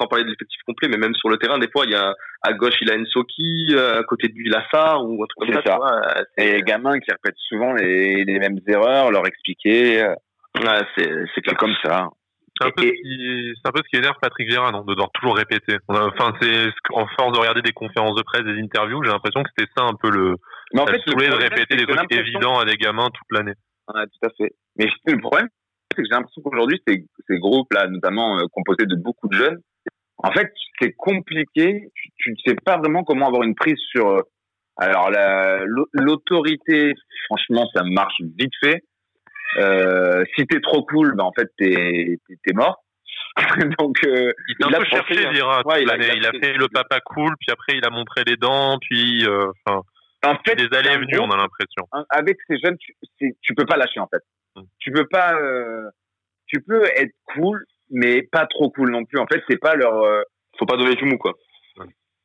sans 0.00 0.06
parler 0.06 0.24
de 0.24 0.30
l'effectif 0.30 0.60
complet, 0.66 0.88
mais 0.88 0.96
même 0.96 1.14
sur 1.14 1.28
le 1.28 1.36
terrain, 1.36 1.58
des 1.58 1.68
fois, 1.68 1.84
il 1.84 1.92
y 1.92 1.94
a 1.94 2.14
à 2.42 2.52
gauche, 2.52 2.74
il 2.80 2.90
a 2.90 2.96
Ensoki, 2.96 3.68
euh, 3.70 4.00
à 4.00 4.02
côté 4.04 4.28
de 4.28 4.34
lui, 4.34 4.48
Lassar 4.48 5.04
ou 5.04 5.22
un 5.22 5.26
truc 5.26 5.52
comme 5.52 5.54
ça. 5.54 5.62
ça. 5.64 5.72
Tu 5.72 5.76
vois, 5.76 6.24
et 6.38 6.52
les 6.54 6.62
gamins 6.62 6.98
qui 6.98 7.10
répètent 7.10 7.38
souvent 7.48 7.72
les, 7.74 8.24
les 8.24 8.38
mêmes 8.38 8.58
erreurs, 8.66 9.10
leur 9.10 9.26
expliquer. 9.26 10.02
Euh, 10.02 10.14
ouais, 10.56 11.26
c'est 11.34 11.56
comme 11.56 11.74
ça. 11.84 12.08
C'est 12.60 12.66
un, 12.66 12.70
peu 12.72 12.82
ce 12.82 12.88
qui, 12.88 13.54
un 13.64 13.70
peu 13.70 13.80
ce 13.82 13.88
qui 13.88 13.96
énerve 13.96 14.16
Patrick 14.20 14.48
Vieira, 14.48 14.70
non, 14.70 14.82
de 14.82 14.92
devoir 14.92 15.10
toujours 15.12 15.36
répéter. 15.36 15.78
Enfin, 15.88 16.34
c'est 16.42 16.68
en 16.92 17.06
force 17.06 17.32
de 17.32 17.38
regarder 17.38 17.62
des 17.62 17.72
conférences 17.72 18.16
de 18.16 18.22
presse, 18.22 18.42
des 18.42 18.60
interviews, 18.60 19.02
j'ai 19.02 19.10
l'impression 19.10 19.42
que 19.42 19.50
c'était 19.56 19.70
ça 19.76 19.84
un 19.84 19.94
peu 19.94 20.10
le. 20.10 20.34
Mais 20.74 20.80
en 20.80 20.86
fait, 20.86 21.00
le 21.06 21.14
de 21.14 21.34
répéter 21.36 21.76
des 21.76 21.86
trucs 21.86 22.12
évidents 22.12 22.58
à 22.58 22.64
des 22.64 22.76
gamins 22.76 23.08
toute 23.08 23.38
l'année. 23.38 23.54
Ouais, 23.94 24.04
tout 24.04 24.26
à 24.26 24.30
fait. 24.36 24.52
Mais 24.76 24.86
le 25.06 25.20
problème, 25.20 25.48
c'est 25.90 26.02
que 26.02 26.08
j'ai 26.08 26.14
l'impression 26.14 26.42
qu'aujourd'hui, 26.42 26.80
ces, 26.86 27.04
ces 27.28 27.38
groupes-là, 27.38 27.88
notamment 27.88 28.38
euh, 28.38 28.46
composés 28.52 28.86
de 28.86 28.96
beaucoup 28.96 29.28
de 29.28 29.36
jeunes, 29.36 29.60
en 30.22 30.32
fait, 30.32 30.52
c'est 30.80 30.92
compliqué. 30.92 31.88
Tu 32.18 32.30
ne 32.30 32.36
sais 32.46 32.56
pas 32.64 32.76
vraiment 32.76 33.04
comment 33.04 33.28
avoir 33.28 33.42
une 33.42 33.54
prise 33.54 33.78
sur. 33.90 34.08
Euh, 34.08 34.22
alors, 34.76 35.10
l'autorité, 35.92 36.94
franchement, 37.26 37.68
ça 37.74 37.82
marche 37.84 38.20
vite 38.38 38.52
fait. 38.62 38.82
Euh, 39.58 40.24
si 40.36 40.46
t'es 40.46 40.60
trop 40.60 40.84
cool, 40.84 41.16
ben 41.16 41.24
en 41.24 41.32
fait, 41.32 41.48
t'es 41.58 42.18
es, 42.46 42.52
mort. 42.52 42.84
Donc, 43.78 43.96
euh, 44.06 44.32
il 44.48 44.64
a 44.64 44.68
un 44.68 44.80
peu 44.80 44.84
cherché. 44.84 45.14
Ouais, 45.64 45.82
il, 45.82 45.90
a, 45.90 45.96
il, 45.96 46.26
a, 46.26 46.32
fait 46.32 46.54
le 46.54 46.68
papa 46.68 47.00
cool, 47.00 47.34
puis 47.40 47.50
après, 47.50 47.76
il 47.76 47.84
a 47.84 47.90
montré 47.90 48.22
les 48.26 48.36
dents, 48.36 48.78
puis. 48.80 49.26
Enfin. 49.26 49.82
en 50.24 50.36
fait, 50.46 50.54
des 50.54 50.76
allées 50.76 50.90
et 50.90 50.98
venues, 50.98 51.18
on 51.18 51.30
a 51.30 51.36
l'impression. 51.36 51.88
Avec 52.10 52.38
ces 52.46 52.58
jeunes, 52.62 52.76
tu, 52.78 53.34
tu 53.42 53.54
peux 53.54 53.66
pas 53.66 53.76
lâcher 53.76 54.00
en 54.00 54.06
fait. 54.06 54.22
Mm. 54.56 54.62
Tu 54.78 54.90
peux 54.92 55.06
pas, 55.06 55.34
euh, 55.34 55.88
tu 56.46 56.60
peux 56.62 56.84
être 56.96 57.12
cool, 57.34 57.64
mais 57.90 58.22
pas 58.22 58.46
trop 58.46 58.70
cool 58.70 58.90
non 58.90 59.04
plus. 59.04 59.18
En 59.18 59.26
fait, 59.26 59.42
c'est 59.48 59.58
pas 59.58 59.74
leur, 59.74 60.02
euh, 60.02 60.22
faut 60.58 60.66
pas 60.66 60.76
donner 60.76 60.96
tout 60.96 61.06
mou 61.06 61.18
quoi. 61.18 61.34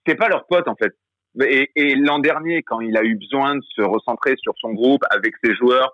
C'est 0.07 0.15
pas 0.15 0.29
leur 0.29 0.45
pote 0.45 0.67
en 0.67 0.75
fait. 0.75 0.93
Et, 1.41 1.71
et 1.75 1.95
l'an 1.95 2.19
dernier, 2.19 2.63
quand 2.63 2.79
il 2.79 2.95
a 2.97 3.03
eu 3.03 3.15
besoin 3.15 3.55
de 3.55 3.61
se 3.75 3.81
recentrer 3.81 4.35
sur 4.37 4.53
son 4.57 4.73
groupe 4.73 5.03
avec 5.09 5.33
ses 5.43 5.53
joueurs, 5.55 5.93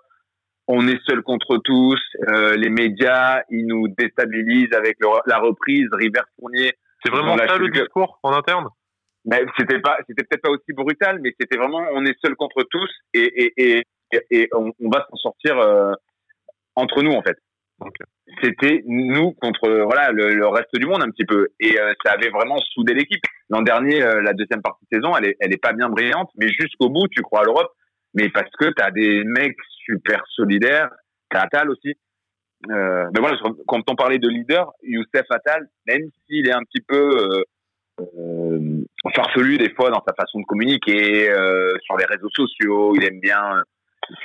on 0.68 0.86
est 0.86 1.00
seul 1.06 1.22
contre 1.22 1.58
tous. 1.58 2.00
Euh, 2.28 2.54
les 2.56 2.70
médias, 2.70 3.42
ils 3.50 3.66
nous 3.66 3.88
déstabilisent 3.88 4.72
avec 4.74 4.98
la 5.26 5.38
reprise. 5.38 5.88
River 5.92 6.22
Fournier. 6.38 6.72
C'est 7.04 7.10
vraiment 7.10 7.36
ça 7.36 7.56
le 7.56 7.68
discours 7.70 8.20
en 8.22 8.32
interne? 8.32 8.68
Mais 9.24 9.44
c'était 9.56 9.80
pas, 9.80 9.98
c'était 10.06 10.24
peut-être 10.24 10.42
pas 10.42 10.50
aussi 10.50 10.72
brutal, 10.72 11.20
mais 11.20 11.34
c'était 11.38 11.56
vraiment, 11.56 11.84
on 11.92 12.04
est 12.04 12.18
seul 12.24 12.34
contre 12.34 12.64
tous 12.64 12.90
et, 13.14 13.44
et, 13.44 13.52
et, 13.56 13.84
et 14.30 14.48
on, 14.52 14.72
on, 14.80 14.90
va 14.90 15.06
s'en 15.08 15.16
sortir 15.16 15.58
euh, 15.58 15.92
entre 16.76 17.02
nous 17.02 17.12
en 17.12 17.22
fait. 17.22 17.36
C'était 18.42 18.82
nous 18.86 19.32
contre 19.32 19.68
voilà 19.84 20.10
le, 20.12 20.46
reste 20.46 20.74
du 20.74 20.86
monde 20.86 21.02
un 21.02 21.10
petit 21.10 21.24
peu 21.24 21.48
et 21.60 21.78
euh, 21.78 21.92
ça 22.04 22.12
avait 22.12 22.30
vraiment 22.30 22.58
soudé 22.72 22.94
l'équipe. 22.94 23.22
L'an 23.50 23.62
dernier, 23.62 24.02
euh, 24.02 24.22
la 24.22 24.32
deuxième 24.32 24.62
partie 24.62 24.84
de 24.90 24.96
saison, 24.96 25.16
elle 25.16 25.26
est, 25.26 25.36
elle 25.40 25.52
est 25.52 25.62
pas 25.62 25.72
bien 25.72 25.88
brillante, 25.88 26.30
mais 26.36 26.48
jusqu'au 26.48 26.88
bout, 26.88 27.08
tu 27.08 27.22
crois 27.22 27.40
à 27.40 27.44
l'Europe, 27.44 27.70
mais 28.14 28.28
parce 28.30 28.50
que 28.58 28.66
tu 28.66 28.82
as 28.82 28.90
des 28.90 29.24
mecs 29.24 29.56
super 29.84 30.22
solidaires, 30.28 30.90
t'as 31.30 31.42
Attal 31.42 31.70
aussi. 31.70 31.94
Euh, 32.70 33.04
mais 33.12 33.20
voilà, 33.20 33.36
quand 33.66 33.82
on 33.90 33.96
parlait 33.96 34.18
de 34.18 34.28
leader, 34.28 34.72
Youssef 34.82 35.26
Attal, 35.30 35.68
même 35.86 36.08
s'il 36.26 36.48
est 36.48 36.54
un 36.54 36.62
petit 36.62 36.80
peu 36.80 37.44
farfelu 39.14 39.58
des 39.58 39.74
fois 39.74 39.90
dans 39.90 40.02
sa 40.06 40.14
façon 40.14 40.40
de 40.40 40.44
communiquer 40.46 41.26
sur 41.82 41.96
les 41.98 42.06
réseaux 42.06 42.30
sociaux, 42.30 42.94
il 42.96 43.04
aime 43.04 43.20
bien 43.20 43.62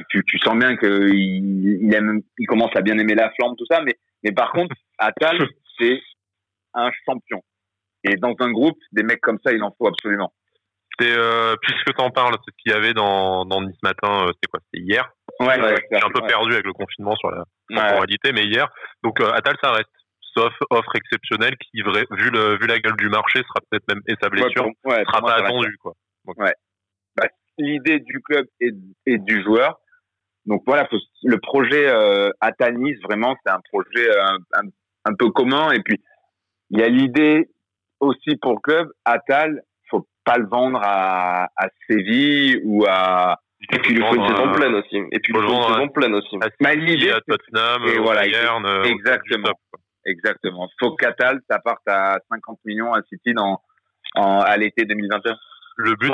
tu, 0.09 0.23
tu, 0.25 0.39
sens 0.39 0.57
bien 0.57 0.75
qu'il 0.77 1.81
il 1.83 1.93
aime, 1.93 2.21
il 2.37 2.47
commence 2.47 2.75
à 2.75 2.81
bien 2.81 2.97
aimer 2.97 3.15
la 3.15 3.31
flamme, 3.31 3.55
tout 3.57 3.65
ça, 3.69 3.81
mais, 3.81 3.95
mais 4.23 4.31
par 4.31 4.51
contre, 4.51 4.75
Atal, 4.97 5.37
c'est 5.79 6.01
un 6.73 6.89
champion. 7.05 7.41
Et 8.03 8.15
dans 8.15 8.35
un 8.39 8.51
groupe, 8.51 8.77
des 8.91 9.03
mecs 9.03 9.21
comme 9.21 9.39
ça, 9.45 9.51
il 9.51 9.63
en 9.63 9.73
faut 9.77 9.87
absolument. 9.87 10.31
C'est 10.99 11.11
euh, 11.11 11.55
puisque 11.61 11.93
t'en 11.95 12.09
parles, 12.09 12.35
c'est 12.43 12.51
ce 12.51 12.57
qu'il 12.63 12.71
y 12.71 12.75
avait 12.75 12.93
dans, 12.93 13.45
dans 13.45 13.61
Nice 13.61 13.77
matin. 13.83 14.23
Euh, 14.23 14.27
c'était 14.33 14.47
quoi 14.49 14.59
C'était 14.71 14.83
hier? 14.83 15.09
Ouais. 15.39 15.61
ouais 15.61 15.75
J'ai 15.91 15.97
un 15.97 16.09
peu 16.09 16.25
perdu 16.25 16.53
avec 16.53 16.65
le 16.65 16.73
confinement 16.73 17.15
sur 17.15 17.29
la 17.29 17.43
temporalité, 17.69 18.31
mais 18.31 18.45
hier. 18.45 18.67
Donc 19.03 19.19
euh, 19.19 19.31
Atal, 19.31 19.55
ça 19.61 19.71
reste. 19.71 19.89
Sauf 20.35 20.53
offre 20.69 20.95
exceptionnelle 20.95 21.55
qui, 21.57 21.81
vu 21.81 22.29
le 22.31 22.57
vu 22.59 22.67
la 22.67 22.79
gueule 22.79 22.95
du 22.97 23.09
marché, 23.09 23.39
sera 23.39 23.59
peut-être 23.69 23.87
même 23.87 24.01
et 24.07 24.13
sa 24.21 24.29
blessure, 24.29 24.69
sera 24.85 25.21
pas 25.21 25.33
attendue 25.35 25.77
quoi. 25.79 25.93
ouais 26.25 26.53
l'idée 27.57 27.99
du 27.99 28.21
club 28.21 28.45
et, 28.59 28.71
et, 29.05 29.17
du 29.17 29.43
joueur. 29.43 29.79
Donc 30.45 30.63
voilà, 30.65 30.87
le 31.23 31.37
projet 31.39 31.87
euh, 31.89 32.29
Atanis, 32.39 32.95
vraiment, 33.03 33.35
c'est 33.45 33.51
un 33.51 33.59
projet 33.71 34.09
euh, 34.09 34.37
un, 34.53 34.63
un, 35.05 35.13
peu 35.15 35.29
commun. 35.31 35.71
Et 35.71 35.81
puis, 35.81 36.01
il 36.69 36.79
y 36.79 36.83
a 36.83 36.87
l'idée 36.87 37.49
aussi 37.99 38.35
pour 38.37 38.53
le 38.53 38.59
club, 38.59 38.89
Atal, 39.03 39.61
faut 39.89 40.07
pas 40.23 40.37
le 40.37 40.47
vendre 40.47 40.79
à, 40.81 41.49
à 41.55 41.67
Séville 41.89 42.61
ou 42.63 42.85
à... 42.87 43.39
Et 43.73 43.79
puis, 43.79 43.95
il 43.95 44.05
faut 44.05 44.15
une 44.15 44.27
saison 44.27 44.51
pleine 44.53 44.75
aussi. 44.75 44.97
Et 45.11 45.19
puis, 45.19 45.33
il 45.35 45.41
faut 45.41 45.53
une 45.53 45.63
saison 45.63 45.87
pleine 45.89 46.13
aussi. 46.13 46.37
À 46.63 46.75
l'idée, 46.75 47.11
à 47.11 47.19
Tottenham, 47.21 47.83
et 47.87 47.97
voilà, 47.97 48.21
Bayern, 48.21 48.65
euh, 48.65 48.83
exactement. 48.83 49.51
Exactement. 50.05 50.69
Faut 50.79 50.95
qu'Atal, 50.95 51.41
ça 51.49 51.59
parte 51.59 51.85
à 51.87 52.19
50 52.31 52.59
millions 52.65 52.93
à 52.93 53.01
City 53.09 53.33
dans, 53.33 53.61
en, 54.15 54.39
à 54.39 54.55
l'été 54.55 54.85
2021. 54.85 55.35
Le 55.79 55.95
but, 55.95 56.11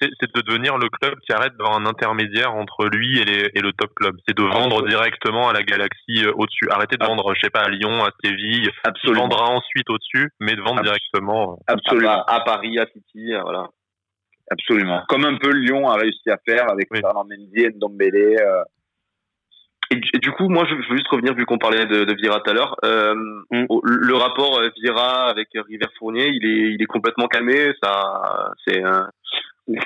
c'est 0.00 0.34
de 0.34 0.40
devenir 0.40 0.78
le 0.78 0.88
club 0.88 1.18
qui 1.20 1.32
arrête 1.32 1.54
d'avoir 1.58 1.76
un 1.76 1.84
intermédiaire 1.84 2.54
entre 2.54 2.86
lui 2.86 3.20
et, 3.20 3.24
les, 3.24 3.50
et 3.54 3.60
le 3.60 3.72
top 3.74 3.92
club. 3.94 4.16
C'est 4.26 4.34
de 4.34 4.42
vendre 4.42 4.86
directement 4.88 5.50
à 5.50 5.52
la 5.52 5.62
galaxie 5.62 6.24
euh, 6.24 6.32
au-dessus. 6.36 6.70
Arrêter 6.70 6.96
de 6.96 7.04
vendre, 7.04 7.34
je 7.34 7.40
sais 7.40 7.50
pas, 7.50 7.64
à 7.64 7.68
Lyon, 7.68 8.02
à 8.02 8.10
Séville. 8.24 8.70
Absolument. 8.82 9.28
Vendra 9.28 9.50
ensuite 9.50 9.90
au-dessus, 9.90 10.30
mais 10.40 10.56
de 10.56 10.62
vendre 10.62 10.82
directement. 10.82 11.52
Euh, 11.52 11.74
Absolument. 11.74 12.24
À, 12.24 12.40
Paris, 12.40 12.78
à 12.78 12.86
City, 12.86 13.34
euh, 13.34 13.42
voilà. 13.42 13.68
Absolument. 14.50 15.02
Comme 15.08 15.26
un 15.26 15.36
peu 15.36 15.52
Lyon 15.52 15.86
a 15.90 15.96
réussi 15.96 16.30
à 16.30 16.38
faire 16.46 16.70
avec 16.70 16.88
oui. 16.90 17.00
Fernand 17.00 17.24
Mendy, 17.24 17.76
Ndombele. 17.76 18.38
Euh, 18.40 18.62
et, 19.90 20.18
du 20.18 20.30
coup, 20.32 20.48
moi, 20.48 20.64
je, 20.68 20.74
veux 20.74 20.96
juste 20.96 21.08
revenir, 21.08 21.34
vu 21.34 21.46
qu'on 21.46 21.58
parlait 21.58 21.86
de, 21.86 22.04
de 22.04 22.14
Vira 22.14 22.40
tout 22.40 22.50
à 22.50 22.54
l'heure. 22.54 22.76
Euh, 22.84 23.14
mm. 23.50 23.66
Le 23.82 24.14
rapport 24.14 24.58
euh, 24.58 24.70
Vira 24.82 25.28
avec 25.28 25.48
River 25.54 25.86
Fournier, 25.98 26.28
il 26.28 26.44
est, 26.46 26.74
il 26.74 26.82
est 26.82 26.86
complètement 26.86 27.26
calmé. 27.26 27.72
Ça, 27.82 28.52
c'est, 28.66 28.82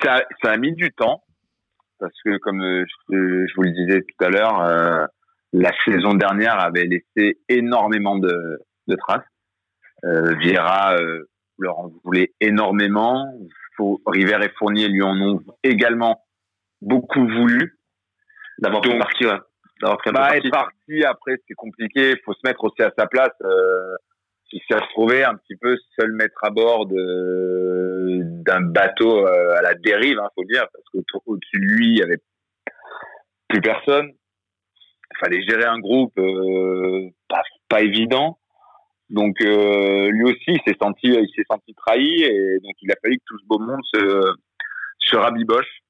ça, 0.01 0.23
ça 0.41 0.51
a 0.51 0.57
mis 0.57 0.73
du 0.73 0.91
temps 0.91 1.23
parce 1.99 2.13
que, 2.23 2.37
comme 2.37 2.61
euh, 2.61 2.85
je, 3.11 3.45
je 3.45 3.55
vous 3.55 3.63
le 3.63 3.71
disais 3.71 4.01
tout 4.01 4.25
à 4.25 4.29
l'heure, 4.29 4.61
euh, 4.61 5.05
la 5.53 5.71
saison 5.85 6.13
dernière 6.13 6.59
avait 6.59 6.85
laissé 6.85 7.39
énormément 7.49 8.17
de, 8.17 8.59
de 8.87 8.95
traces. 8.95 9.25
Euh, 10.05 10.33
Vieira 10.35 10.95
leur 11.57 11.79
en 11.79 11.91
voulait 12.05 12.31
énormément. 12.39 13.33
Faut, 13.75 14.01
River 14.05 14.37
et 14.43 14.49
Fournier 14.57 14.87
lui 14.87 15.03
en 15.03 15.19
ont 15.21 15.43
également 15.63 16.23
beaucoup 16.81 17.27
voulu. 17.27 17.77
D'avoir 18.59 18.81
pris 18.81 18.97
parti, 18.97 19.25
pris 19.79 20.11
bah, 20.11 20.19
parti. 20.19 20.37
être 20.37 20.51
parti 20.51 21.03
après, 21.03 21.35
c'est 21.47 21.53
compliqué. 21.55 22.15
Faut 22.25 22.33
se 22.33 22.39
mettre 22.43 22.63
aussi 22.63 22.81
à 22.81 22.91
sa 22.97 23.07
place. 23.07 23.33
Euh, 23.43 23.95
il 24.51 24.61
s'est 24.67 24.77
retrouvé 24.77 25.23
un 25.23 25.35
petit 25.35 25.55
peu 25.55 25.77
seul 25.99 26.11
maître 26.13 26.39
à 26.43 26.49
bord 26.49 26.87
d'un 26.87 28.61
bateau 28.61 29.25
euh, 29.25 29.57
à 29.57 29.61
la 29.61 29.75
dérive, 29.75 30.19
hein, 30.19 30.29
faut 30.35 30.43
dire, 30.43 30.65
parce 30.73 31.05
qu'au-dessus 31.25 31.59
de 31.59 31.65
lui, 31.65 31.87
il 31.91 31.97
y 31.97 32.03
avait 32.03 32.19
plus 33.47 33.61
personne. 33.61 34.11
Il 35.11 35.17
fallait 35.19 35.41
gérer 35.43 35.65
un 35.65 35.79
groupe 35.79 36.17
euh, 36.17 37.09
pas, 37.27 37.43
pas 37.67 37.81
évident. 37.81 38.39
Donc 39.09 39.41
euh, 39.41 40.09
lui 40.11 40.23
aussi, 40.23 40.43
il 40.47 40.61
s'est 40.65 40.77
senti, 40.79 41.07
il 41.07 41.29
s'est 41.35 41.45
senti 41.49 41.73
trahi 41.73 42.23
et 42.23 42.59
donc 42.59 42.75
il 42.81 42.91
a 42.91 42.95
fallu 43.01 43.17
que 43.17 43.23
tout 43.25 43.39
ce 43.39 43.45
beau 43.47 43.59
monde 43.59 43.81
se, 43.93 44.33
se 44.99 45.15
rabiboche. 45.15 45.81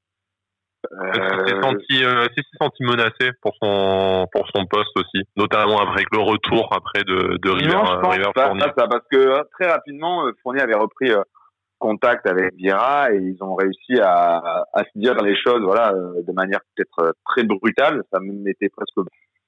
Euh... 0.92 1.48
s'est 1.48 1.62
senti, 1.62 2.04
euh, 2.06 2.28
senti 2.58 2.84
menacé 2.84 3.32
pour 3.42 3.54
son 3.62 4.28
pour 4.32 4.48
son 4.56 4.66
poste 4.66 4.96
aussi, 4.96 5.24
notamment 5.36 5.80
avec 5.80 6.08
le 6.12 6.20
retour 6.20 6.70
après 6.72 7.04
de, 7.04 7.38
de 7.38 7.50
River, 7.50 7.74
non, 7.74 7.86
je 7.86 8.00
pense 8.00 8.16
River 8.16 8.32
pas, 8.34 8.48
Fournier? 8.48 8.62
ça, 8.78 8.88
parce 8.88 9.06
que 9.12 9.18
euh, 9.18 9.44
très 9.60 9.70
rapidement, 9.70 10.26
euh, 10.26 10.32
Fournier 10.42 10.62
avait 10.62 10.76
repris 10.76 11.12
contact 11.80 12.28
avec 12.28 12.54
Vieira 12.56 13.12
et 13.14 13.18
ils 13.18 13.42
ont 13.42 13.56
réussi 13.56 14.00
à, 14.02 14.66
à 14.74 14.84
se 14.84 15.00
dire 15.00 15.16
les 15.22 15.36
choses, 15.36 15.62
voilà, 15.62 15.92
de 15.94 16.32
manière 16.34 16.60
peut-être 16.76 17.14
très 17.26 17.44
brutale. 17.44 18.04
Ça 18.12 18.20
n'était 18.22 18.70
presque 18.70 19.00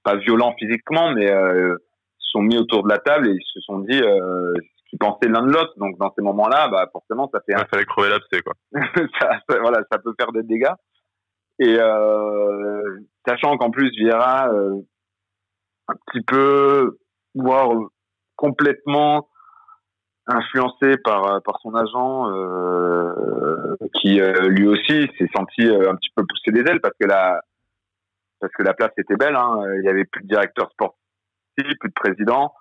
pas 0.03 0.15
violent 0.15 0.53
physiquement, 0.57 1.11
mais 1.11 1.31
euh, 1.31 1.75
se 2.17 2.31
sont 2.31 2.41
mis 2.41 2.57
autour 2.57 2.83
de 2.83 2.89
la 2.89 2.97
table 2.99 3.29
et 3.29 3.33
ils 3.33 3.51
se 3.53 3.59
sont 3.61 3.79
dit 3.79 4.01
euh, 4.01 4.53
ce 4.55 4.89
qu'ils 4.89 4.99
pensaient 4.99 5.29
l'un 5.29 5.43
de 5.43 5.51
l'autre. 5.51 5.73
Donc 5.77 5.97
dans 5.97 6.11
ces 6.17 6.23
moments-là, 6.23 6.67
bah 6.69 6.87
forcément, 6.91 7.29
ça 7.33 7.39
fait. 7.41 7.53
Il 7.57 7.67
fallait 7.69 7.85
crever 7.85 8.09
l'abcès, 8.09 8.41
quoi. 8.41 8.53
ça, 9.19 9.39
ça, 9.49 9.59
voilà, 9.59 9.79
ça 9.91 9.99
peut 9.99 10.13
faire 10.19 10.31
des 10.31 10.43
dégâts. 10.43 10.73
Et 11.59 11.77
euh, 11.77 12.99
sachant 13.27 13.57
qu'en 13.57 13.71
plus 13.71 13.91
Vieira, 13.91 14.49
euh, 14.49 14.79
un 15.87 15.93
petit 16.07 16.23
peu, 16.23 16.97
voire 17.35 17.69
complètement 18.35 19.29
influencé 20.27 20.97
par 21.03 21.41
par 21.43 21.59
son 21.61 21.75
agent, 21.75 22.31
euh, 22.31 23.75
qui 23.99 24.19
euh, 24.19 24.49
lui 24.49 24.67
aussi 24.67 25.09
s'est 25.17 25.29
senti 25.35 25.67
euh, 25.67 25.91
un 25.91 25.95
petit 25.95 26.11
peu 26.15 26.23
pousser 26.27 26.51
des 26.51 26.69
ailes 26.69 26.81
parce 26.81 26.95
que 26.99 27.07
la 27.07 27.41
parce 28.39 28.53
que 28.53 28.63
la 28.63 28.73
place 28.73 28.91
était 28.97 29.15
belle. 29.15 29.35
Hein, 29.35 29.59
il 29.79 29.85
y 29.85 29.89
avait 29.89 30.05
plus 30.05 30.23
de 30.23 30.27
directeur 30.27 30.71
sportif, 30.71 30.97
plus 31.57 31.89
de 31.89 31.93
président. 31.93 32.53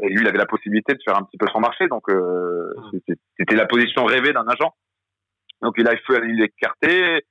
Et 0.00 0.08
lui, 0.08 0.22
il 0.22 0.26
avait 0.26 0.38
la 0.38 0.46
possibilité 0.46 0.94
de 0.94 1.00
faire 1.04 1.18
un 1.18 1.22
petit 1.22 1.36
peu 1.36 1.46
son 1.52 1.60
marché, 1.60 1.86
donc 1.86 2.08
euh, 2.08 2.74
mmh. 2.92 3.12
c'était 3.38 3.54
la 3.54 3.66
position 3.66 4.04
rêvée 4.04 4.32
d'un 4.32 4.48
agent. 4.48 4.74
Donc 5.60 5.74
il 5.76 5.86
a 5.86 5.96
fallu 5.98 6.34
l'écarter. 6.34 7.24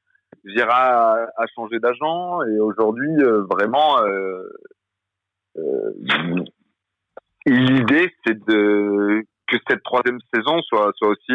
Vira 0.43 1.27
a, 1.37 1.47
changé 1.55 1.79
d'agent 1.79 2.41
et 2.43 2.59
aujourd'hui, 2.59 3.11
euh, 3.19 3.43
vraiment, 3.49 4.01
euh, 4.01 4.43
euh, 5.57 5.91
l'idée, 7.45 8.11
c'est 8.25 8.39
de 8.47 9.23
que 9.47 9.57
cette 9.69 9.83
troisième 9.83 10.19
saison 10.33 10.61
soit, 10.61 10.91
soit 10.95 11.09
aussi 11.09 11.33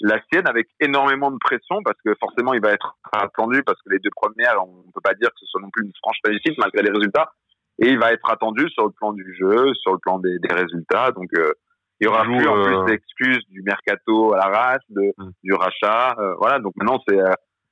la 0.00 0.18
sienne 0.30 0.46
avec 0.46 0.68
énormément 0.78 1.32
de 1.32 1.38
pression 1.38 1.82
parce 1.84 1.98
que 2.04 2.14
forcément, 2.20 2.54
il 2.54 2.60
va 2.60 2.70
être 2.70 2.96
attendu 3.12 3.62
parce 3.64 3.82
que 3.82 3.90
les 3.90 3.98
deux 3.98 4.10
premières, 4.14 4.64
on 4.64 4.86
ne 4.86 4.92
peut 4.92 5.00
pas 5.02 5.14
dire 5.14 5.28
que 5.28 5.40
ce 5.40 5.46
soit 5.46 5.60
non 5.60 5.70
plus 5.72 5.84
une 5.84 5.92
franche 6.00 6.18
réussite 6.24 6.56
malgré 6.58 6.82
les 6.82 6.92
résultats. 6.92 7.32
Et 7.80 7.88
il 7.88 7.98
va 7.98 8.12
être 8.12 8.30
attendu 8.30 8.68
sur 8.70 8.84
le 8.84 8.92
plan 8.92 9.12
du 9.12 9.36
jeu, 9.38 9.74
sur 9.74 9.92
le 9.92 9.98
plan 9.98 10.20
des, 10.20 10.38
des 10.38 10.54
résultats. 10.54 11.10
Donc, 11.10 11.30
il 11.32 12.04
y 12.04 12.06
aura 12.06 12.22
plus 12.22 12.46
en 12.46 12.62
plus 12.62 12.84
d'excuses 12.86 13.44
du 13.48 13.62
mercato 13.62 14.34
à 14.34 14.38
la 14.38 14.46
race, 14.46 14.84
de, 14.90 15.12
du 15.42 15.52
rachat. 15.52 16.14
voilà. 16.38 16.60
Donc 16.60 16.74
maintenant, 16.76 17.02
c'est 17.08 17.18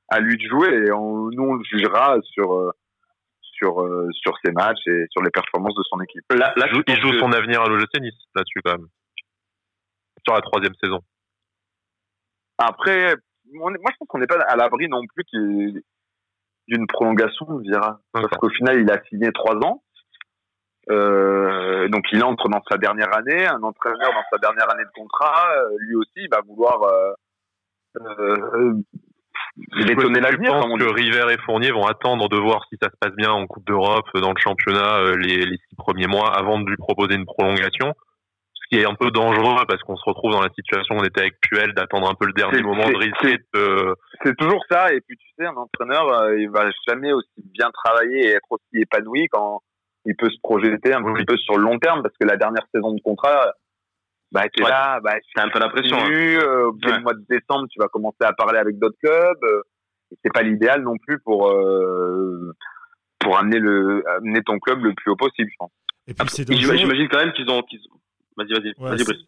à 0.09 0.21
lui 0.21 0.37
de 0.37 0.49
jouer 0.49 0.87
et 0.87 0.93
on, 0.93 1.31
nous 1.31 1.43
on 1.43 1.55
le 1.55 1.65
jugera 1.65 2.17
sur 2.23 2.53
euh, 2.53 2.71
sur 3.41 3.83
euh, 3.83 4.09
sur 4.13 4.33
ses 4.45 4.53
matchs 4.53 4.87
et 4.87 5.07
sur 5.11 5.23
les 5.23 5.31
performances 5.31 5.75
de 5.75 5.83
son 5.91 6.01
équipe. 6.01 6.25
Là, 6.33 6.53
là 6.57 6.67
il 6.87 7.01
joue 7.01 7.13
son 7.19 7.33
avenir 7.33 7.63
à 7.63 7.69
l'OGC 7.69 8.01
Nice 8.01 8.15
là-dessus 8.35 8.61
quand 8.65 8.73
même 8.79 8.89
sur 10.27 10.35
la 10.35 10.41
troisième 10.41 10.75
saison. 10.83 11.01
Après, 12.59 13.15
moi 13.53 13.73
je 13.75 13.97
pense 13.99 14.09
qu'on 14.09 14.19
n'est 14.19 14.27
pas 14.27 14.41
à 14.49 14.57
l'abri 14.57 14.89
non 14.89 15.01
plus 15.15 15.25
d'une 16.67 16.87
prolongation, 16.87 17.47
on 17.49 17.61
dira, 17.61 18.01
parce 18.13 18.29
qu'au 18.37 18.51
final 18.51 18.81
il 18.81 18.91
a 18.91 19.03
signé 19.05 19.31
trois 19.33 19.57
ans. 19.65 19.83
Euh, 20.91 21.89
donc 21.89 22.05
il 22.13 22.25
entre 22.25 22.49
dans 22.49 22.63
sa 22.71 22.79
dernière 22.79 23.15
année, 23.15 23.47
un 23.47 23.63
entraîneur 23.63 24.11
dans 24.13 24.25
sa 24.33 24.39
dernière 24.39 24.71
année 24.73 24.85
de 24.85 24.91
contrat, 24.95 25.53
euh, 25.55 25.77
lui 25.81 25.97
aussi 25.97 26.11
il 26.17 26.29
va 26.31 26.41
vouloir 26.41 26.83
euh, 26.83 27.13
euh, 28.01 28.75
détonner 29.87 30.21
l'avenir. 30.21 30.55
Je 30.55 30.69
pense 30.69 30.79
que 30.79 30.95
River 30.95 31.33
et 31.33 31.39
Fournier 31.45 31.71
vont 31.71 31.87
attendre 31.87 32.29
de 32.29 32.37
voir 32.37 32.65
si 32.69 32.77
ça 32.81 32.89
se 32.89 32.97
passe 33.01 33.15
bien 33.17 33.31
en 33.31 33.47
Coupe 33.47 33.67
d'Europe, 33.67 34.07
dans 34.15 34.33
le 34.33 34.41
championnat, 34.41 34.99
euh, 34.99 35.17
les, 35.17 35.45
les 35.45 35.57
six 35.69 35.77
premiers 35.77 36.07
mois 36.07 36.37
avant 36.37 36.59
de 36.61 36.69
lui 36.69 36.77
proposer 36.77 37.15
une 37.15 37.27
prolongation. 37.27 37.95
Ce 38.55 38.77
qui 38.77 38.83
est 38.83 38.87
un 38.87 38.95
peu 38.95 39.11
dangereux 39.11 39.65
parce 39.67 39.83
qu'on 39.83 39.97
se 39.97 40.05
retrouve 40.05 40.33
dans 40.33 40.43
la 40.43 40.51
situation 40.55 40.97
où 40.97 41.01
on 41.01 41.05
était 41.05 41.23
avec 41.23 41.41
Puel 41.41 41.73
d'attendre 41.73 42.11
un 42.11 42.15
peu 42.15 42.27
le 42.27 42.35
dernier 42.35 42.63
moment 42.63 42.87
de 42.87 42.97
risquer 42.97 43.39
de... 43.55 43.95
C'est 44.23 44.37
toujours 44.37 44.63
ça. 44.71 44.93
Et 44.93 45.01
puis 45.01 45.17
tu 45.17 45.27
sais, 45.39 45.47
un 45.47 45.57
entraîneur, 45.57 46.13
euh, 46.13 46.39
il 46.39 46.51
va 46.51 46.69
jamais 46.87 47.13
aussi 47.13 47.29
bien 47.37 47.71
travailler 47.73 48.27
et 48.27 48.31
être 48.33 48.51
aussi 48.51 48.83
épanoui 48.83 49.27
quand 49.31 49.63
il 50.05 50.15
peut 50.17 50.29
se 50.29 50.39
projeter 50.43 50.93
un 50.93 51.03
petit 51.03 51.25
peu 51.25 51.37
sur 51.39 51.57
le 51.57 51.63
long 51.63 51.79
terme 51.79 52.03
parce 52.03 52.15
que 52.21 52.27
la 52.27 52.37
dernière 52.37 52.67
saison 52.75 52.93
de 52.93 53.01
contrat, 53.01 53.53
bah 54.31 54.45
t'es 54.55 54.63
là, 54.63 55.01
bah 55.01 55.15
c'est 55.35 55.41
un 55.41 55.49
peu 55.49 55.59
l'impression. 55.59 55.97
Hein. 55.97 56.11
Euh, 56.11 56.71
au 56.71 56.75
ouais. 56.75 57.01
mois 57.01 57.15
de 57.15 57.25
décembre, 57.29 57.67
tu 57.71 57.79
vas 57.79 57.89
commencer 57.89 58.23
à 58.23 58.33
parler 58.33 58.59
avec 58.59 58.79
d'autres 58.79 58.99
clubs. 59.03 59.45
Euh, 59.45 59.63
c'est 60.23 60.33
pas 60.33 60.43
l'idéal 60.43 60.83
non 60.83 60.97
plus 60.99 61.19
pour 61.21 61.49
euh, 61.51 62.55
pour 63.19 63.39
amener 63.39 63.59
le 63.59 64.03
amener 64.17 64.43
ton 64.43 64.59
club 64.59 64.85
le 64.85 64.95
plus 64.95 65.11
haut 65.11 65.17
possible, 65.17 65.49
je 65.51 65.57
pense. 65.59 65.71
Et 66.07 66.15
puis 66.15 66.29
c'est 66.29 66.53
j'imagine 66.53 67.09
quand 67.09 67.19
même 67.19 67.33
qu'ils 67.33 67.51
ont, 67.51 67.63
qu'ils... 67.63 67.81
vas-y 68.37 68.53
vas-y 68.53 68.69
ouais, 68.79 68.91
vas-y 68.91 69.05
Brice. 69.05 69.25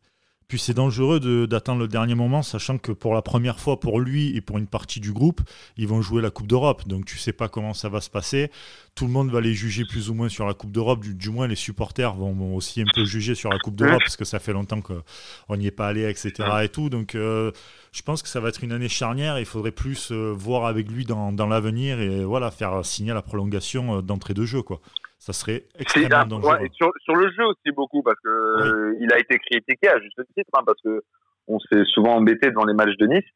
Puis 0.50 0.58
c'est 0.58 0.74
dangereux 0.74 1.46
d'attendre 1.46 1.80
le 1.80 1.86
dernier 1.86 2.16
moment, 2.16 2.42
sachant 2.42 2.76
que 2.76 2.90
pour 2.90 3.14
la 3.14 3.22
première 3.22 3.60
fois 3.60 3.78
pour 3.78 4.00
lui 4.00 4.36
et 4.36 4.40
pour 4.40 4.58
une 4.58 4.66
partie 4.66 4.98
du 4.98 5.12
groupe, 5.12 5.40
ils 5.76 5.86
vont 5.86 6.02
jouer 6.02 6.20
la 6.20 6.30
Coupe 6.30 6.48
d'Europe. 6.48 6.88
Donc 6.88 7.04
tu 7.04 7.18
sais 7.18 7.32
pas 7.32 7.48
comment 7.48 7.72
ça 7.72 7.88
va 7.88 8.00
se 8.00 8.10
passer. 8.10 8.50
Tout 8.96 9.06
le 9.06 9.12
monde 9.12 9.30
va 9.30 9.40
les 9.40 9.54
juger 9.54 9.84
plus 9.88 10.10
ou 10.10 10.14
moins 10.14 10.28
sur 10.28 10.48
la 10.48 10.54
Coupe 10.54 10.72
d'Europe. 10.72 11.02
Du, 11.02 11.14
du, 11.14 11.30
moins, 11.30 11.46
les 11.46 11.54
supporters 11.54 12.16
vont, 12.16 12.56
aussi 12.56 12.80
un 12.80 12.86
peu 12.92 13.04
juger 13.04 13.36
sur 13.36 13.48
la 13.48 13.60
Coupe 13.60 13.76
d'Europe 13.76 14.00
parce 14.00 14.16
que 14.16 14.24
ça 14.24 14.40
fait 14.40 14.52
longtemps 14.52 14.80
qu'on 14.80 15.56
n'y 15.56 15.68
est 15.68 15.70
pas 15.70 15.86
allé, 15.86 16.10
etc. 16.10 16.32
Et 16.64 16.68
tout. 16.68 16.90
Donc 16.90 17.14
euh, 17.14 17.52
je 17.92 18.02
pense 18.02 18.22
que 18.22 18.28
ça 18.28 18.40
va 18.40 18.48
être 18.48 18.62
une 18.62 18.72
année 18.72 18.88
charnière. 18.88 19.38
Il 19.38 19.46
faudrait 19.46 19.72
plus 19.72 20.12
euh, 20.12 20.32
voir 20.32 20.66
avec 20.66 20.90
lui 20.90 21.04
dans, 21.04 21.32
dans 21.32 21.46
l'avenir 21.46 22.00
et 22.00 22.24
voilà 22.24 22.50
faire 22.50 22.84
signer 22.84 23.12
la 23.12 23.22
prolongation 23.22 23.98
euh, 23.98 24.02
d'entrée 24.02 24.34
de 24.34 24.44
jeu, 24.44 24.62
quoi 24.62 24.80
ça 25.20 25.34
serait 25.34 25.64
extrêmement 25.78 26.24
dangereux. 26.24 26.56
Ouais, 26.56 26.70
sur, 26.72 26.90
sur, 27.04 27.14
le 27.14 27.30
jeu 27.30 27.44
aussi 27.44 27.70
beaucoup 27.76 28.02
parce 28.02 28.18
que 28.24 28.62
oui. 28.62 28.68
euh, 28.68 28.98
il 29.00 29.12
a 29.12 29.18
été 29.18 29.38
critiqué 29.38 29.88
à 29.88 30.00
juste 30.00 30.18
titre 30.34 30.50
hein, 30.56 30.62
parce 30.64 30.80
que 30.82 31.02
on 31.46 31.58
s'est 31.60 31.84
souvent 31.92 32.16
embêté 32.16 32.48
devant 32.48 32.64
les 32.64 32.72
matchs 32.72 32.96
de 32.98 33.06
Nice. 33.06 33.28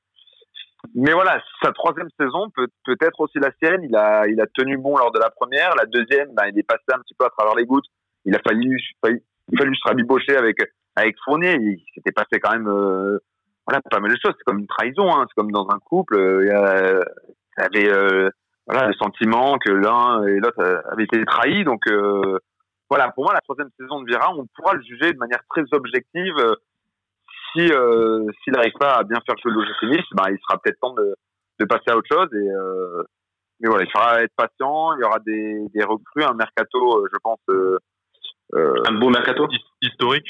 Mais 0.95 1.13
voilà, 1.13 1.43
sa 1.63 1.73
troisième 1.73 2.09
saison 2.19 2.51
peut 2.55 2.69
peut-être 2.85 3.21
aussi 3.21 3.39
la 3.39 3.51
sienne. 3.63 3.83
Il 3.85 3.95
a 3.97 4.27
il 4.29 4.41
a 4.41 4.47
tenu 4.47 4.79
bon 4.79 4.97
lors 4.97 5.13
de 5.13 5.19
la 5.19 5.31
première, 5.31 5.75
la 5.77 5.85
deuxième, 5.85 6.35
ben, 6.35 6.45
il 6.51 6.59
est 6.59 6.67
passé 6.67 6.85
un 6.93 7.01
petit 7.01 7.15
peu 7.19 7.27
à 7.27 7.31
travers 7.31 7.55
les 7.55 7.67
gouttes. 7.67 7.87
Il 8.25 8.35
a 8.35 8.39
fallu 8.39 8.81
fallu, 9.03 9.23
fallu 9.59 9.77
se 9.77 9.87
rabibocher 9.87 10.37
avec 10.37 10.57
avec 10.97 11.17
Fournier. 11.25 11.57
Il 11.61 11.85
s'était 11.95 12.13
passé 12.13 12.41
quand 12.41 12.53
même 12.53 12.69
euh, 12.69 13.19
voilà 13.67 13.81
pas 13.91 14.01
mal 14.01 14.11
de 14.11 14.17
choses. 14.23 14.35
C'est 14.37 14.45
comme 14.45 14.59
une 14.59 14.67
trahison, 14.67 15.11
hein. 15.11 15.27
c'est 15.29 15.35
comme 15.35 15.51
dans 15.51 15.69
un 15.71 15.79
couple. 15.79 16.17
Euh, 16.17 16.45
il 16.45 17.63
y 17.63 17.65
avait 17.65 17.89
euh, 17.89 18.31
voilà, 18.67 18.89
le 18.89 18.95
sentiment 18.95 19.59
que 19.59 19.71
l'un 19.71 20.25
et 20.27 20.39
l'autre 20.39 20.83
avaient 20.91 21.05
été 21.05 21.25
trahis. 21.25 21.65
Donc 21.65 21.87
euh, 21.89 22.39
voilà, 22.91 23.11
pour 23.13 23.25
moi, 23.25 23.33
la 23.33 23.41
troisième 23.41 23.71
saison 23.79 24.01
de 24.01 24.07
Vieira, 24.07 24.33
on 24.35 24.47
pourra 24.55 24.75
le 24.75 24.83
juger 24.83 25.13
de 25.13 25.19
manière 25.19 25.43
très 25.49 25.65
objective. 25.73 26.35
Si 27.53 27.73
euh, 27.73 28.27
s'il 28.43 28.53
n'arrive 28.53 28.73
pas 28.79 28.97
à 28.97 29.05
bien 29.05 29.21
faire 29.25 29.37
le 29.45 29.91
Nice, 29.91 30.05
ben, 30.13 30.25
il 30.31 30.39
sera 30.39 30.59
peut-être 30.59 30.81
temps 30.81 30.95
de, 30.95 31.15
de 31.61 31.65
passer 31.65 31.91
à 31.91 31.97
autre 31.97 32.09
chose. 32.11 32.29
Et 32.33 32.51
euh, 32.51 33.03
mais 33.61 33.69
voilà, 33.69 33.85
il 33.85 33.91
faudra 33.91 34.23
être 34.23 34.35
patient. 34.37 34.97
Il 34.97 35.01
y 35.01 35.05
aura 35.05 35.21
des, 35.21 35.65
des 35.73 35.85
recrues, 35.85 36.25
un 36.25 36.35
mercato, 36.35 37.07
je 37.11 37.19
pense. 37.23 37.41
Euh, 37.49 37.79
un 38.87 38.93
beau 38.93 39.11
mercato? 39.11 39.49
historique. 39.81 40.29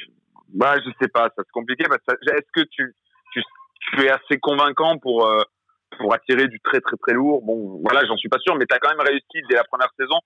Bah, 0.52 0.76
je 0.78 0.90
sais 1.00 1.08
pas, 1.08 1.24
ça 1.24 1.38
c'est 1.38 1.50
compliqué. 1.52 1.84
Est-ce 1.84 2.50
que 2.52 2.66
tu, 2.70 2.94
tu, 3.34 3.42
tu 3.92 4.04
es 4.04 4.10
assez 4.10 4.38
convaincant 4.40 4.98
pour 4.98 5.28
pour 5.98 6.14
attirer 6.14 6.48
du 6.48 6.60
très 6.60 6.80
très 6.80 6.96
très 6.96 7.12
lourd. 7.12 7.42
Bon, 7.42 7.80
voilà, 7.84 8.06
j'en 8.06 8.16
suis 8.16 8.28
pas 8.28 8.38
sûr, 8.38 8.56
mais 8.56 8.66
tu 8.66 8.74
as 8.74 8.78
quand 8.78 8.90
même 8.90 9.06
réussi 9.06 9.46
dès 9.48 9.56
la 9.56 9.64
première 9.64 9.90
saison 9.98 10.18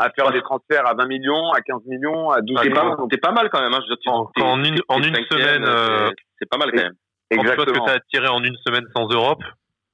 à 0.00 0.10
faire 0.10 0.32
des 0.32 0.40
transferts 0.40 0.86
à 0.86 0.94
20 0.94 1.06
millions, 1.06 1.52
à 1.52 1.60
15 1.60 1.82
millions, 1.86 2.30
à 2.30 2.40
12 2.40 2.56
ah, 2.58 2.64
millions. 2.64 3.08
T'es 3.08 3.18
pas 3.18 3.32
mal 3.32 3.50
quand 3.50 3.60
même. 3.60 3.74
Hein. 3.74 3.80
Je 3.86 4.10
en, 4.10 4.30
en, 4.40 4.64
une, 4.64 4.80
en 4.88 5.02
une 5.02 5.14
semaine, 5.30 5.62
euh, 5.66 6.10
c'est 6.38 6.48
pas 6.48 6.56
mal 6.56 6.70
quand 6.72 6.82
même. 6.82 6.94
Exactement. 7.30 7.66
Quand 7.66 7.72
tu 7.72 7.72
vois 7.72 7.74
ce 7.74 7.80
que 7.80 7.84
tu 7.84 7.90
as 7.90 7.96
attiré 7.96 8.28
en 8.28 8.42
une 8.42 8.56
semaine 8.66 8.86
sans 8.96 9.08
Europe, 9.08 9.42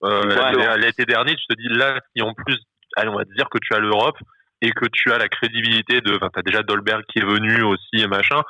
euh, 0.05 0.77
l'été 0.77 1.05
dernier, 1.07 1.35
tu 1.35 1.47
te 1.47 1.55
dis 1.55 1.69
là, 1.77 1.99
si 2.15 2.23
en 2.23 2.35
plus, 2.35 2.57
allez, 2.97 3.09
on 3.09 3.17
va 3.17 3.25
dire 3.25 3.49
que 3.51 3.59
tu 3.61 3.75
as 3.75 3.81
l'Europe 3.81 4.17
et 4.63 4.71
que 4.71 4.87
tu 4.93 5.13
as 5.13 5.19
la 5.19 5.29
crédibilité 5.29 6.01
de, 6.01 6.15
enfin, 6.15 6.29
tu 6.33 6.39
as 6.39 6.43
déjà 6.43 6.63
Dolberg 6.63 7.03
qui 7.13 7.19
est 7.19 7.25
venu 7.27 7.63
aussi 7.65 8.01
et 8.01 8.07
machin, 8.07 8.43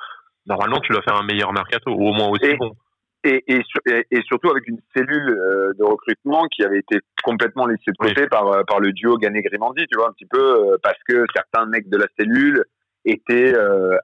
normalement, 0.44 0.80
tu 0.80 0.92
dois 0.92 1.02
faire 1.02 1.16
un 1.16 1.24
meilleur 1.24 1.54
mercato, 1.54 1.90
ou 1.90 2.08
au 2.08 2.12
moins 2.12 2.28
aussi 2.28 2.44
et, 2.44 2.56
bon. 2.56 2.76
Et, 3.24 3.44
et, 3.48 3.62
et, 4.10 4.22
surtout 4.22 4.50
avec 4.50 4.66
une 4.68 4.78
cellule 4.94 5.30
euh, 5.30 5.72
de 5.78 5.84
recrutement 5.84 6.46
qui 6.46 6.62
avait 6.64 6.78
été 6.78 6.98
complètement 7.24 7.66
laissée 7.66 7.90
de 7.90 7.96
côté 7.96 8.26
par, 8.28 8.46
euh, 8.48 8.62
par 8.64 8.80
le 8.80 8.92
duo 8.92 9.16
Ganet-Grimandi, 9.18 9.86
tu 9.90 9.98
vois, 9.98 10.08
un 10.08 10.12
petit 10.12 10.26
peu, 10.26 10.72
euh, 10.72 10.76
parce 10.82 10.98
que 11.08 11.24
certains 11.34 11.66
mecs 11.66 11.88
de 11.88 11.96
la 11.96 12.06
cellule 12.18 12.64
étaient 13.04 13.54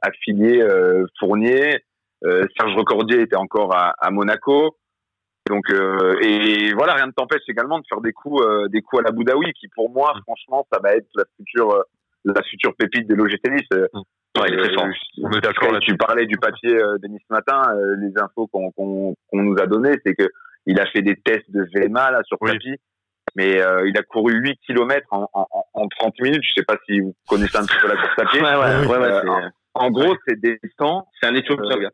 affiliés 0.03 0.65
Fournier, 1.19 1.83
Serge 2.23 2.77
Recordier 2.77 3.23
était 3.23 3.35
encore 3.35 3.75
à, 3.75 3.95
à 3.99 4.13
Monaco. 4.13 4.77
Donc 5.49 5.65
et 6.23 6.73
voilà, 6.75 6.95
rien 6.95 7.07
ne 7.07 7.11
t'empêche 7.11 7.43
également 7.49 7.81
de 7.81 7.85
faire 7.89 8.01
des 8.01 8.13
coups 8.13 8.41
des 8.71 8.81
coups 8.81 9.03
à 9.03 9.07
la 9.07 9.11
Boudaoui 9.11 9.53
qui 9.59 9.67
pour 9.75 9.91
moi 9.91 10.13
mm. 10.15 10.21
franchement 10.23 10.69
ça 10.73 10.79
va 10.81 10.95
être 10.95 11.09
la 11.17 11.25
future 11.37 11.83
la 12.25 12.43
future 12.45 12.77
pépite 12.77 13.09
de 13.09 13.17
l'OGC 13.17 13.41
Nice. 13.51 13.89
Ouais, 14.39 14.49
il 14.49 14.55
est 14.55 14.63
très 14.63 14.75
fort. 14.75 14.89
On 15.23 15.31
est 15.31 15.41
d'accord. 15.41 15.79
Tu 15.81 15.97
parlais 15.97 16.27
du 16.27 16.37
papier 16.37 16.75
euh, 16.75 16.97
de 17.03 17.09
Nice 17.09 17.23
matin. 17.29 17.63
Euh, 17.75 17.97
les 17.97 18.13
infos 18.19 18.47
qu'on 18.47 18.71
qu'on 18.73 19.15
qu'on 19.31 19.43
nous 19.43 19.57
a 19.61 19.67
données, 19.67 19.95
c'est 20.05 20.15
que 20.15 20.29
il 20.67 20.81
a 20.81 20.87
fait 20.87 21.03
des 21.03 21.17
tests 21.17 21.51
de 21.51 21.67
VMA 21.75 22.11
là 22.13 22.23
sur 22.25 22.39
tapis, 22.39 22.77
mais 23.35 23.61
euh, 23.61 23.87
il 23.89 23.99
a 23.99 24.03
couru 24.03 24.35
8 24.35 24.59
km 24.67 25.07
en, 25.11 25.29
en, 25.35 25.47
en 25.75 25.89
30 25.89 26.15
minutes. 26.21 26.43
Je 26.45 26.55
sais 26.61 26.65
pas 26.65 26.77
si 26.87 27.01
vous 27.01 27.15
connaissez 27.29 27.59
un 27.59 27.67
petit 27.67 27.77
peu 27.81 27.89
la 27.89 27.97
course 27.97 28.19
à 28.19 28.25
pied. 28.27 28.41
ouais, 28.43 28.57
ouais, 28.57 28.87
ouais, 28.87 28.99
ouais 28.99 29.29
en, 29.75 29.87
en, 29.87 29.91
gros, 29.91 30.17
c'est 30.27 30.41
des 30.41 30.59
temps. 30.79 31.09
C'est 31.21 31.29
un 31.29 31.35
éthiopien, 31.35 31.77
euh, 31.77 31.89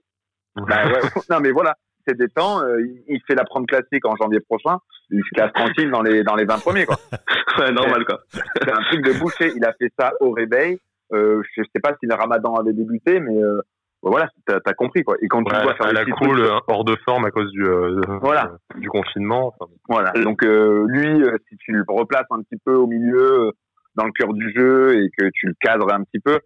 bah, 0.57 0.87
ouais, 0.87 1.01
non, 1.31 1.41
mais 1.41 1.51
voilà, 1.51 1.75
c'est 2.07 2.17
des 2.17 2.29
temps. 2.29 2.61
il, 2.79 3.03
il, 3.09 3.21
fait 3.27 3.35
la 3.35 3.45
prendre 3.45 3.67
classique 3.67 4.05
en 4.05 4.15
janvier 4.15 4.41
prochain. 4.41 4.79
Il 5.11 5.23
se 5.25 5.31
classe 5.35 5.53
tranquille 5.55 5.91
dans 5.91 6.03
les 6.03 6.23
dans 6.23 6.37
les 6.37 6.45
20 6.45 6.59
premiers, 6.59 6.87
quoi. 6.87 6.97
ouais, 7.59 7.73
normal, 7.73 8.05
quoi. 8.05 8.21
C'est 8.31 8.71
un 8.71 8.83
truc 8.83 9.05
de 9.05 9.19
boucher. 9.19 9.53
Il 9.57 9.65
a 9.65 9.73
fait 9.73 9.91
ça 9.99 10.13
au 10.21 10.31
réveil. 10.31 10.79
Euh, 11.13 11.43
je 11.57 11.63
sais 11.63 11.81
pas 11.83 11.95
si 12.01 12.07
le 12.07 12.15
Ramadan 12.15 12.55
avait 12.55 12.73
débuté, 12.73 13.21
mais 13.21 13.37
euh, 13.43 13.61
voilà, 14.03 14.29
t'as 14.47 14.59
as 14.65 14.75
compris 14.75 15.03
quoi. 15.03 15.17
Et 15.23 15.29
quand 15.29 15.43
tu 15.43 15.53
dois 15.53 15.75
faire 15.75 15.93
la 15.93 16.05
cool 16.05 16.41
euh, 16.41 16.59
hors 16.69 16.85
de 16.85 16.97
forme 17.05 17.25
à 17.25 17.31
cause 17.31 17.51
du 17.53 17.65
euh, 17.65 18.01
voilà. 18.21 18.57
du 18.77 18.89
confinement. 18.89 19.55
Enfin. 19.59 19.71
Voilà. 19.89 20.13
Donc 20.23 20.43
lui, 20.43 21.25
si 21.49 21.57
tu 21.57 21.73
le 21.73 21.85
replaces 21.89 22.27
un 22.31 22.43
petit 22.43 22.61
peu 22.65 22.75
au 22.75 22.87
milieu, 22.87 23.53
dans 23.95 24.05
le 24.05 24.13
cœur 24.13 24.33
du 24.33 24.53
jeu 24.55 24.97
et 24.97 25.11
que 25.17 25.29
tu 25.33 25.47
le 25.47 25.55
cadres 25.61 25.93
un 25.93 26.05
petit 26.05 26.21
peu, 26.21 26.39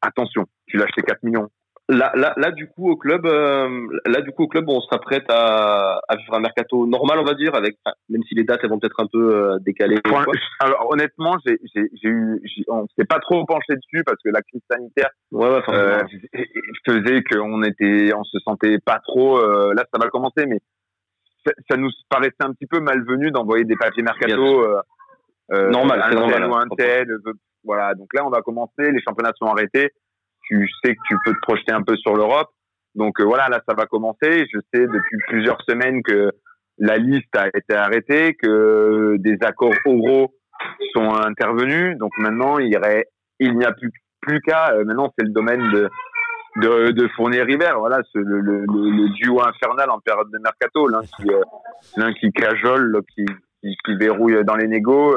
attention, 0.00 0.46
tu 0.66 0.76
lâches 0.76 0.92
tes 0.94 1.02
4 1.02 1.22
millions. 1.24 1.48
Là, 1.88 2.12
là, 2.14 2.32
là, 2.36 2.52
du 2.52 2.68
coup, 2.68 2.90
au 2.90 2.96
club, 2.96 3.26
euh, 3.26 3.88
là, 4.06 4.20
du 4.20 4.30
coup, 4.30 4.44
au 4.44 4.48
club, 4.48 4.68
on 4.68 4.80
s'apprête 4.82 5.28
à, 5.28 6.00
à 6.08 6.16
vivre 6.16 6.34
un 6.34 6.40
mercato 6.40 6.86
normal, 6.86 7.18
on 7.18 7.24
va 7.24 7.34
dire, 7.34 7.54
avec, 7.56 7.76
même 8.08 8.22
si 8.28 8.36
les 8.36 8.44
dates 8.44 8.60
elles 8.62 8.70
vont 8.70 8.78
peut-être 8.78 9.00
un 9.00 9.08
peu 9.12 9.34
euh, 9.34 9.58
décalées. 9.58 9.98
Alors, 10.60 10.92
honnêtement, 10.92 11.36
j'ai, 11.44 11.58
j'ai, 11.74 11.90
j'ai 12.00 12.08
eu, 12.08 12.40
on 12.68 12.86
s'est 12.96 13.04
pas 13.04 13.18
trop 13.18 13.44
penché 13.44 13.74
dessus 13.74 14.04
parce 14.04 14.18
que 14.24 14.30
la 14.30 14.42
crise 14.42 14.62
sanitaire 14.70 15.10
ouais, 15.32 15.48
ouais, 15.48 15.62
euh, 15.70 16.02
faisait 16.86 17.22
qu'on 17.24 17.62
était, 17.64 18.14
on 18.14 18.22
se 18.22 18.38
sentait 18.38 18.78
pas 18.78 19.00
trop. 19.00 19.38
Euh, 19.38 19.74
là, 19.74 19.84
ça 19.92 19.98
va 20.00 20.08
commencer, 20.08 20.46
mais 20.46 20.60
ça, 21.44 21.52
ça, 21.68 21.76
nous 21.76 21.90
paraissait 22.08 22.44
un 22.44 22.52
petit 22.52 22.66
peu 22.66 22.78
malvenu 22.78 23.32
d'envoyer 23.32 23.64
des 23.64 23.76
papiers 23.76 24.04
mercato. 24.04 24.66
normal, 25.50 26.04
c'est 26.08 26.14
normal. 26.14 26.46
Ou 26.48 26.54
un 26.54 26.68
tel, 26.76 27.08
voilà. 27.64 27.94
Donc 27.94 28.14
là, 28.14 28.24
on 28.24 28.30
va 28.30 28.40
commencer. 28.40 28.92
Les 28.92 29.02
championnats 29.02 29.32
sont 29.36 29.46
arrêtés 29.46 29.90
tu 30.52 30.68
sais 30.84 30.94
que 30.94 31.00
tu 31.08 31.16
peux 31.24 31.32
te 31.32 31.40
projeter 31.40 31.72
un 31.72 31.82
peu 31.82 31.96
sur 31.96 32.14
l'Europe. 32.14 32.48
Donc 32.94 33.20
euh, 33.20 33.24
voilà, 33.24 33.48
là 33.48 33.60
ça 33.66 33.74
va 33.74 33.86
commencer. 33.86 34.46
Je 34.52 34.58
sais 34.72 34.86
depuis 34.86 35.16
plusieurs 35.28 35.60
semaines 35.68 36.02
que 36.02 36.30
la 36.78 36.98
liste 36.98 37.34
a 37.36 37.48
été 37.48 37.74
arrêtée, 37.74 38.34
que 38.34 39.16
des 39.18 39.38
accords 39.42 39.74
oraux 39.86 40.34
sont 40.94 41.14
intervenus. 41.14 41.96
Donc 41.98 42.12
maintenant, 42.18 42.58
il, 42.58 42.78
il 43.40 43.56
n'y 43.56 43.64
a 43.64 43.72
plus, 43.72 44.40
qu'à. 44.42 44.72
Euh, 44.72 44.84
maintenant, 44.84 45.12
c'est 45.16 45.24
le 45.24 45.32
domaine 45.32 45.70
de, 45.72 45.88
de, 46.56 46.90
de 46.90 47.08
Fournier-River. 47.16 47.72
Voilà, 47.78 48.02
le, 48.14 49.14
duo 49.14 49.40
infernal 49.40 49.90
en 49.90 50.00
période 50.00 50.30
de 50.30 50.38
mercato. 50.38 50.88
L'un 50.88 51.02
qui, 51.02 52.26
euh, 52.26 52.30
cajole, 52.34 53.00
qui, 53.14 53.24
qui, 53.62 53.96
verrouille 53.96 54.44
dans 54.44 54.56
les 54.56 54.68
négos. 54.68 55.16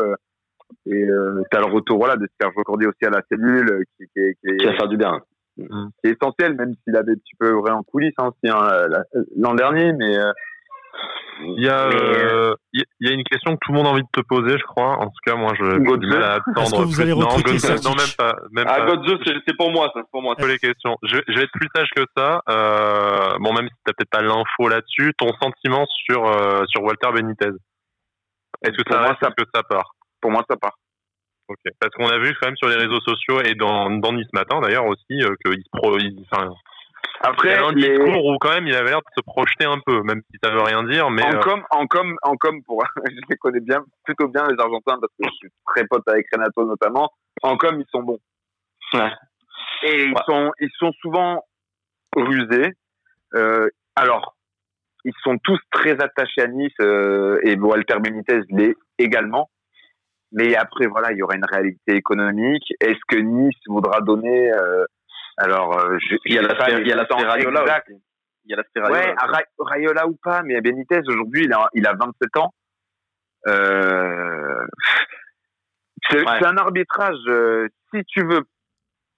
Et 0.87 1.03
euh, 1.03 1.43
tu 1.51 1.57
as 1.57 1.61
le 1.61 1.73
retour 1.73 1.97
voilà, 1.97 2.15
de 2.15 2.27
Serge 2.39 2.53
Cordier 2.65 2.87
aussi 2.87 3.05
à 3.05 3.09
la 3.09 3.21
cellule 3.29 3.71
euh, 3.71 3.83
qui, 3.97 4.05
qui, 4.15 4.35
qui, 4.41 4.57
qui 4.57 4.65
va 4.65 4.73
faire 4.73 4.87
du 4.87 4.97
bien. 4.97 5.19
Mm. 5.57 5.87
Qui 6.03 6.09
est 6.09 6.17
essentiel, 6.21 6.55
même 6.55 6.73
s'il 6.83 6.95
avait 6.95 7.13
un 7.13 7.15
petit 7.15 7.35
peu 7.39 7.51
vrai 7.51 7.71
en 7.71 7.83
coulisses 7.83 8.13
hein, 8.17 8.29
aussi 8.29 8.51
hein, 8.51 8.87
l'an 9.35 9.55
dernier. 9.55 9.93
Mais 9.93 10.17
euh, 10.17 10.31
il 11.57 11.63
y 11.63 11.69
a, 11.69 11.87
euh, 11.87 12.55
il 12.73 12.85
y 13.01 13.09
a 13.09 13.13
une 13.13 13.23
question 13.23 13.53
que 13.53 13.59
tout 13.61 13.71
le 13.71 13.77
monde 13.77 13.87
a 13.87 13.89
envie 13.91 14.03
de 14.03 14.21
te 14.21 14.21
poser, 14.21 14.57
je 14.57 14.63
crois. 14.63 14.97
En 14.97 15.07
tout 15.07 15.21
cas, 15.25 15.35
moi, 15.35 15.53
je 15.57 15.65
j'ai 15.65 15.97
du 15.97 16.07
mal 16.07 16.23
à 16.23 16.33
attendre. 16.35 16.83
Que 16.83 16.83
vous 16.83 17.01
allez 17.01 17.11
non, 17.11 17.19
non, 17.19 17.95
même 17.95 18.15
pas. 18.17 18.35
Même 18.51 18.65
ah, 18.67 18.85
Godze, 18.85 19.17
c'est 19.25 19.57
pour 19.57 19.71
moi, 19.71 19.91
ça. 19.93 20.01
C'est 20.01 20.11
pour 20.11 20.21
moi. 20.21 20.35
les 20.39 20.57
questions. 20.57 20.97
Je, 21.03 21.17
je, 21.27 21.33
vais 21.33 21.43
être 21.43 21.51
plus 21.51 21.67
sage 21.75 21.89
que 21.95 22.03
ça. 22.17 22.41
Euh, 22.49 23.37
bon, 23.39 23.53
même 23.53 23.67
si 23.67 23.75
t'as 23.83 23.93
peut-être 23.93 24.09
pas 24.09 24.21
l'info 24.21 24.69
là-dessus, 24.69 25.13
ton 25.17 25.31
sentiment 25.41 25.85
sur 26.05 26.25
euh, 26.25 26.63
sur 26.67 26.83
Walter 26.83 27.09
Benitez. 27.13 27.51
Est-ce 28.63 28.81
que 28.81 28.89
ça 28.89 29.01
reste, 29.01 29.21
est-ce 29.21 29.43
que 29.43 29.49
ça 29.53 29.63
part? 29.63 29.94
Pour 30.25 30.31
moi, 30.31 30.43
ça 30.49 30.57
part. 30.57 30.79
Parce 31.79 31.93
qu'on 31.93 32.07
a 32.07 32.17
vu 32.17 32.35
quand 32.41 32.47
même 32.47 32.57
sur 32.57 32.67
les 32.67 32.77
réseaux 32.77 32.99
sociaux 33.01 33.41
et 33.41 33.53
dans, 33.53 33.91
dans 33.91 34.11
Nice 34.11 34.33
Matin 34.33 34.59
d'ailleurs 34.61 34.87
aussi 34.87 35.21
euh, 35.21 35.35
qu'il 35.45 35.61
se 35.61 35.69
pro, 35.71 35.95
enfin, 36.23 36.49
après, 37.21 37.49
il 37.49 37.51
y 37.51 37.55
a 37.55 37.65
un 37.67 37.73
discours 37.73 38.25
où 38.25 38.37
quand 38.39 38.49
même 38.49 38.65
il 38.65 38.73
avait 38.73 38.89
l'air 38.89 39.01
de 39.01 39.13
se 39.15 39.21
projeter 39.21 39.65
un 39.65 39.79
peu, 39.85 40.01
même 40.01 40.21
si 40.31 40.39
ça 40.43 40.49
veut 40.49 40.63
rien 40.63 40.83
dire. 40.83 41.11
Mais 41.11 41.23
en 41.23 41.35
euh, 41.35 41.39
com, 41.41 41.63
en 41.69 41.85
com, 41.85 42.15
en 42.23 42.35
com, 42.37 42.63
pour, 42.63 42.83
je 43.05 43.21
les 43.29 43.37
connais 43.37 43.59
bien, 43.59 43.85
plutôt 44.03 44.27
bien 44.27 44.47
les 44.47 44.59
Argentins 44.59 44.97
parce 44.99 45.13
que 45.19 45.27
je 45.27 45.35
suis 45.35 45.49
très 45.67 45.85
pote 45.85 46.07
avec 46.07 46.25
Renato 46.33 46.65
notamment. 46.65 47.11
En 47.43 47.55
com, 47.57 47.79
ils 47.79 47.89
sont 47.91 48.01
bons. 48.01 48.19
Ouais. 48.93 49.11
Et 49.83 50.05
ils 50.05 50.17
sont, 50.25 50.51
ils 50.59 50.71
sont 50.79 50.91
souvent 51.01 51.43
rusés. 52.15 52.73
Euh, 53.35 53.69
alors, 53.95 54.35
ils 55.05 55.13
sont 55.23 55.37
tous 55.43 55.59
très 55.71 56.01
attachés 56.01 56.41
à 56.41 56.47
Nice 56.47 56.73
euh, 56.81 57.39
et 57.43 57.55
Walter 57.55 57.99
Benitez 57.99 58.41
l'est 58.49 58.75
également. 58.97 59.49
Mais 60.31 60.55
après, 60.55 60.87
voilà, 60.87 61.11
il 61.11 61.17
y 61.17 61.23
aura 61.23 61.35
une 61.35 61.45
réalité 61.45 61.95
économique. 61.95 62.73
Est-ce 62.79 62.99
que 63.07 63.17
Nice 63.17 63.55
voudra 63.67 64.01
donner 64.01 64.51
euh, 64.51 64.85
Alors, 65.37 65.77
euh, 65.77 65.97
je, 65.99 66.15
il 66.25 66.35
y 66.35 66.39
a 66.39 66.41
l'aspect 66.41 66.73
Rayola. 66.73 66.83
Il 66.83 68.51
y 68.51 68.53
a 68.53 68.57
l'aspect 68.57 68.81
Rayola. 68.81 69.15
Ouais, 69.15 69.45
Rayola 69.59 70.07
ou 70.07 70.17
pas, 70.21 70.43
mais 70.43 70.59
Benitez 70.61 71.01
aujourd'hui, 71.07 71.45
il 71.45 71.53
a, 71.53 71.69
il 71.73 71.87
a 71.87 71.93
27 71.93 72.37
ans. 72.37 72.53
Euh, 73.47 74.65
c'est 76.09 76.19
ouais. 76.19 76.45
un 76.45 76.57
arbitrage. 76.57 77.17
Euh, 77.27 77.67
si 77.93 78.03
tu 78.05 78.25
veux 78.25 78.41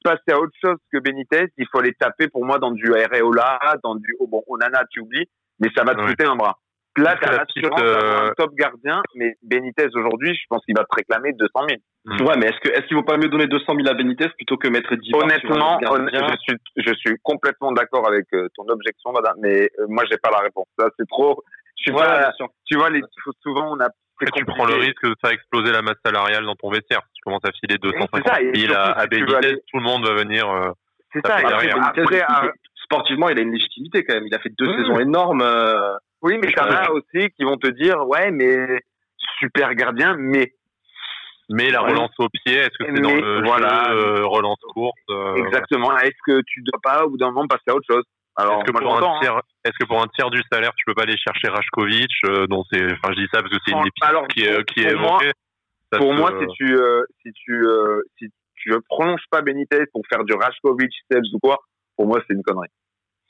passer 0.04 0.32
à 0.32 0.40
autre 0.40 0.56
chose 0.64 0.78
que 0.92 1.00
Benitez, 1.00 1.48
il 1.58 1.68
faut 1.72 1.80
aller 1.80 1.94
taper 1.94 2.28
pour 2.28 2.46
moi 2.46 2.60
dans 2.60 2.72
du 2.72 2.94
Areola, 2.94 3.60
dans 3.84 3.96
du 3.96 4.16
oh 4.20 4.28
bon 4.28 4.44
Onana, 4.48 4.84
tu 4.90 5.00
oublies, 5.02 5.30
mais 5.60 5.70
ça 5.76 5.84
va 5.84 5.96
te 5.96 6.02
coûter 6.02 6.26
un 6.26 6.36
bras. 6.36 6.60
Là, 6.98 7.16
tu 7.22 7.30
as 7.30 7.32
l'assurance 7.32 7.82
euh... 7.82 8.30
un 8.30 8.34
top 8.36 8.54
gardien, 8.56 9.02
mais 9.16 9.36
Benitez 9.44 9.88
aujourd'hui, 9.94 10.34
je 10.34 10.46
pense 10.50 10.66
qu'il 10.66 10.76
va 10.76 10.84
te 10.84 10.96
réclamer 10.96 11.34
200 11.34 11.52
000. 11.70 11.80
Mmh. 12.06 12.26
Ouais, 12.26 12.38
mais 12.38 12.48
est-ce 12.48 12.60
que 12.60 12.70
est-ce 12.70 12.88
qu'il 12.88 12.98
vaut 12.98 13.04
pas 13.04 13.18
mieux 13.18 13.30
donner 13.30 13.48
200 13.48 13.66
000 13.76 13.88
à 13.88 13.94
Benitez 13.94 14.30
plutôt 14.38 14.58
que 14.58 14.68
mettre 14.68 14.96
10 14.96 15.12
Honnêtement, 15.14 15.80
je 15.82 16.36
suis 16.40 16.58
je 16.78 16.94
suis 16.96 17.16
complètement 17.22 17.72
d'accord 17.72 18.08
avec 18.08 18.26
euh, 18.34 18.48
ton 18.56 18.68
objection, 18.70 19.12
madame, 19.12 19.36
mais 19.42 19.70
euh, 19.80 19.86
moi 19.90 20.04
j'ai 20.10 20.18
pas 20.18 20.32
la 20.32 20.40
réponse. 20.40 20.68
Ça 20.80 20.88
c'est 20.98 21.08
trop. 21.08 21.44
Je 21.78 21.84
suis 21.84 21.92
pas, 21.92 22.32
tu 22.66 22.78
vois, 22.78 22.90
les, 22.90 23.02
souvent 23.44 23.76
on 23.76 23.80
a. 23.80 23.90
tu 24.20 24.46
prends 24.46 24.66
le 24.66 24.76
risque 24.76 25.04
de 25.04 25.16
faire 25.22 25.32
exploser 25.32 25.72
la 25.72 25.84
masse 25.84 26.00
salariale 26.04 26.46
dans 26.46 26.56
ton 26.56 26.72
vestiaire. 26.72 27.02
Si 27.08 27.14
tu 27.16 27.22
commences 27.24 27.46
à 27.46 27.52
filer 27.60 27.78
250 27.78 28.24
000 28.56 28.74
à, 28.74 29.00
à 29.00 29.06
Benitez, 29.06 29.36
aller... 29.36 29.62
tout 29.70 29.78
le 29.78 29.84
monde 29.84 30.08
va 30.08 30.16
venir. 30.16 30.50
Euh, 30.50 30.72
c'est 31.14 31.26
ça. 31.26 31.36
Après, 31.36 32.22
après, 32.22 32.52
sportivement, 32.84 33.30
il 33.30 33.38
a 33.38 33.42
une 33.42 33.52
légitimité 33.52 34.04
quand 34.04 34.16
même. 34.16 34.26
Il 34.26 34.34
a 34.34 34.40
fait 34.40 34.52
deux 34.58 34.68
mmh. 34.68 34.78
saisons 34.78 35.00
énormes. 35.00 35.42
Euh, 35.42 35.96
oui, 36.28 36.38
mais 36.42 36.52
t'en 36.52 36.66
as 36.66 36.92
aussi 36.92 37.30
qui 37.32 37.44
vont 37.44 37.58
te 37.58 37.68
dire, 37.68 38.06
ouais, 38.08 38.32
mais 38.32 38.82
super 39.40 39.74
gardien, 39.76 40.16
mais. 40.18 40.54
Mais 41.50 41.72
la 41.72 41.80
relance 41.80 42.12
au 42.20 42.28
pied, 42.28 42.56
est-ce 42.56 42.78
que 42.78 42.94
c'est 42.94 43.02
dans 43.02 43.16
le 43.16 43.42
voilà, 43.46 43.94
jeu, 43.94 43.98
euh, 43.98 44.26
relance 44.26 44.60
courte 44.74 44.98
euh, 45.10 45.36
Exactement. 45.36 45.98
Est-ce 45.98 46.20
que 46.26 46.42
tu 46.46 46.62
dois 46.62 46.80
pas 46.84 47.06
au 47.06 47.12
bout 47.12 47.18
d'un 47.18 47.32
moment 47.32 47.48
passer 47.48 47.70
à 47.70 47.76
autre 47.76 47.86
chose? 47.90 48.04
Alors, 48.36 48.60
est-ce 48.60 48.66
que, 48.66 48.78
pour 48.78 48.98
un 48.98 49.20
tiers, 49.22 49.38
hein. 49.38 49.42
est-ce 49.64 49.78
que 49.80 49.86
pour 49.86 50.02
un 50.02 50.08
tiers 50.08 50.30
du 50.30 50.42
salaire, 50.52 50.72
tu 50.76 50.84
peux 50.86 50.94
pas 50.94 51.04
aller 51.04 51.16
chercher 51.18 51.48
Rajkovic, 51.48 52.12
euh, 52.26 52.48
dont 52.48 52.66
c'est, 52.70 52.84
enfin, 52.84 53.14
je 53.14 53.22
dis 53.22 53.28
ça 53.34 53.42
parce 53.42 53.50
que 53.50 53.60
c'est 53.66 53.72
une 53.72 53.88
épice 53.88 54.04
alors, 54.04 54.28
qui, 54.28 54.42
est, 54.42 54.64
qui 54.66 54.82
est 54.82 54.92
évoquée. 54.92 55.32
Pour 55.92 56.14
moi, 56.14 56.34
si 56.38 56.48
tu, 56.58 56.76
euh, 56.76 57.04
si 57.22 57.32
tu, 57.32 57.66
si 58.20 58.30
tu 58.58 58.74
prolonges 58.90 59.24
pas 59.32 59.42
Benitez 59.42 59.86
pour 59.94 60.02
faire 60.10 60.26
du 60.26 60.34
Rajkovic, 60.34 60.92
Steps 61.06 61.34
ou 61.34 61.40
quoi, 61.40 61.60
pour 61.96 62.08
moi, 62.08 62.22
c'est 62.28 62.34
une 62.34 62.44
connerie. 62.44 62.68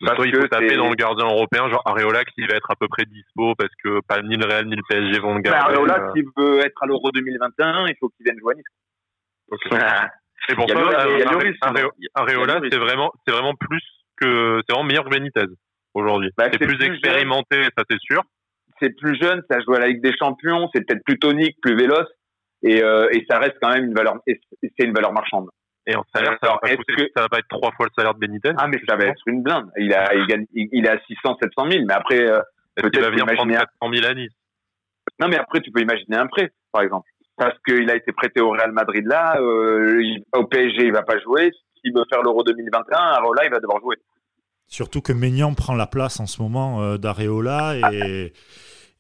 Parce 0.05 0.25
il 0.25 0.35
faut 0.35 0.47
taper 0.47 0.75
dans 0.75 0.89
le 0.89 0.95
gardien 0.95 1.25
européen, 1.25 1.69
genre 1.69 1.81
Areola 1.85 2.23
qui 2.25 2.45
va 2.45 2.55
être 2.55 2.69
à 2.69 2.75
peu 2.75 2.87
près 2.87 3.05
dispo 3.05 3.55
parce 3.55 3.73
que 3.83 3.99
pas 4.07 4.21
ni 4.21 4.35
le 4.35 4.45
Real 4.45 4.65
ni 4.67 4.75
le 4.75 4.83
PSG 4.87 5.19
vont 5.19 5.35
le 5.35 5.41
garder. 5.41 5.59
Bah, 5.59 5.73
Areola, 5.73 5.99
euh... 5.99 6.11
s'il 6.13 6.25
veut 6.37 6.59
être 6.59 6.83
à 6.83 6.85
l'Euro 6.85 7.11
2021, 7.11 7.87
il 7.87 7.95
faut 7.99 8.09
qu'il 8.09 8.23
vienne 8.25 8.37
jouer 8.39 8.53
à 8.53 8.57
Nice. 8.57 8.65
Okay. 9.49 9.69
Et 10.49 10.55
pour 10.55 10.69
ça, 10.69 10.75
Areola, 12.15 12.59
c'est 12.71 12.77
vraiment, 12.77 13.11
c'est 13.25 13.33
vraiment 13.33 13.55
plus 13.55 13.83
que, 14.17 14.61
c'est 14.65 14.73
vraiment 14.73 14.87
meilleur 14.87 15.03
que 15.03 15.09
Benitez 15.09 15.45
aujourd'hui. 15.93 16.29
Bah, 16.37 16.47
c'est 16.51 16.59
plus, 16.59 16.77
plus, 16.77 16.85
expérimenté, 16.85 17.63
jeune. 17.63 17.71
ça 17.75 17.83
c'est 17.89 17.99
sûr. 17.99 18.21
C'est 18.79 18.95
plus 18.95 19.17
jeune, 19.19 19.41
ça 19.49 19.59
joue 19.61 19.73
à 19.73 19.79
la 19.79 19.87
Ligue 19.87 20.01
des 20.01 20.15
Champions, 20.15 20.69
c'est 20.73 20.85
peut-être 20.85 21.03
plus 21.03 21.17
tonique, 21.17 21.57
plus 21.61 21.75
véloce, 21.75 22.07
et, 22.61 22.83
euh, 22.83 23.09
et 23.11 23.25
ça 23.27 23.39
reste 23.39 23.55
quand 23.59 23.73
même 23.73 23.85
une 23.85 23.95
valeur, 23.95 24.17
c'est 24.27 24.83
une 24.83 24.93
valeur 24.93 25.11
marchande. 25.11 25.49
Et 25.89 25.95
en 25.95 26.03
salaire, 26.13 26.37
ça, 26.43 26.49
va 26.49 26.57
pas 26.57 26.67
ça 26.67 27.21
va 27.21 27.29
pas 27.29 27.39
être 27.39 27.47
trois 27.47 27.71
fois 27.71 27.85
le 27.85 27.91
salaire 27.97 28.13
de 28.13 28.19
Benitez 28.19 28.51
Ah, 28.57 28.67
mais 28.67 28.77
ça 28.87 28.97
va 28.97 29.05
être 29.05 29.21
une 29.25 29.41
blinde. 29.41 29.71
Il, 29.77 29.93
a, 29.93 30.13
il, 30.13 30.27
gagne, 30.27 30.45
il, 30.53 30.85
est 30.85 30.89
à 30.89 30.99
600, 31.07 31.37
700 31.41 31.71
000, 31.71 31.85
mais 31.87 31.93
après. 31.93 32.29
Euh, 32.29 32.41
peut-être 32.75 32.99
va 32.99 33.09
venir 33.09 33.25
prendre 33.25 33.51
400 33.53 33.67
000 33.93 34.05
à 34.05 34.13
Nice. 34.13 34.33
Non, 35.19 35.29
mais 35.29 35.37
après, 35.37 35.61
tu 35.61 35.71
peux 35.71 35.81
imaginer 35.81 36.17
un 36.17 36.27
prêt, 36.27 36.51
par 36.73 36.81
exemple. 36.81 37.09
Parce 37.37 37.57
qu'il 37.65 37.89
a 37.89 37.95
été 37.95 38.11
prêté 38.11 38.41
au 38.41 38.49
Real 38.49 38.73
Madrid 38.73 39.05
là, 39.05 39.37
euh, 39.39 40.03
au 40.33 40.43
PSG, 40.43 40.87
il 40.87 40.91
va 40.91 41.03
pas 41.03 41.19
jouer. 41.19 41.51
S'il 41.79 41.93
veut 41.93 42.03
faire 42.09 42.21
l'Euro 42.21 42.43
2021, 42.43 42.97
alors 42.97 43.33
là, 43.33 43.45
il 43.45 43.51
va 43.51 43.59
devoir 43.59 43.79
jouer. 43.79 43.95
Surtout 44.67 44.99
que 44.99 45.13
Maignan 45.13 45.53
prend 45.53 45.75
la 45.75 45.87
place 45.87 46.19
en 46.19 46.25
ce 46.25 46.41
moment 46.41 46.81
euh, 46.81 46.97
d'Areola 46.97 47.75
et. 47.93 48.33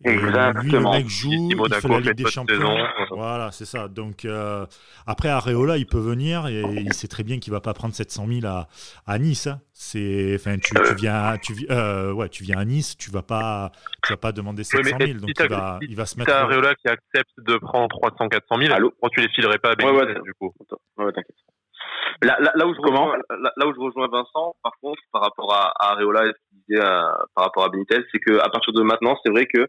Exactement. 0.03 0.61
Lui, 0.61 0.71
le 0.71 0.79
mec 0.79 1.09
joue, 1.09 1.49
il 1.51 1.73
fait 1.73 1.87
la 1.87 1.99
Ligue 1.99 2.13
des 2.13 2.29
Champions. 2.29 2.77
Voilà, 3.09 3.51
c'est 3.51 3.65
ça. 3.65 3.87
Donc 3.87 4.25
euh, 4.25 4.65
après 5.07 5.29
Areola, 5.29 5.77
il 5.77 5.87
peut 5.87 5.99
venir 5.99 6.47
et 6.47 6.61
il 6.61 6.93
sait 6.93 7.07
très 7.07 7.23
bien 7.23 7.39
qu'il 7.39 7.51
va 7.51 7.61
pas 7.61 7.73
prendre 7.73 7.95
700 7.95 8.27
000 8.27 8.45
à, 8.45 8.67
à 9.05 9.19
Nice. 9.19 9.47
Hein. 9.47 9.61
C'est, 9.73 10.35
enfin, 10.35 10.57
tu, 10.57 10.73
tu, 10.73 10.95
viens, 10.95 11.37
tu, 11.37 11.53
euh, 11.69 12.11
ouais, 12.11 12.29
tu 12.29 12.43
viens 12.43 12.57
à 12.57 12.65
Nice, 12.65 12.97
tu 12.97 13.09
vas 13.11 13.23
pas, 13.23 13.71
tu 14.03 14.13
vas 14.13 14.17
pas 14.17 14.31
demander 14.31 14.63
700 14.63 14.97
000. 14.99 15.13
donc 15.19 15.29
il 15.39 15.49
va, 15.49 15.79
il 15.81 15.95
va 15.95 16.05
se 16.05 16.17
mettre. 16.17 16.31
Areola 16.31 16.75
qui 16.75 16.87
accepte 16.87 17.31
de 17.39 17.57
prendre 17.57 17.87
300 17.89 18.29
400 18.29 18.55
000, 18.61 18.73
alors 18.73 18.91
tu 19.11 19.21
les 19.21 19.29
filerais 19.29 19.59
pas 19.59 19.71
à 19.71 19.75
Benitez, 19.75 19.97
ouais, 19.97 20.05
ouais, 20.05 20.21
du 20.21 20.33
coup. 20.33 20.53
Ouais, 20.97 21.11
t'inquiète. 21.11 21.35
Là, 22.23 22.37
là, 22.39 22.51
là, 22.55 22.65
où 22.65 22.73
je 22.73 22.81
rejoins, 22.81 23.17
là, 23.29 23.51
là, 23.55 23.67
où 23.67 23.73
je 23.73 23.79
rejoins 23.79 24.07
Vincent, 24.07 24.55
par 24.63 24.73
contre, 24.81 25.01
par 25.11 25.21
rapport 25.21 25.53
à, 25.53 25.71
à 25.79 25.91
Areola 25.93 26.25
et 26.25 26.29
ce 26.29 26.49
qu'il 26.49 26.59
disait 26.67 26.83
euh, 26.83 27.01
par 27.35 27.45
rapport 27.45 27.65
à 27.65 27.69
Benitez, 27.69 27.99
c'est 28.11 28.19
que 28.19 28.39
à 28.39 28.49
partir 28.49 28.73
de 28.73 28.81
maintenant, 28.81 29.15
c'est 29.23 29.31
vrai 29.31 29.45
que 29.45 29.67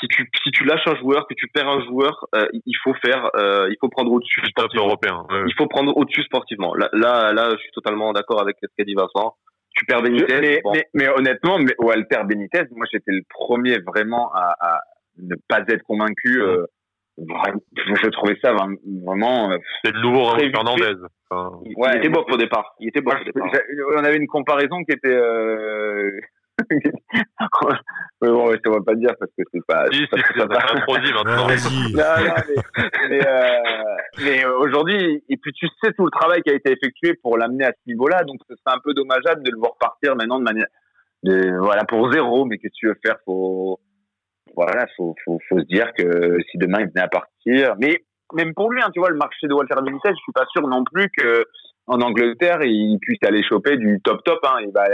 si 0.00 0.08
tu 0.08 0.28
si 0.42 0.50
tu 0.52 0.64
lâches 0.64 0.86
un 0.86 0.96
joueur, 0.96 1.26
que 1.26 1.34
tu 1.34 1.48
perds 1.48 1.68
un 1.68 1.84
joueur, 1.84 2.26
euh, 2.34 2.46
il 2.52 2.76
faut 2.82 2.94
faire, 2.94 3.30
euh, 3.36 3.68
il 3.70 3.76
faut 3.80 3.88
prendre 3.88 4.12
au-dessus 4.12 4.40
sportivement. 4.48 4.86
européen. 4.86 5.26
Il 5.46 5.54
faut 5.56 5.66
prendre 5.66 5.96
au-dessus 5.96 6.22
sportivement. 6.22 6.74
Là, 6.74 6.88
là, 6.92 7.32
là, 7.32 7.50
je 7.50 7.56
suis 7.58 7.72
totalement 7.72 8.12
d'accord 8.12 8.40
avec 8.40 8.56
ce 8.62 8.68
qu'a 8.76 8.84
dit 8.84 8.94
Vincent. 8.94 9.36
Tu 9.74 9.84
perds 9.84 10.02
Benitez. 10.02 10.40
Mais, 10.40 10.60
mais, 10.72 10.86
mais, 10.94 11.08
honnêtement, 11.08 11.58
mais 11.58 11.74
Walter 11.78 12.20
Benitez, 12.24 12.64
moi, 12.72 12.86
j'étais 12.92 13.12
le 13.12 13.22
premier 13.28 13.78
vraiment 13.80 14.32
à, 14.34 14.54
à 14.60 14.80
ne 15.18 15.34
pas 15.48 15.60
être 15.68 15.82
convaincu. 15.84 16.40
Euh, 16.42 16.66
je 17.18 18.08
trouvais 18.08 18.38
ça 18.42 18.52
vraiment. 18.52 19.50
Euh, 19.50 19.58
c'est 19.84 19.92
le 19.92 20.00
nouveau 20.00 20.24
Raúl 20.24 20.50
Fernandez. 20.50 20.94
Enfin, 21.30 21.58
ouais, 21.76 21.90
il 21.94 21.98
était 21.98 22.08
beau 22.08 22.24
au 22.28 22.36
départ. 22.36 22.74
Il 22.80 22.88
était 22.88 23.00
beau 23.00 23.12
au 23.12 23.24
départ. 23.24 23.48
On 23.96 24.04
avait 24.04 24.16
une 24.16 24.26
comparaison 24.26 24.82
qui 24.84 24.92
était. 24.92 25.08
Euh... 25.08 26.10
mais 26.70 28.28
bon, 28.28 28.52
je 28.52 28.68
ne 28.68 28.74
va 28.74 28.80
pas 28.84 28.94
dire 28.94 29.12
parce 29.18 29.30
que 29.36 29.42
c'est 29.52 29.64
pas. 29.66 29.86
Si, 29.90 30.06
c'est 30.10 30.36
pas, 30.36 30.46
pas 30.46 30.80
trop 30.80 30.98
dit 30.98 31.12
maintenant. 31.12 31.36
non, 31.36 31.48
non, 31.48 31.48
mais, 31.48 33.08
mais, 33.08 33.26
euh, 33.26 33.96
mais 34.24 34.44
aujourd'hui, 34.44 35.22
et 35.28 35.36
puis 35.36 35.52
tu 35.52 35.66
sais 35.82 35.92
tout 35.92 36.04
le 36.04 36.10
travail 36.10 36.40
qui 36.42 36.50
a 36.50 36.54
été 36.54 36.72
effectué 36.72 37.14
pour 37.22 37.36
l'amener 37.36 37.66
à 37.66 37.72
ce 37.72 37.90
niveau-là, 37.90 38.24
donc 38.24 38.40
ce 38.48 38.54
serait 38.54 38.76
un 38.76 38.80
peu 38.82 38.94
dommageable 38.94 39.42
de 39.42 39.50
le 39.50 39.58
voir 39.58 39.72
partir 39.78 40.16
maintenant 40.16 40.38
de 40.38 40.44
manière. 40.44 40.66
De, 41.24 41.56
voilà, 41.58 41.84
pour 41.84 42.12
zéro, 42.12 42.44
mais 42.44 42.58
qu'est-ce 42.58 42.72
que 42.72 42.78
tu 42.78 42.88
veux 42.88 42.98
faire 43.04 43.16
Faut 43.24 43.78
voilà, 44.54 44.86
faut, 44.96 45.14
faut, 45.24 45.38
faut 45.48 45.58
se 45.58 45.64
dire 45.64 45.92
que 45.96 46.38
si 46.50 46.58
demain 46.58 46.80
il 46.80 46.88
venait 46.88 47.00
à 47.04 47.08
partir, 47.08 47.74
mais 47.78 48.02
même 48.34 48.54
pour 48.54 48.70
lui, 48.70 48.80
hein, 48.82 48.90
tu 48.92 49.00
vois, 49.00 49.10
le 49.10 49.16
marché 49.16 49.46
de 49.46 49.54
Walter 49.54 49.74
Benitez, 49.82 50.10
je 50.10 50.22
suis 50.22 50.32
pas 50.32 50.46
sûr 50.50 50.66
non 50.66 50.84
plus 50.84 51.08
que 51.16 51.44
en 51.86 52.00
Angleterre 52.00 52.62
il 52.62 52.98
puisse 53.00 53.22
aller 53.26 53.42
choper 53.42 53.76
du 53.76 54.00
top 54.02 54.22
top. 54.24 54.38
Hein. 54.44 54.58
Il 54.62 54.72
va, 54.72 54.84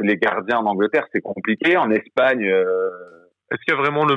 les 0.00 0.16
gardiens 0.16 0.58
en 0.58 0.66
Angleterre, 0.66 1.06
c'est 1.12 1.20
compliqué. 1.20 1.76
En 1.76 1.90
Espagne. 1.90 2.44
Euh... 2.44 2.90
Est-ce 3.50 3.60
qu'il 3.62 3.74
y 3.74 3.76
a 3.76 3.80
vraiment 3.80 4.04
le, 4.04 4.16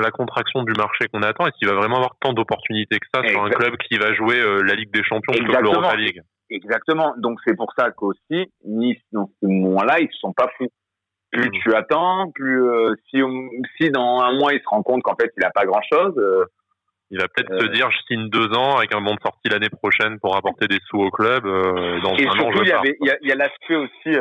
la 0.00 0.10
contraction 0.10 0.64
du 0.64 0.72
marché 0.72 1.06
qu'on 1.12 1.22
attend? 1.22 1.46
Est-ce 1.46 1.56
qu'il 1.58 1.68
va 1.68 1.74
vraiment 1.74 1.96
avoir 1.96 2.16
tant 2.20 2.32
d'opportunités 2.32 2.98
que 2.98 3.06
ça 3.14 3.22
sur 3.28 3.44
un 3.44 3.50
club 3.50 3.76
qui 3.76 3.98
va 3.98 4.14
jouer 4.14 4.40
euh, 4.40 4.62
la 4.62 4.74
Ligue 4.74 4.92
des 4.92 5.04
Champions 5.04 5.34
sur 5.34 5.60
l'Europa 5.60 5.94
League? 5.94 6.20
Exactement. 6.50 7.14
Donc 7.18 7.38
c'est 7.46 7.54
pour 7.54 7.72
ça 7.76 7.90
qu'aussi 7.90 8.50
Nice 8.64 9.00
dans 9.12 9.30
ce 9.40 9.46
moment-là, 9.46 10.00
ils 10.00 10.08
sont 10.18 10.32
pas 10.32 10.48
fous 10.56 10.68
plus 11.32 11.50
tu 11.50 11.74
attends, 11.74 12.30
plus 12.30 12.62
euh, 12.62 12.94
si, 13.10 13.20
si 13.76 13.90
dans 13.90 14.20
un 14.20 14.32
mois 14.38 14.52
il 14.52 14.60
se 14.60 14.68
rend 14.68 14.82
compte 14.82 15.02
qu'en 15.02 15.16
fait 15.16 15.32
il 15.36 15.44
a 15.44 15.50
pas 15.50 15.64
grand 15.64 15.82
chose. 15.90 16.14
Euh, 16.18 16.44
il 17.10 17.20
va 17.20 17.26
peut-être 17.28 17.58
se 17.58 17.66
euh, 17.66 17.72
dire 17.72 17.90
je 17.90 17.98
signe 18.06 18.28
deux 18.28 18.52
ans 18.54 18.76
avec 18.76 18.94
un 18.94 19.00
bon 19.00 19.14
de 19.14 19.20
sortie 19.20 19.48
l'année 19.48 19.68
prochaine 19.68 20.18
pour 20.20 20.36
apporter 20.36 20.66
des 20.68 20.78
sous 20.88 20.98
au 20.98 21.10
club. 21.10 21.44
dans 21.44 22.14
et 22.16 22.26
un 22.26 22.32
surtout, 22.32 22.58
an, 22.58 22.62
il 22.62 22.96
y, 23.00 23.10
a, 23.10 23.16
y 23.20 23.32
a 23.32 23.34
l'aspect 23.34 23.76
aussi 23.76 24.18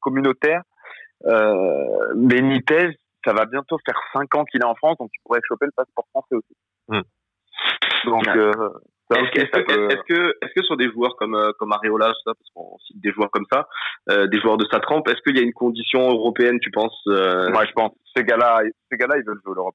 communautaire. 0.00 0.62
Benitez, 2.14 2.96
ça 3.24 3.32
va 3.32 3.46
bientôt 3.46 3.78
faire 3.84 3.98
cinq 4.12 4.34
ans 4.34 4.44
qu'il 4.44 4.60
est 4.60 4.66
en 4.66 4.74
France, 4.74 4.96
donc 4.98 5.10
il 5.14 5.20
pourrait 5.24 5.40
choper 5.46 5.66
le 5.66 5.72
passeport 5.72 6.06
français 6.10 6.34
aussi. 6.34 6.56
Hmm. 6.88 7.02
Donc, 8.04 8.26
est-ce 9.16 10.02
que, 10.08 10.34
est-ce 10.42 10.54
que, 10.54 10.64
sur 10.64 10.76
des 10.76 10.90
joueurs 10.90 11.16
comme 11.16 11.34
euh, 11.34 11.52
comme 11.58 11.72
Areola, 11.72 12.12
ça, 12.24 12.32
parce 12.34 12.50
qu'on 12.54 12.78
cite 12.86 13.00
des 13.00 13.12
joueurs 13.12 13.30
comme 13.30 13.46
ça, 13.50 13.68
euh, 14.10 14.26
des 14.28 14.40
joueurs 14.40 14.56
de 14.56 14.66
sa 14.70 14.80
trempe, 14.80 15.08
est-ce 15.08 15.20
qu'il 15.22 15.36
y 15.36 15.40
a 15.40 15.42
une 15.42 15.52
condition 15.52 16.08
européenne, 16.08 16.58
tu 16.60 16.70
penses 16.70 17.00
euh... 17.08 17.50
Moi, 17.50 17.64
je 17.66 17.72
pense. 17.72 17.92
Ces 18.16 18.24
gars-là, 18.24 18.62
ces 18.90 18.96
gars-là, 18.96 19.16
ils 19.18 19.24
veulent 19.24 19.40
jouer 19.44 19.54
l'Europe. 19.56 19.74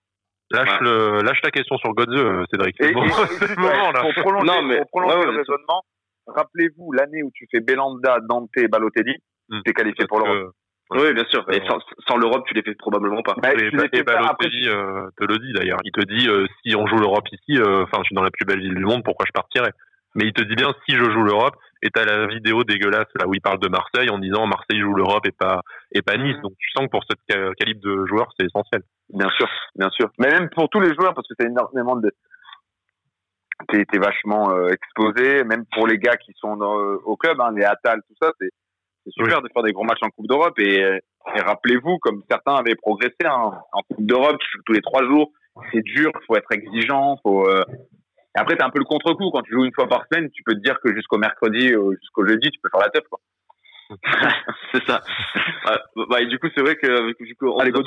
Lâche, 0.52 0.80
le, 0.82 1.22
lâche 1.22 1.42
la 1.44 1.52
question 1.52 1.78
sur 1.78 1.94
Godze, 1.94 2.16
euh, 2.16 2.44
Cédric. 2.52 2.80
Et, 2.80 2.90
le 2.90 2.94
moment, 2.94 3.08
là. 3.92 4.02
Pour 4.02 4.14
prolonger, 4.24 4.46
non, 4.46 4.62
mais, 4.62 4.78
pour 4.78 5.02
prolonger 5.02 5.26
le 5.26 5.38
raisonnement, 5.38 5.82
rappelez-vous 6.28 6.92
l'année 6.92 7.24
où 7.24 7.32
tu 7.34 7.48
fais 7.52 7.62
Belanda, 7.62 8.20
Dante, 8.22 8.50
Balotelli, 8.70 9.16
hmm. 9.50 9.62
t'es 9.66 9.74
qualifié 9.74 10.06
pour 10.08 10.20
l'Europe. 10.20 10.54
Oui, 10.92 11.14
bien 11.14 11.26
sûr. 11.26 11.44
Mais 11.48 11.62
sans, 11.68 11.80
sans 12.08 12.18
l'Europe, 12.18 12.46
tu 12.48 12.54
les 12.54 12.62
fais 12.62 12.76
probablement 12.76 13.24
pas. 13.24 13.34
Bah, 13.42 13.54
et, 13.54 13.68
et 13.98 14.04
Balotelli 14.04 14.70
euh, 14.70 15.10
te 15.18 15.26
le 15.26 15.40
dit 15.40 15.54
d'ailleurs. 15.54 15.80
Il 15.84 15.92
te 15.92 16.06
dit 16.06 16.28
euh, 16.28 16.46
si 16.62 16.76
on 16.76 16.86
joue 16.86 16.98
l'Europe 16.98 17.28
ici, 17.32 17.60
euh, 17.60 17.84
enfin, 17.84 18.00
je 18.00 18.06
suis 18.06 18.16
dans 18.16 18.24
la 18.24 18.32
plus 18.32 18.46
belle 18.46 18.60
ville 18.60 18.76
du 18.76 18.86
monde, 18.86 19.04
pourquoi 19.04 19.26
je 19.28 19.32
partirais? 19.32 19.72
Mais 20.14 20.26
il 20.26 20.34
te 20.34 20.44
dit 20.44 20.56
bien 20.56 20.74
si 20.88 20.96
je 20.96 21.04
joue 21.04 21.24
l'Europe. 21.24 21.56
Et 21.82 21.90
t'as 21.90 22.06
la 22.06 22.26
vidéo 22.28 22.64
dégueulasse 22.64 23.08
là 23.20 23.28
où 23.28 23.34
il 23.34 23.42
parle 23.42 23.60
de 23.60 23.68
Marseille 23.68 24.10
en 24.10 24.18
disant 24.18 24.48
Marseille 24.48 24.80
joue 24.80 24.94
l'Europe 24.94 25.26
et 25.28 25.32
pas 25.32 25.62
et 25.92 26.02
pas 26.02 26.18
Nice. 26.18 26.38
Donc 26.42 26.54
tu 26.58 26.70
sens 26.72 26.86
que 26.86 26.92
pour 26.92 27.04
ce 27.04 27.54
calibre 27.56 27.82
de 27.82 28.06
joueur, 28.06 28.32
c'est 28.38 28.46
essentiel. 28.46 28.82
Bien 29.10 29.30
sûr, 29.38 29.48
bien 29.76 29.90
sûr. 29.90 30.10
Mais 30.18 30.30
même 30.30 30.50
pour 30.50 30.70
tous 30.70 30.80
les 30.80 30.94
joueurs, 30.96 31.14
parce 31.14 31.28
que 31.28 31.34
c'est 31.40 31.48
énormément 31.48 31.96
de 31.96 32.12
t'es 33.70 34.00
vachement 34.00 34.68
exposé, 34.68 35.44
même 35.44 35.66
pour 35.74 35.86
les 35.88 35.98
gars 35.98 36.18
qui 36.18 36.34
sont 36.38 36.58
dans, 36.58 36.76
au 36.76 37.16
club, 37.18 37.40
hein, 37.40 37.52
les 37.56 37.64
Atal, 37.64 38.02
tout 38.08 38.16
ça, 38.22 38.32
c'est 38.40 38.50
c'est 39.06 39.24
super 39.24 39.42
de 39.42 39.50
faire 39.54 39.64
des 39.64 39.72
gros 39.72 39.84
matchs 39.84 40.02
en 40.02 40.10
Coupe 40.10 40.28
d'Europe 40.28 40.58
et, 40.60 40.80
et 40.80 41.42
rappelez-vous, 41.42 41.98
comme 42.00 42.24
certains 42.30 42.56
avaient 42.56 42.76
progressé 42.76 43.16
hein, 43.26 43.52
en 43.72 43.82
Coupe 43.84 44.06
d'Europe 44.06 44.38
tous 44.66 44.74
les 44.74 44.82
trois 44.82 45.06
jours, 45.06 45.32
c'est 45.72 45.82
dur, 45.82 46.12
faut 46.28 46.36
être 46.36 46.52
exigeant, 46.52 47.18
faut. 47.24 47.48
Euh... 47.48 47.64
Et 48.36 48.40
après, 48.40 48.58
t'as 48.58 48.66
un 48.66 48.70
peu 48.70 48.80
le 48.80 48.86
contre-coup 48.86 49.32
quand 49.32 49.44
tu 49.44 49.54
joues 49.54 49.64
une 49.64 49.74
fois 49.74 49.88
par 49.88 50.04
semaine, 50.12 50.30
tu 50.32 50.44
peux 50.44 50.54
te 50.54 50.60
dire 50.60 50.78
que 50.84 50.94
jusqu'au 50.94 51.18
mercredi, 51.18 51.72
jusqu'au 52.02 52.28
jeudi, 52.28 52.52
tu 52.52 52.60
peux 52.62 52.70
faire 52.70 52.82
la 52.82 52.90
teuf, 52.90 53.06
quoi. 53.10 53.20
c'est 54.74 54.84
ça. 54.86 55.04
bah, 56.10 56.20
et 56.20 56.26
du 56.26 56.40
coup, 56.40 56.48
c'est 56.56 56.62
vrai 56.62 56.76
que 56.76 57.14
du 57.24 57.36
coup, 57.36 57.48
on, 57.48 57.64
nous 57.64 57.78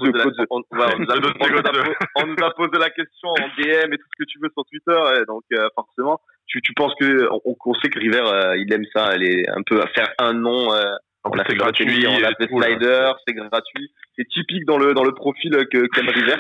a 2.45 2.55
posé 2.55 2.79
la 2.79 2.91
question 2.91 3.31
en 3.31 3.49
DM 3.59 3.93
et 3.93 3.99
tout 3.99 4.07
ce 4.07 4.23
que 4.23 4.29
tu 4.29 4.39
veux 4.41 4.49
sur 4.53 4.65
Twitter, 4.67 5.25
donc 5.27 5.43
euh, 5.53 5.69
forcément, 5.75 6.21
tu, 6.47 6.63
tu 6.63 6.73
penses 6.75 6.95
que 7.01 7.29
on, 7.45 7.45
on 7.45 7.75
sait 7.75 7.89
que 7.89 7.99
River, 7.99 8.23
euh, 8.25 8.57
il 8.57 8.73
aime 8.73 8.87
ça, 8.95 9.09
elle 9.13 9.25
est 9.25 9.51
un 9.51 9.63
peu 9.67 9.81
à 9.81 9.89
faire 9.89 10.15
un 10.19 10.35
nom. 10.35 10.73
Euh, 10.73 10.95
on 11.33 11.39
a 11.39 11.45
fait 11.45 11.55
gratuit, 11.55 12.07
on 12.07 12.25
a 12.25 12.35
fait 12.35 12.49
slider, 12.49 13.13
c'est 13.27 13.35
gratuit. 13.35 13.93
C'est 14.17 14.29
typique 14.29 14.65
dans 14.67 14.79
le 14.79 14.95
dans 14.95 15.05
le 15.05 15.13
profil 15.13 15.51
que 15.71 15.87
qu'aime 15.89 16.09
River. 16.09 16.37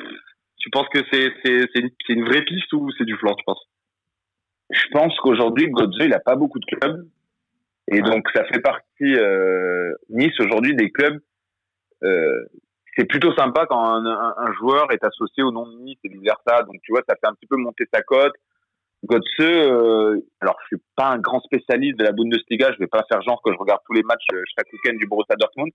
Tu 0.58 0.70
penses 0.70 0.88
que 0.92 1.00
c'est 1.12 1.32
c'est 1.44 1.60
c'est 1.72 1.80
une, 1.80 1.90
une, 2.08 2.24
vraie 2.24 2.42
piste 2.42 2.72
ou 2.72 2.90
c'est 2.98 3.04
du 3.04 3.16
flanc, 3.16 3.34
tu 3.34 3.44
penses? 3.44 3.64
Je 4.70 4.88
pense 4.92 5.16
qu'aujourd'hui 5.20 5.68
Godze 5.70 5.96
il 6.00 6.12
a 6.12 6.20
pas 6.20 6.36
beaucoup 6.36 6.58
de 6.58 6.66
clubs 6.66 7.06
et 7.90 8.00
donc 8.02 8.28
ça 8.34 8.44
fait 8.44 8.60
partie 8.60 8.84
euh, 9.02 9.94
Nice 10.10 10.38
aujourd'hui 10.40 10.74
des 10.74 10.90
clubs. 10.90 11.18
Euh, 12.04 12.44
c'est 12.96 13.06
plutôt 13.06 13.32
sympa 13.34 13.66
quand 13.66 13.82
un, 13.82 14.04
un, 14.04 14.34
un, 14.36 14.52
joueur 14.54 14.90
est 14.92 15.02
associé 15.04 15.42
au 15.42 15.52
nom 15.52 15.66
de 15.66 15.76
Nice 15.78 15.98
et 16.04 16.08
vice 16.08 16.22
versa. 16.22 16.64
Donc 16.64 16.76
tu 16.82 16.92
vois, 16.92 17.02
ça 17.08 17.14
fait 17.14 17.28
un 17.28 17.34
petit 17.34 17.46
peu 17.46 17.56
monter 17.56 17.84
sa 17.92 18.02
cote. 18.02 18.34
Götze, 19.04 19.40
euh, 19.40 20.20
alors 20.40 20.56
je 20.62 20.76
suis 20.76 20.84
pas 20.96 21.10
un 21.10 21.18
grand 21.18 21.40
spécialiste 21.40 21.98
de 21.98 22.04
la 22.04 22.12
Bundesliga, 22.12 22.72
je 22.72 22.78
vais 22.78 22.88
pas 22.88 23.04
faire 23.08 23.22
genre 23.22 23.40
que 23.44 23.52
je 23.52 23.56
regarde 23.56 23.80
tous 23.86 23.92
les 23.92 24.02
matchs 24.02 24.26
euh, 24.32 24.42
chaque 24.56 24.66
week-end 24.72 24.96
du 24.96 25.06
Borussia 25.06 25.36
Dortmund, 25.36 25.70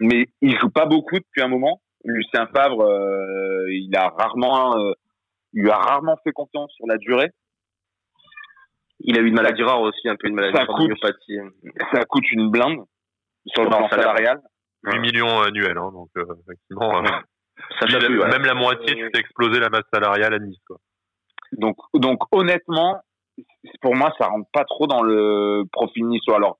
mais 0.00 0.26
il 0.40 0.56
joue 0.58 0.70
pas 0.70 0.86
beaucoup 0.86 1.16
depuis 1.16 1.42
un 1.42 1.48
moment. 1.48 1.82
Lucien 2.04 2.46
Favre, 2.54 2.82
euh, 2.82 3.66
il 3.68 3.94
a 3.96 4.08
rarement, 4.08 4.76
euh, 4.76 4.92
il 5.52 5.62
lui 5.62 5.70
a 5.70 5.76
rarement 5.76 6.16
fait 6.24 6.32
confiance 6.32 6.72
sur 6.74 6.86
la 6.86 6.98
durée. 6.98 7.30
Il 9.00 9.18
a 9.18 9.20
eu 9.20 9.26
une 9.26 9.34
maladie 9.34 9.62
rare 9.64 9.80
aussi, 9.80 10.08
un 10.08 10.16
peu 10.16 10.28
une 10.28 10.34
maladie 10.34 10.56
ça 10.56 10.66
coûte, 10.66 10.92
ça 11.92 12.04
coûte 12.04 12.30
une 12.32 12.50
blinde 12.50 12.84
sur 13.46 13.64
le 13.64 13.68
plan 13.68 13.88
salarial. 13.88 14.40
8 14.84 15.00
millions 15.00 15.40
annuels, 15.42 15.78
hein, 15.78 15.90
donc 15.92 16.10
effectivement, 16.16 17.04
ça 17.80 17.86
même 17.86 18.44
la 18.44 18.54
moitié, 18.54 18.94
tu 18.94 19.10
fais 19.12 19.20
exploser 19.20 19.60
la 19.60 19.68
masse 19.68 19.84
salariale 19.92 20.34
à 20.34 20.38
Nice. 20.38 20.58
Quoi. 20.66 20.78
Donc, 21.52 21.76
donc 21.94 22.20
honnêtement, 22.32 23.00
pour 23.80 23.94
moi, 23.94 24.12
ça 24.18 24.26
rentre 24.26 24.48
pas 24.52 24.64
trop 24.64 24.86
dans 24.86 25.02
le 25.02 25.64
profil 25.72 26.06
niçois. 26.06 26.36
Alors, 26.36 26.58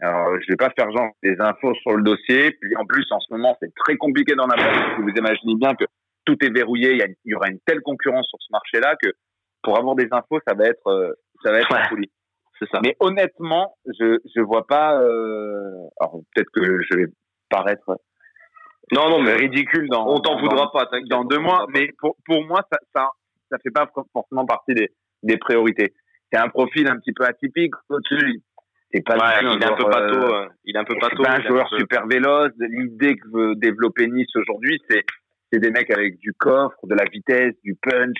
alors, 0.00 0.40
je 0.40 0.46
vais 0.52 0.56
pas 0.56 0.70
faire 0.78 0.90
genre 0.92 1.10
des 1.22 1.36
infos 1.40 1.74
sur 1.82 1.96
le 1.96 2.02
dossier. 2.02 2.52
Puis 2.60 2.76
en 2.76 2.86
plus, 2.86 3.04
en 3.10 3.20
ce 3.20 3.32
moment, 3.32 3.56
c'est 3.60 3.72
très 3.74 3.96
compliqué 3.96 4.34
d'en 4.34 4.46
avoir. 4.46 5.00
Vous 5.00 5.08
imaginez 5.08 5.54
bien 5.56 5.74
que 5.74 5.84
tout 6.24 6.36
est 6.40 6.50
verrouillé. 6.50 6.92
Il 6.94 7.14
y, 7.24 7.34
aura 7.34 7.48
une 7.48 7.58
telle 7.66 7.80
concurrence 7.80 8.26
sur 8.28 8.38
ce 8.40 8.52
marché-là 8.52 8.94
que 9.02 9.08
pour 9.62 9.76
avoir 9.76 9.96
des 9.96 10.08
infos, 10.12 10.38
ça 10.46 10.54
va 10.54 10.66
être, 10.66 10.86
euh, 10.86 11.12
ça 11.42 11.50
va 11.50 11.60
être 11.60 11.88
folie. 11.88 12.10
C'est 12.60 12.68
ça. 12.70 12.80
Mais 12.82 12.96
honnêtement, 13.00 13.76
je 13.86 14.18
je 14.34 14.40
vois 14.40 14.66
pas. 14.66 15.00
Euh... 15.00 15.72
Alors 16.00 16.20
peut-être 16.34 16.50
que 16.52 16.82
je 16.82 16.96
vais 16.96 17.06
paraître 17.50 17.96
non, 18.90 19.10
non, 19.10 19.22
mais 19.22 19.34
ridicule 19.34 19.88
dans. 19.90 20.06
On 20.08 20.18
t'en 20.20 20.40
voudra 20.40 20.72
pas, 20.72 20.88
Dans 21.10 21.24
deux 21.24 21.38
mois, 21.38 21.66
mais 21.68 21.90
pour 21.98 22.16
pour 22.24 22.42
moi, 22.44 22.62
ça 22.72 22.78
ça 22.94 23.10
ça 23.50 23.58
fait 23.58 23.70
pas 23.70 23.90
forcément 24.12 24.46
partie 24.46 24.74
des 24.74 24.90
des 25.22 25.36
priorités. 25.36 25.94
C'est 26.32 26.38
un 26.38 26.48
profil 26.48 26.88
un 26.88 26.96
petit 26.98 27.12
peu 27.12 27.24
atypique. 27.24 27.74
C'est 28.90 29.04
pas 29.04 29.16
ouais, 29.16 29.54
il, 29.54 29.62
est 29.62 29.66
un 29.66 29.76
peu 29.76 29.84
pato, 29.84 30.34
euh, 30.34 30.46
il 30.64 30.74
est 30.74 30.78
un 30.78 30.84
peu 30.84 30.94
pas 30.98 31.08
un 31.30 31.42
joueur 31.42 31.68
super 31.76 32.06
véloce. 32.06 32.52
L'idée 32.58 33.16
que 33.16 33.28
veut 33.30 33.54
développer 33.56 34.06
Nice 34.06 34.34
aujourd'hui, 34.34 34.80
c'est 34.88 35.04
c'est 35.52 35.60
des 35.60 35.70
mecs 35.70 35.90
avec 35.90 36.18
du 36.18 36.32
coffre, 36.34 36.78
de 36.84 36.94
la 36.94 37.04
vitesse, 37.04 37.54
du 37.64 37.74
punch. 37.74 38.16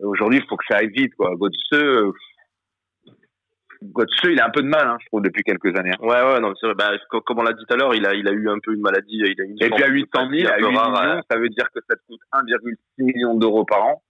Aujourd'hui, 0.00 0.40
il 0.40 0.48
faut 0.48 0.56
que 0.56 0.64
ça 0.68 0.78
aille 0.78 0.90
vite, 0.90 1.14
quoi. 1.14 1.34
Godse, 1.36 2.12
Godse, 3.82 4.20
il 4.24 4.40
a 4.40 4.46
un 4.46 4.50
peu 4.50 4.62
de 4.62 4.68
mal, 4.68 4.86
hein, 4.86 4.96
je 5.00 5.06
trouve, 5.06 5.22
depuis 5.22 5.42
quelques 5.42 5.74
années. 5.78 5.92
Ouais, 6.00 6.22
ouais, 6.22 6.40
non, 6.40 6.52
c'est 6.60 6.66
vrai. 6.66 6.74
Bah, 6.76 6.90
comme 7.24 7.38
on 7.38 7.42
l'a 7.42 7.52
dit 7.52 7.64
tout 7.66 7.74
à 7.74 7.76
l'heure, 7.76 7.94
il 7.94 8.06
a, 8.06 8.14
il 8.14 8.28
a 8.28 8.32
eu 8.32 8.48
un 8.48 8.58
peu 8.62 8.74
une 8.74 8.80
maladie. 8.80 9.16
Il 9.16 9.40
a 9.40 9.44
une 9.44 9.56
Et 9.62 9.70
puis 9.70 9.82
à 9.82 9.88
800 9.88 10.08
000, 10.30 10.52
à 10.52 10.58
8 10.58 10.66
millions, 10.66 11.22
ça 11.30 11.38
veut 11.38 11.48
dire 11.48 11.68
que 11.74 11.80
ça 11.88 11.96
te 11.96 12.02
coûte 12.06 12.20
1,6 12.32 13.04
million 13.04 13.34
d'euros 13.34 13.64
par 13.64 13.84
an, 13.84 14.02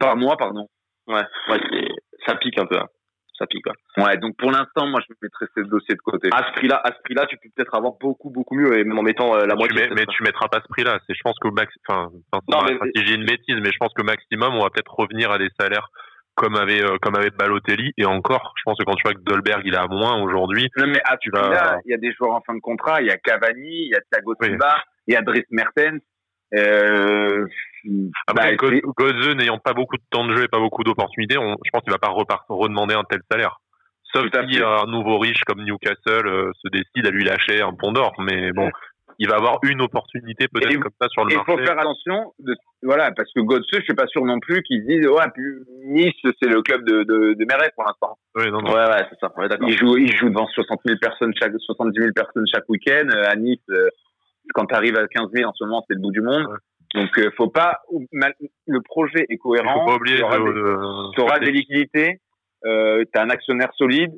par 0.00 0.16
mois, 0.16 0.36
pardon. 0.36 0.66
Ouais, 1.06 1.22
ouais, 1.48 1.88
ça 2.26 2.34
pique 2.36 2.58
un 2.58 2.66
peu. 2.66 2.78
Hein. 2.78 2.88
Ça 3.38 3.46
pique. 3.46 3.64
Ouais. 3.66 4.04
ouais, 4.04 4.16
donc 4.18 4.36
pour 4.36 4.50
l'instant, 4.50 4.86
moi, 4.86 5.00
je 5.00 5.14
mettrais 5.22 5.46
ce 5.56 5.60
dossier 5.62 5.94
de 5.94 6.00
côté. 6.00 6.28
À 6.32 6.46
ce 6.48 6.52
prix-là, 6.58 6.80
à 6.82 6.88
ce 6.88 7.00
prix-là, 7.04 7.26
tu 7.26 7.36
peux 7.36 7.48
peut-être 7.54 7.74
avoir 7.74 7.92
beaucoup, 8.00 8.30
beaucoup 8.30 8.54
mieux, 8.54 8.78
et 8.78 8.84
même 8.84 8.98
en 8.98 9.02
mettant 9.02 9.34
euh, 9.34 9.46
la 9.46 9.54
moitié. 9.54 9.88
mais 9.94 10.04
tu 10.06 10.22
mettras 10.22 10.48
pas 10.48 10.60
ce 10.60 10.68
prix-là. 10.68 10.98
C'est, 11.06 11.14
je 11.14 11.20
pense 11.22 11.38
qu'au 11.40 11.50
max, 11.50 11.72
enfin, 11.88 12.10
j'ai 12.96 13.14
une 13.14 13.24
bêtise, 13.24 13.56
mais 13.62 13.70
je 13.72 13.78
pense 13.78 13.94
que 13.94 14.02
maximum, 14.02 14.54
on 14.54 14.62
va 14.62 14.70
peut-être 14.70 14.94
revenir 14.94 15.30
à 15.30 15.38
des 15.38 15.48
salaires 15.58 15.88
comme 16.36 16.56
avait 16.56 16.82
euh, 16.82 16.96
comme 17.02 17.16
avait 17.16 17.30
Balotelli 17.30 17.92
et 17.98 18.06
encore 18.06 18.54
je 18.56 18.62
pense 18.64 18.78
que 18.78 18.84
quand 18.84 18.94
tu 18.94 19.02
vois 19.04 19.14
que 19.14 19.20
Dolberg 19.20 19.62
il 19.64 19.74
a 19.74 19.86
moins 19.88 20.22
aujourd'hui 20.22 20.70
non 20.76 20.86
mais 20.86 21.00
ah, 21.04 21.16
tu 21.18 21.30
vas 21.30 21.78
il 21.84 21.90
y 21.90 21.94
a 21.94 21.98
des 21.98 22.12
joueurs 22.12 22.32
en 22.32 22.40
fin 22.40 22.54
de 22.54 22.60
contrat 22.60 23.02
il 23.02 23.08
y 23.08 23.10
a 23.10 23.16
Cavani 23.18 23.86
il 23.86 23.90
y 23.90 23.94
a 23.94 24.00
Thiago 24.10 24.34
Silva 24.40 24.82
il 25.06 25.14
y 25.14 25.16
a 25.16 25.22
Dries 25.22 25.44
Mertens 25.50 26.00
euh, 26.54 27.46
Après, 28.26 28.56
bah, 28.56 28.80
Godze 28.96 29.36
n'ayant 29.36 29.58
pas 29.58 29.72
beaucoup 29.72 29.96
de 29.96 30.02
temps 30.10 30.26
de 30.26 30.36
jeu 30.36 30.44
et 30.44 30.48
pas 30.48 30.58
beaucoup 30.58 30.84
d'opportunités, 30.84 31.34
je 31.36 31.70
pense 31.70 31.82
qu'il 31.82 31.92
va 31.92 31.98
pas 31.98 32.08
redemander 32.48 32.94
un 32.94 33.04
tel 33.04 33.20
salaire. 33.30 33.60
Sauf 34.12 34.26
si 34.50 34.60
un 34.62 34.86
nouveau 34.86 35.18
riche 35.18 35.42
comme 35.46 35.62
Newcastle 35.62 36.26
euh, 36.26 36.50
se 36.62 36.68
décide 36.68 37.06
à 37.06 37.10
lui 37.10 37.24
lâcher 37.24 37.62
un 37.62 37.72
pont 37.72 37.92
d'or. 37.92 38.12
Mais 38.18 38.50
bon, 38.50 38.68
il 39.20 39.28
va 39.28 39.36
avoir 39.36 39.58
une 39.62 39.82
opportunité 39.82 40.48
peut-être 40.48 40.80
comme 40.80 40.92
ça 41.00 41.08
sur 41.10 41.24
le 41.24 41.34
marché. 41.36 41.52
Il 41.52 41.58
faut 41.58 41.64
faire 41.64 41.78
attention, 41.78 42.32
de, 42.40 42.56
voilà, 42.82 43.12
parce 43.12 43.30
que 43.32 43.40
Godse, 43.40 43.66
je 43.72 43.82
suis 43.82 43.94
pas 43.94 44.06
sûr 44.06 44.24
non 44.24 44.40
plus 44.40 44.62
qu'ils 44.62 44.84
disent, 44.84 45.06
ouais, 45.06 45.24
Nice, 45.84 46.14
c'est 46.24 46.48
le 46.48 46.62
club 46.62 46.84
de, 46.84 47.04
de, 47.04 47.34
de 47.34 47.44
Meret 47.44 47.70
pour 47.76 47.84
l'instant. 47.84 48.18
Oui, 48.34 48.50
non, 48.50 48.62
non. 48.62 48.72
Ouais, 48.72 48.86
ouais, 48.86 49.06
c'est 49.10 49.18
ça. 49.20 49.30
Ouais, 49.36 49.46
il 49.68 49.76
joue, 49.76 49.96
il 49.96 50.10
joue 50.16 50.30
devant 50.30 50.46
60 50.46 50.80
000 50.86 50.98
personnes 50.98 51.32
chaque, 51.40 51.52
70 51.54 52.00
000 52.00 52.12
personnes 52.14 52.46
chaque 52.52 52.68
week-end. 52.68 53.08
Euh, 53.14 53.30
à 53.30 53.36
Nice, 53.36 53.60
euh, 53.70 53.90
quand 54.54 54.66
tu 54.66 54.74
arrives 54.74 54.96
à 54.96 55.06
15 55.06 55.30
000 55.32 55.48
en 55.48 55.52
ce 55.52 55.64
moment, 55.64 55.84
c'est 55.88 55.94
le 55.94 56.00
bout 56.00 56.12
du 56.12 56.20
monde. 56.20 56.46
Donc, 56.94 57.16
euh, 57.18 57.30
faut 57.36 57.48
pas, 57.48 57.82
le 58.66 58.80
projet 58.80 59.24
est 59.28 59.36
cohérent. 59.36 59.74
Il 59.76 59.80
faut 59.80 59.86
pas 59.86 59.96
oublier 59.96 60.16
tu 60.16 61.20
auras, 61.20 61.38
des 61.38 61.52
liquidités, 61.52 62.20
euh, 62.64 63.04
tu 63.12 63.18
as 63.18 63.22
un 63.22 63.30
actionnaire 63.30 63.70
solide, 63.76 64.12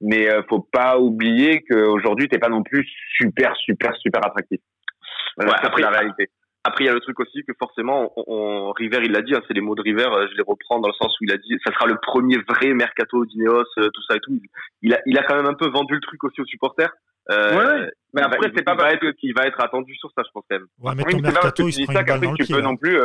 mais 0.00 0.28
euh, 0.28 0.42
faut 0.48 0.60
pas 0.60 0.98
oublier 0.98 1.62
qu'aujourd'hui 1.62 2.28
t'es 2.28 2.38
pas 2.38 2.48
non 2.48 2.62
plus 2.62 2.86
super 3.16 3.54
super 3.56 3.94
super 3.96 4.24
attractif. 4.24 4.60
ouais, 5.38 5.46
après 5.62 5.82
la 5.82 5.90
réalité. 5.90 6.28
Après 6.64 6.84
il 6.84 6.86
y 6.88 6.90
a 6.90 6.94
le 6.94 7.00
truc 7.00 7.18
aussi 7.20 7.44
que 7.44 7.52
forcément 7.58 8.12
on, 8.16 8.72
River 8.72 9.00
il 9.04 9.12
l'a 9.12 9.22
dit, 9.22 9.34
hein, 9.34 9.40
c'est 9.46 9.54
les 9.54 9.60
mots 9.60 9.74
de 9.74 9.82
River, 9.82 10.08
euh, 10.12 10.26
je 10.30 10.36
les 10.36 10.42
reprends 10.42 10.80
dans 10.80 10.88
le 10.88 10.94
sens 10.94 11.14
où 11.20 11.24
il 11.24 11.32
a 11.32 11.36
dit 11.36 11.56
ça 11.64 11.72
sera 11.72 11.86
le 11.86 11.96
premier 12.02 12.38
vrai 12.48 12.74
mercato 12.74 13.24
d'Ineos, 13.24 13.64
euh, 13.78 13.88
tout 13.88 14.02
ça 14.08 14.16
et 14.16 14.20
tout. 14.20 14.38
Il 14.82 14.94
a 14.94 15.00
il 15.06 15.16
a 15.18 15.22
quand 15.22 15.36
même 15.36 15.46
un 15.46 15.54
peu 15.54 15.68
vendu 15.68 15.94
le 15.94 16.00
truc 16.00 16.22
aussi 16.24 16.40
aux 16.40 16.46
supporters. 16.46 16.92
Euh, 17.30 17.56
ouais, 17.56 17.90
mais 18.14 18.22
après 18.22 18.50
c'est 18.54 18.62
pas 18.62 18.76
parce 18.76 18.94
être 18.94 19.10
qu'il 19.12 19.34
va 19.34 19.46
être 19.46 19.60
attendu 19.60 19.94
sur 19.96 20.10
ça 20.14 20.22
je 20.24 20.30
pense 20.32 20.44
quand 20.48 20.56
même. 20.56 20.66
Ouais, 20.80 20.94
mais 20.96 21.02
ton 21.04 21.20
mercato 21.20 21.68
il 21.68 21.72
se 21.72 21.82
prend 21.82 22.00
une 22.00 22.06
balle 22.06 22.20
dans 22.20 22.30
le 22.32 22.44
pied. 22.44 22.62
Non 22.62 22.76
plus 22.76 22.98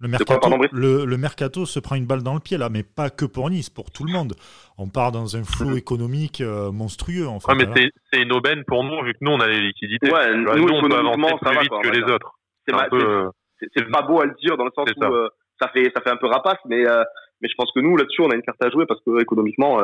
le 0.00 0.06
mercato, 0.06 0.48
le, 0.72 1.16
mercato, 1.16 1.66
se 1.66 1.80
prend 1.80 1.96
une 1.96 2.06
balle 2.06 2.22
dans 2.22 2.34
le 2.34 2.40
pied 2.40 2.56
là, 2.56 2.68
mais 2.70 2.84
pas 2.84 3.10
que 3.10 3.24
pour 3.24 3.50
Nice, 3.50 3.68
pour 3.68 3.90
tout 3.90 4.04
le 4.04 4.12
monde. 4.12 4.34
On 4.76 4.88
part 4.88 5.10
dans 5.10 5.36
un 5.36 5.42
flou 5.42 5.70
mhm. 5.70 5.76
économique 5.76 6.40
euh, 6.40 6.70
monstrueux 6.70 7.26
en 7.26 7.40
fait. 7.40 7.50
Ouais, 7.50 7.66
mais 7.66 7.90
c'est 8.12 8.22
une 8.22 8.32
aubaine 8.32 8.62
pour 8.64 8.84
nous 8.84 9.02
vu 9.02 9.12
que 9.14 9.18
nous 9.22 9.32
on 9.32 9.40
a 9.40 9.48
les 9.48 9.60
liquidités. 9.60 10.12
Ouais, 10.12 10.36
nous, 10.36 10.44
nous 10.54 10.72
on 10.72 10.88
peut 10.88 10.96
avancer 10.96 11.34
plus 11.40 11.60
vite 11.60 11.72
que 11.82 11.88
les 11.88 12.12
autres. 12.12 12.38
C'est 12.64 13.90
pas 13.90 14.02
beau 14.02 14.20
à 14.20 14.26
le 14.26 14.34
dire 14.40 14.56
dans 14.56 14.66
le 14.66 14.70
sens 14.72 14.88
où 14.96 15.04
euh, 15.04 15.28
ça. 15.60 15.68
fait 15.68 15.90
ça 15.92 16.00
fait 16.00 16.10
un 16.10 16.16
peu 16.16 16.28
rapace, 16.28 16.58
mais 16.66 16.86
euh, 16.86 17.02
mais 17.40 17.48
je 17.48 17.54
pense 17.56 17.72
que 17.72 17.80
nous 17.80 17.96
là-dessus 17.96 18.22
on 18.22 18.30
a 18.30 18.36
une 18.36 18.42
carte 18.42 18.62
à 18.62 18.70
jouer 18.70 18.86
parce 18.86 19.00
que 19.04 19.20
économiquement 19.20 19.80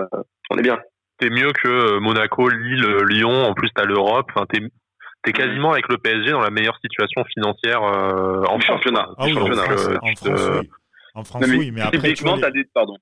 on 0.51 0.59
est 0.59 0.63
bien. 0.63 0.79
T'es 1.25 1.31
mieux 1.31 1.53
que 1.53 1.99
Monaco, 2.01 2.51
Lille, 2.51 2.85
Lyon. 3.09 3.45
En 3.45 3.55
plus 3.55 3.71
t'as 3.75 3.85
l'Europe. 3.85 4.27
Enfin 4.35 4.45
t'es 4.47 4.61
t'es 5.23 5.33
quasiment 5.33 5.73
avec 5.73 5.89
le 5.89 5.97
PSG 5.97 6.33
dans 6.33 6.41
la 6.43 6.51
meilleure 6.51 6.79
situation 6.83 7.25
financière 7.25 7.83
euh, 7.83 8.45
en 8.45 8.61
championnat. 8.61 9.09
Ah 9.17 9.25
oui, 9.25 9.33
championnat. 9.33 9.63
En, 9.63 9.67
France, 9.67 10.27
euh, 10.27 10.61
oui. 10.61 10.71
En 11.15 11.25
France, 11.25 11.45
oui, 11.49 11.71
mais 11.71 11.81
après, 11.81 12.13
tu 12.13 12.25
vois, 12.25 12.37
les, 12.37 12.65
pardon, 12.75 12.97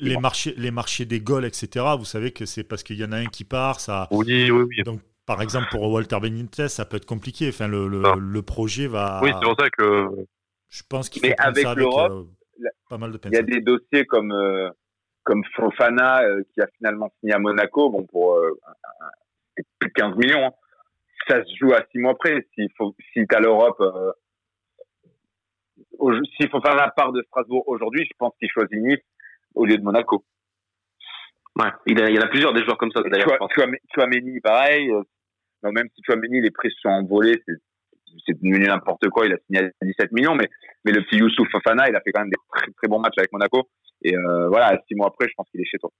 les, 0.00 0.16
marchés, 0.18 0.54
les 0.56 0.70
marchés 0.70 1.04
des 1.04 1.18
goals, 1.18 1.46
etc., 1.46 1.84
vous 1.98 2.04
savez 2.04 2.30
que 2.30 2.46
c'est 2.46 2.62
parce 2.62 2.84
qu'il 2.84 2.96
y 2.96 3.04
en 3.04 3.10
a 3.10 3.16
un 3.16 3.26
qui 3.26 3.42
part. 3.42 3.80
Ça... 3.80 4.06
Oui, 4.12 4.48
oui, 4.52 4.66
oui. 4.68 4.82
Donc, 4.84 5.00
par 5.26 5.42
exemple, 5.42 5.66
pour 5.72 5.90
Walter 5.90 6.20
Benitez, 6.20 6.68
ça 6.68 6.84
peut 6.84 6.98
être 6.98 7.06
compliqué. 7.06 7.48
Enfin, 7.48 7.66
le, 7.66 7.88
le, 7.88 8.02
le 8.18 8.42
projet 8.42 8.86
va. 8.86 9.18
Oui, 9.24 9.30
c'est 9.34 9.44
pour 9.44 9.56
ça 9.58 9.68
que. 9.70 10.06
Je 10.68 10.82
pense 10.88 11.08
qu'il 11.08 11.22
faut 11.22 11.28
mais 11.28 11.34
avec 11.38 11.66
l'Europe, 11.74 12.12
euh, 12.12 12.68
pas 12.88 12.98
mal 12.98 13.10
de 13.10 13.18
Il 13.24 13.32
y 13.32 13.36
a 13.36 13.42
des 13.42 13.62
dossiers 13.62 14.04
comme, 14.04 14.32
comme 15.28 15.44
Fofana 15.54 16.22
qui 16.54 16.62
a 16.62 16.66
finalement 16.78 17.12
signé 17.20 17.34
à 17.34 17.38
Monaco, 17.38 17.90
bon, 17.90 18.06
pour 18.06 18.40
plus 19.78 19.88
de 19.88 19.92
15 19.92 20.16
millions. 20.16 20.46
Hein 20.46 20.52
ça 21.28 21.44
se 21.44 21.56
joue 21.56 21.72
à 21.72 21.84
six 21.90 21.98
mois 21.98 22.16
près. 22.16 22.46
S'il 22.54 22.68
faut, 22.76 22.94
si 23.12 23.26
t'as 23.26 23.40
l'Europe, 23.40 23.80
euh, 23.80 24.12
s'il 26.36 26.48
faut 26.48 26.60
faire 26.60 26.74
la 26.74 26.90
part 26.90 27.12
de 27.12 27.22
Strasbourg 27.22 27.64
aujourd'hui, 27.66 28.04
je 28.04 28.16
pense 28.18 28.32
qu'il 28.38 28.48
choisit 28.50 28.78
Nice 28.78 28.98
au 29.54 29.64
lieu 29.64 29.76
de 29.76 29.82
Monaco. 29.82 30.24
Ouais, 31.56 31.70
il, 31.86 31.98
y 31.98 32.18
en 32.18 32.22
a 32.22 32.28
plusieurs 32.28 32.52
des 32.52 32.62
joueurs 32.62 32.78
comme 32.78 32.92
ça 32.92 33.02
d'ailleurs. 33.02 33.26
Tu, 33.50 33.60
tu, 33.92 34.00
as 34.00 34.06
Méni, 34.06 34.40
pareil. 34.40 34.90
Euh, 34.90 35.02
non, 35.62 35.72
même 35.72 35.88
si 35.94 36.02
tu 36.02 36.12
as 36.12 36.16
Méni, 36.16 36.40
les 36.40 36.50
prix 36.50 36.70
sont 36.80 36.88
envolés, 36.88 37.42
c'est 37.46 37.56
devenu 38.28 38.66
n'importe 38.66 39.08
quoi. 39.08 39.26
Il 39.26 39.32
a 39.32 39.36
signé 39.46 39.70
à 39.80 39.84
17 39.84 40.12
millions, 40.12 40.34
mais, 40.34 40.48
mais 40.84 40.92
le 40.92 41.02
petit 41.02 41.16
Youssouf 41.16 41.48
Fofana, 41.50 41.88
il 41.88 41.96
a 41.96 42.00
fait 42.00 42.12
quand 42.12 42.20
même 42.20 42.30
des 42.30 42.36
très, 42.52 42.70
très 42.76 42.88
bons 42.88 43.00
matchs 43.00 43.18
avec 43.18 43.32
Monaco. 43.32 43.68
Et 44.02 44.16
euh, 44.16 44.48
voilà, 44.48 44.78
six 44.86 44.94
mois 44.94 45.08
après, 45.08 45.26
je 45.28 45.34
pense 45.36 45.48
qu'il 45.50 45.60
est 45.60 45.64
chez 45.64 45.78
toi. 45.78 45.90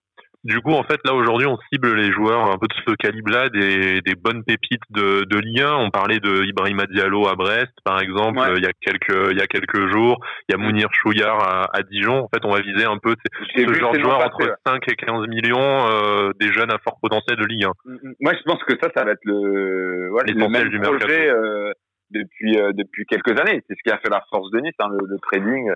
Du 0.44 0.60
coup, 0.60 0.70
en 0.70 0.84
fait, 0.84 1.00
là 1.04 1.14
aujourd'hui, 1.14 1.48
on 1.48 1.58
cible 1.72 1.96
les 1.96 2.12
joueurs 2.12 2.48
un 2.52 2.58
peu 2.58 2.68
de 2.68 2.74
ce 2.86 2.94
calibre-là, 2.94 3.48
des, 3.48 4.00
des 4.02 4.14
bonnes 4.14 4.44
pépites 4.44 4.80
de, 4.90 5.24
de 5.24 5.38
Ligue 5.38 5.62
1. 5.62 5.74
On 5.74 5.90
parlait 5.90 6.20
de 6.20 6.44
Ibrahima 6.44 6.86
Diallo 6.86 7.26
à 7.26 7.34
Brest, 7.34 7.72
par 7.84 8.00
exemple, 8.00 8.38
il 8.56 8.62
y 8.62 8.66
a 8.66 8.72
quelques 8.80 9.32
il 9.32 9.36
y 9.36 9.42
a 9.42 9.48
quelques 9.48 9.88
jours. 9.90 10.20
Il 10.48 10.52
y 10.52 10.54
a 10.54 10.58
Mounir 10.58 10.88
Chouillard 10.92 11.42
à, 11.42 11.76
à, 11.76 11.82
Dijon. 11.82 12.24
En 12.24 12.28
fait, 12.28 12.44
on 12.44 12.52
va 12.52 12.60
viser 12.60 12.84
un 12.84 12.98
peu 12.98 13.16
ce 13.56 13.74
genre 13.74 13.92
de 13.92 14.00
joueurs 14.00 14.24
entre 14.24 14.56
5 14.64 14.80
et 14.88 14.94
15 14.94 15.26
millions, 15.26 15.58
euh, 15.58 16.30
des 16.38 16.52
jeunes 16.52 16.70
à 16.70 16.78
fort 16.78 16.98
potentiel 17.02 17.36
de 17.36 17.44
Ligue 17.44 17.64
1. 17.64 17.68
Mm, 17.84 17.94
mm. 17.94 18.14
Moi, 18.20 18.32
je 18.34 18.42
pense 18.44 18.62
que 18.62 18.74
ça, 18.80 18.90
ça 18.96 19.04
va 19.04 19.12
être 19.12 19.24
le, 19.24 20.10
même 20.48 20.68
du 20.68 20.78
projet 20.78 21.30
euh, 21.30 21.72
depuis 22.10 22.58
euh, 22.58 22.72
depuis 22.72 23.04
quelques 23.06 23.38
années. 23.40 23.62
C'est 23.68 23.74
ce 23.74 23.82
qui 23.82 23.90
a 23.90 23.98
fait 23.98 24.10
la 24.10 24.22
force 24.30 24.50
de 24.50 24.60
Nice, 24.60 24.74
hein, 24.78 24.88
le, 24.90 25.06
le, 25.06 25.18
trading 25.18 25.70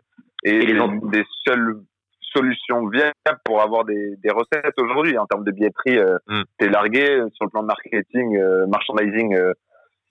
et, 0.44 0.50
et 0.50 0.66
les, 0.66 0.80
des 1.10 1.24
seuls 1.46 1.82
solution 2.34 2.88
viable 2.88 3.12
pour 3.44 3.60
avoir 3.60 3.84
des, 3.84 4.16
des 4.16 4.30
recettes 4.30 4.78
aujourd'hui 4.78 5.16
en 5.18 5.26
termes 5.26 5.44
de 5.44 5.50
billetterie. 5.50 5.98
Euh, 5.98 6.16
mm. 6.28 6.42
T'es 6.58 6.68
largué 6.68 7.04
sur 7.34 7.44
le 7.44 7.50
plan 7.50 7.62
de 7.62 7.66
marketing, 7.66 8.36
euh, 8.36 8.66
merchandising, 8.66 9.34
euh, 9.34 9.52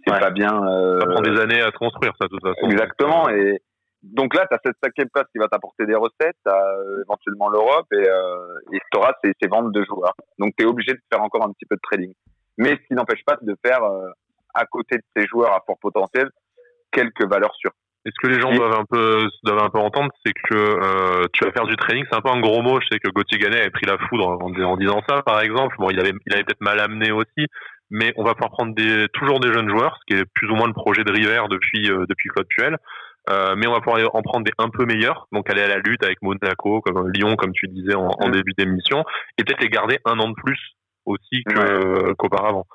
c'est 0.06 0.20
pas 0.20 0.32
bien. 0.32 0.52
Euh, 0.64 1.00
ça 1.00 1.08
prend 1.08 1.22
des 1.22 1.40
années 1.40 1.62
à 1.62 1.72
construire 1.72 2.14
ça, 2.20 2.28
de 2.28 2.30
toute 2.30 2.42
façon. 2.42 2.70
Exactement. 2.70 3.30
Et 3.30 3.60
donc 4.02 4.36
là, 4.36 4.46
tu 4.50 4.56
as 4.56 4.60
cette 4.66 4.78
cinquième 4.84 5.10
place 5.10 5.26
qui 5.32 5.38
va 5.38 5.48
t'apporter 5.48 5.86
des 5.86 5.96
recettes, 5.96 6.38
as, 6.46 6.76
éventuellement 7.04 7.50
l'Europe 7.50 7.86
et 7.94 8.08
et 8.74 8.80
tu 8.92 8.98
auras 8.98 9.14
ces, 9.24 9.32
ces, 9.40 9.48
ventes 9.48 9.72
de 9.72 9.84
joueurs. 9.84 10.16
Donc 10.40 10.54
tu 10.58 10.66
es 10.66 10.68
obligé 10.68 10.94
de 10.94 11.00
faire 11.12 11.22
encore 11.22 11.46
un 11.46 11.52
petit 11.52 11.66
peu 11.66 11.76
de 11.76 11.82
trading. 11.84 12.14
Mais 12.58 12.72
ce 12.72 12.88
qui 12.88 12.94
n'empêche 12.94 13.24
pas 13.26 13.38
de 13.42 13.56
faire 13.64 13.82
à 14.54 14.66
côté 14.66 14.98
de 14.98 15.04
ces 15.16 15.28
joueurs 15.28 15.54
à 15.54 15.62
fort 15.66 15.78
potentiel 15.80 16.30
quelques 16.92 17.28
valeurs 17.30 17.56
sûres. 17.56 17.72
Et 18.06 18.10
ce 18.10 18.28
que 18.28 18.34
les 18.34 18.42
gens 18.42 18.52
doivent 18.52 18.80
un 18.80 18.86
peu 18.90 19.28
doivent 19.44 19.64
un 19.64 19.70
peu 19.70 19.78
entendre, 19.78 20.10
c'est 20.26 20.34
que 20.34 20.56
euh, 20.56 21.28
tu 21.34 21.46
vas 21.46 21.52
faire 21.52 21.68
du 21.68 21.76
training. 21.76 22.04
C'est 22.10 22.18
un 22.18 22.22
peu 22.22 22.32
un 22.32 22.40
gros 22.40 22.62
mot. 22.64 22.80
Je 22.82 22.88
sais 22.92 23.00
que 23.00 23.10
Gauthier 23.12 23.38
Gannet 23.38 23.62
avait 23.62 23.70
pris 23.70 23.86
la 23.86 23.98
foudre 24.10 24.40
en, 24.42 24.78
disant 24.78 25.02
ça, 25.08 25.22
par 25.22 25.40
exemple. 25.42 25.76
Bon, 25.78 25.90
il 25.92 26.00
avait 26.00 26.14
il 26.26 26.34
avait 26.34 26.44
peut-être 26.44 26.62
mal 26.62 26.80
amené 26.80 27.12
aussi, 27.12 27.46
mais 27.92 28.12
on 28.18 28.24
va 28.24 28.34
pouvoir 28.34 28.52
prendre 28.52 28.74
des 28.74 29.08
toujours 29.14 29.40
des 29.40 29.54
jeunes 29.54 29.70
joueurs, 29.70 29.98
ce 30.00 30.16
qui 30.16 30.20
est 30.20 30.26
plus 30.34 30.50
ou 30.50 30.56
moins 30.56 30.68
le 30.68 30.74
projet 30.74 31.04
de 31.04 31.12
River 31.12 31.44
depuis 31.52 31.92
euh, 31.92 32.06
depuis 32.10 32.30
Claude 32.30 32.48
Puel. 32.50 32.78
Euh, 33.30 33.54
mais 33.56 33.68
on 33.68 33.74
va 33.74 33.82
pouvoir 33.82 34.04
en 34.16 34.24
prendre 34.24 34.44
des 34.44 34.52
un 34.58 34.70
peu 34.70 34.86
meilleurs, 34.86 35.28
donc 35.32 35.48
aller 35.52 35.62
à 35.62 35.68
la 35.68 35.78
lutte 35.78 36.04
avec 36.04 36.24
Monaco, 36.24 36.82
comme 36.82 37.08
Lyon, 37.12 37.36
comme 37.36 37.52
tu 37.52 37.68
disais 37.68 37.94
en, 37.94 38.08
en 38.08 38.30
début 38.30 38.54
d'émission, 38.58 39.06
et 39.38 39.44
peut-être 39.44 39.62
les 39.62 39.70
garder 39.70 40.00
un 40.06 40.18
an 40.18 40.30
de 40.30 40.34
plus 40.34 40.60
aussi 41.06 41.44
qu'auparavant. 42.18 42.66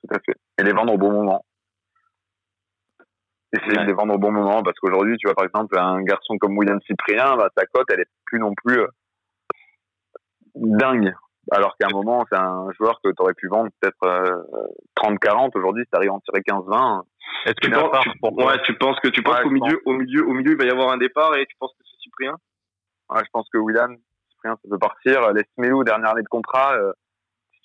Tout 0.00 0.14
à 0.14 0.18
fait. 0.20 0.36
Et 0.58 0.62
les 0.62 0.72
vendre 0.72 0.92
au 0.94 0.98
bon 0.98 1.12
moment 1.12 1.44
essayer 3.50 3.78
de 3.78 3.86
les 3.86 3.94
vendre 3.94 4.14
au 4.14 4.18
bon 4.18 4.30
moment 4.30 4.62
parce 4.62 4.78
qu'aujourd'hui 4.78 5.16
tu 5.16 5.26
vois 5.26 5.34
par 5.34 5.46
exemple 5.46 5.78
un 5.78 6.02
garçon 6.02 6.36
comme 6.38 6.58
William 6.58 6.78
Cyprien 6.82 7.34
bah, 7.34 7.48
sa 7.56 7.64
cote 7.64 7.86
elle 7.90 8.00
est 8.00 8.10
plus 8.26 8.38
non 8.38 8.52
plus 8.54 8.80
euh, 8.80 8.88
dingue 10.58 11.14
Alors 11.50 11.76
qu'à 11.78 11.86
un 11.86 11.94
moment, 11.94 12.24
c'est 12.30 12.38
un 12.38 12.70
joueur 12.78 13.00
que 13.02 13.10
tu 13.10 13.22
aurais 13.22 13.34
pu 13.34 13.48
vendre 13.48 13.70
peut-être 13.80 14.46
30-40. 14.96 15.50
Aujourd'hui, 15.54 15.84
ça 15.90 15.98
arrive 15.98 16.10
à 16.10 16.14
en 16.14 16.20
tirer 16.20 16.40
15-20. 16.40 17.02
Est-ce 17.46 17.54
que 17.54 17.66
tu, 17.66 17.70
penses, 17.70 18.04
tu, 18.04 18.44
ouais, 18.44 18.62
tu 18.64 18.74
penses 18.74 19.00
que 19.00 19.08
tu 19.08 19.22
penses 19.22 19.40
qu'au 19.40 19.50
milieu, 19.50 19.80
au 19.84 19.92
milieu, 19.92 20.26
au 20.26 20.32
milieu, 20.32 20.52
il 20.52 20.58
va 20.58 20.64
y 20.64 20.70
avoir 20.70 20.90
un 20.90 20.96
départ 20.96 21.34
et 21.36 21.46
tu 21.46 21.56
penses 21.58 21.72
que 21.72 21.84
c'est 21.84 22.02
Cyprien? 22.02 22.34
Ouais, 23.10 23.22
Je 23.24 23.30
pense 23.32 23.48
que 23.52 23.58
William, 23.58 23.96
Cyprien, 24.30 24.56
ça 24.56 24.68
peut 24.68 24.78
partir. 24.78 25.32
Laisse 25.32 25.46
Melou, 25.56 25.84
dernière 25.84 26.10
année 26.10 26.22
de 26.22 26.28
contrat. 26.28 26.74
Euh, 26.74 26.92
si 26.92 27.07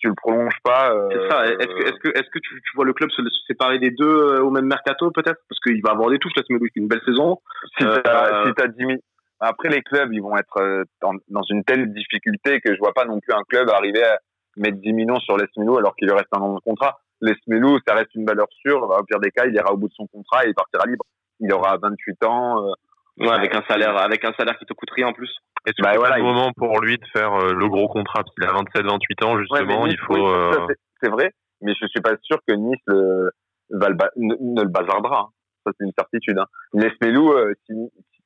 tu 0.04 0.10
le 0.10 0.16
prolonges 0.16 0.60
pas. 0.64 0.94
Euh, 0.94 1.08
c'est 1.12 1.30
ça. 1.30 1.46
Est-ce 1.46 1.58
que, 1.58 1.88
est-ce 1.88 2.00
que, 2.00 2.10
est-ce 2.10 2.30
que 2.30 2.40
tu, 2.40 2.62
tu, 2.62 2.76
vois 2.76 2.84
le 2.84 2.92
club 2.92 3.10
se, 3.12 3.22
séparer 3.48 3.80
des 3.80 3.92
deux 3.92 4.06
euh, 4.06 4.44
au 4.44 4.52
même 4.52 4.66
mercato 4.66 5.12
peut-être? 5.12 5.40
Parce 5.48 5.60
qu'il 5.62 5.82
va 5.82 5.92
avoir 5.92 6.10
des 6.10 6.20
touches. 6.20 6.34
Laisse 6.36 6.50
Melou, 6.50 6.68
une 6.76 6.90
belle 6.90 7.02
saison. 7.06 7.40
Si 7.78 7.86
t'as, 7.86 8.46
si 8.46 8.54
t'as 8.54 8.68
10 8.68 8.78
000... 8.78 8.92
Après, 9.40 9.70
les 9.70 9.82
clubs, 9.82 10.12
ils 10.14 10.22
vont 10.22 10.38
être 10.38 10.86
dans, 11.02 11.14
dans, 11.30 11.42
une 11.50 11.64
telle 11.64 11.94
difficulté 11.94 12.62
que 12.62 12.74
je 12.74 12.80
vois 12.80 12.94
pas 12.94 13.06
non 13.06 13.20
plus 13.20 13.34
un 13.34 13.44
club 13.50 13.70
arriver 13.70 14.04
à 14.04 14.18
mettre 14.56 14.78
10 14.78 14.94
millions 14.94 15.20
sur 15.20 15.38
Les 15.38 15.46
Melou 15.58 15.78
alors 15.78 15.96
qu'il 15.96 16.08
lui 16.08 16.16
reste 16.16 16.28
un 16.34 16.40
an 16.40 16.56
de 16.56 16.60
contrat. 16.60 17.00
Lesmelou, 17.22 17.80
ça 17.88 17.96
reste 17.96 18.14
une 18.16 18.26
valeur 18.26 18.48
sûre. 18.52 18.84
Au 18.84 19.04
pire 19.04 19.20
des 19.20 19.32
cas, 19.32 19.46
il 19.46 19.56
ira 19.56 19.72
au 19.72 19.78
bout 19.78 19.88
de 19.88 19.94
son 19.94 20.08
contrat 20.08 20.46
et 20.46 20.50
il 20.50 20.54
partira 20.54 20.86
libre. 20.86 21.06
Il 21.40 21.52
aura 21.54 21.78
28 21.78 22.26
ans. 22.26 22.74
Euh, 23.22 23.26
ouais, 23.26 23.32
avec 23.32 23.54
un 23.56 23.64
salaire, 23.68 23.96
avec 23.98 24.26
un 24.26 24.34
salaire 24.34 24.58
qui 24.58 24.66
te 24.66 24.74
coûte 24.74 24.90
rien 24.92 25.08
en 25.08 25.14
plus. 25.14 25.30
Est-ce 25.66 25.76
que 25.78 25.84
bah, 25.84 25.94
voilà, 25.96 26.18
le 26.18 26.24
moment 26.24 26.52
pour 26.56 26.82
lui 26.82 26.98
de 26.98 27.06
faire 27.14 27.34
euh, 27.34 27.54
le 27.54 27.68
gros 27.68 27.88
contrat 27.88 28.24
parce 28.24 28.34
qu'il 28.36 28.44
a 28.44 28.52
27, 28.52 28.86
28 28.86 29.24
ans 29.24 29.40
justement, 29.40 29.86
il 29.86 30.00
faut. 30.00 30.28
Euh, 30.28 30.68
c'est 31.02 31.10
vrai, 31.10 31.32
mais 31.62 31.74
je 31.80 31.88
suis 31.88 32.02
pas 32.02 32.16
sûr 32.24 32.38
que 32.48 32.54
Nice 32.56 32.82
le, 32.88 33.30
va 33.70 33.90
le 33.90 33.96
ne, 34.18 34.62
le 34.62 34.68
bazardera. 34.68 35.20
Hein. 35.20 35.30
Ça 35.66 35.72
c'est 35.78 35.86
une 35.86 35.94
certitude. 35.98 36.40
Hein. 36.40 36.48
Lesmelou, 36.74 37.34
si, 37.66 37.74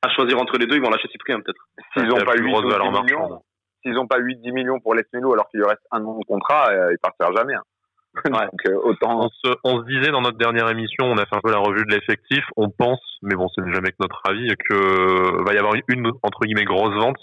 à 0.02 0.08
choisir 0.10 0.40
entre 0.40 0.58
les 0.58 0.66
deux, 0.66 0.76
ils 0.76 0.82
vont 0.82 0.90
lâcher 0.90 1.08
Cyprien 1.08 1.40
peut-être. 1.40 1.68
S'ils 1.92 2.08
n'ont 2.08 2.24
pas 2.24 2.34
8 2.34 2.44
millions, 2.44 3.42
s'ils 3.82 3.92
n'ont 3.92 4.06
pas 4.06 4.18
8 4.18 4.40
10 4.40 4.52
millions 4.52 4.80
pour 4.80 4.94
Lesmelou 4.94 5.32
alors 5.34 5.48
qu'il 5.50 5.60
lui 5.60 5.66
reste 5.66 5.82
un 5.92 6.02
an 6.04 6.18
de 6.18 6.24
contrat, 6.24 6.70
il 6.90 6.98
partira 6.98 7.30
jamais. 7.36 7.54
Hein. 7.54 7.62
Euh, 8.26 8.74
autant... 8.82 9.26
on, 9.26 9.28
se, 9.28 9.54
on 9.64 9.80
se 9.80 9.86
disait 9.86 10.10
dans 10.10 10.20
notre 10.20 10.38
dernière 10.38 10.68
émission, 10.70 11.04
on 11.04 11.16
a 11.18 11.26
fait 11.26 11.36
un 11.36 11.40
peu 11.40 11.52
la 11.52 11.58
revue 11.58 11.84
de 11.84 11.94
l'effectif, 11.94 12.44
on 12.56 12.68
pense, 12.68 13.00
mais 13.22 13.36
bon, 13.36 13.48
ce 13.48 13.60
n'est 13.60 13.72
jamais 13.72 13.90
que 13.90 13.96
notre 14.00 14.20
avis, 14.24 14.48
que 14.68 15.44
va 15.44 15.54
y 15.54 15.58
avoir 15.58 15.74
une, 15.88 16.10
entre 16.22 16.40
guillemets 16.44 16.64
grosse 16.64 16.94
vente 16.94 17.18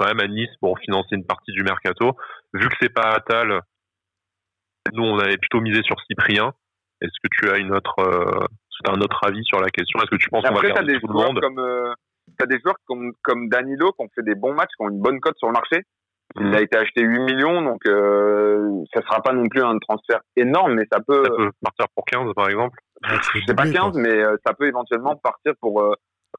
quand 0.00 0.06
même 0.06 0.20
à 0.20 0.26
Nice 0.26 0.50
pour 0.60 0.78
financer 0.78 1.14
une 1.14 1.26
partie 1.26 1.52
du 1.52 1.62
mercato. 1.62 2.16
Vu 2.54 2.68
que 2.68 2.74
c'est 2.80 2.92
pas 2.92 3.10
Atal, 3.10 3.60
nous 4.94 5.04
on 5.04 5.18
avait 5.18 5.36
plutôt 5.36 5.60
misé 5.60 5.82
sur 5.82 5.96
Cyprien. 6.06 6.52
Est-ce 7.02 7.12
que 7.22 7.28
tu 7.30 7.50
as 7.50 7.58
une 7.58 7.74
autre, 7.74 7.98
euh, 7.98 8.46
un 8.88 9.00
autre 9.00 9.20
avis 9.24 9.44
sur 9.44 9.60
la 9.60 9.68
question? 9.68 10.00
Est-ce 10.00 10.10
que 10.10 10.16
tu 10.16 10.30
penses 10.30 10.44
qu'on 10.46 10.54
va 10.54 10.68
garder 10.68 10.98
tout 11.00 11.06
le 11.06 11.14
monde? 11.14 11.40
comme, 11.40 11.58
euh, 11.58 11.92
as 12.40 12.46
des 12.46 12.58
joueurs 12.60 12.76
comme, 12.86 13.12
comme 13.22 13.48
Danilo 13.48 13.92
qui 13.92 14.04
ont 14.04 14.08
fait 14.14 14.22
des 14.22 14.34
bons 14.34 14.54
matchs, 14.54 14.70
qui 14.76 14.84
ont 14.84 14.90
une 14.90 15.00
bonne 15.00 15.20
cote 15.20 15.36
sur 15.36 15.48
le 15.48 15.52
marché 15.52 15.82
il 16.36 16.54
a 16.54 16.60
été 16.60 16.76
acheté 16.76 17.02
8 17.02 17.18
millions, 17.20 17.62
donc 17.62 17.80
euh, 17.86 18.84
ça 18.94 19.02
sera 19.02 19.20
pas 19.20 19.32
non 19.32 19.48
plus 19.48 19.62
un 19.62 19.78
transfert 19.78 20.20
énorme, 20.36 20.74
mais 20.74 20.86
ça 20.90 21.00
peut... 21.00 21.24
Ça 21.24 21.30
peut 21.30 21.50
partir 21.62 21.86
pour 21.94 22.04
15, 22.04 22.34
par 22.34 22.48
exemple 22.48 22.78
C'est 23.46 23.54
pas 23.54 23.68
15, 23.68 23.96
mais 23.96 24.10
euh, 24.10 24.36
ça 24.46 24.54
peut 24.54 24.66
éventuellement 24.66 25.16
partir 25.16 25.54
pour, 25.60 25.82
euh, 25.82 25.94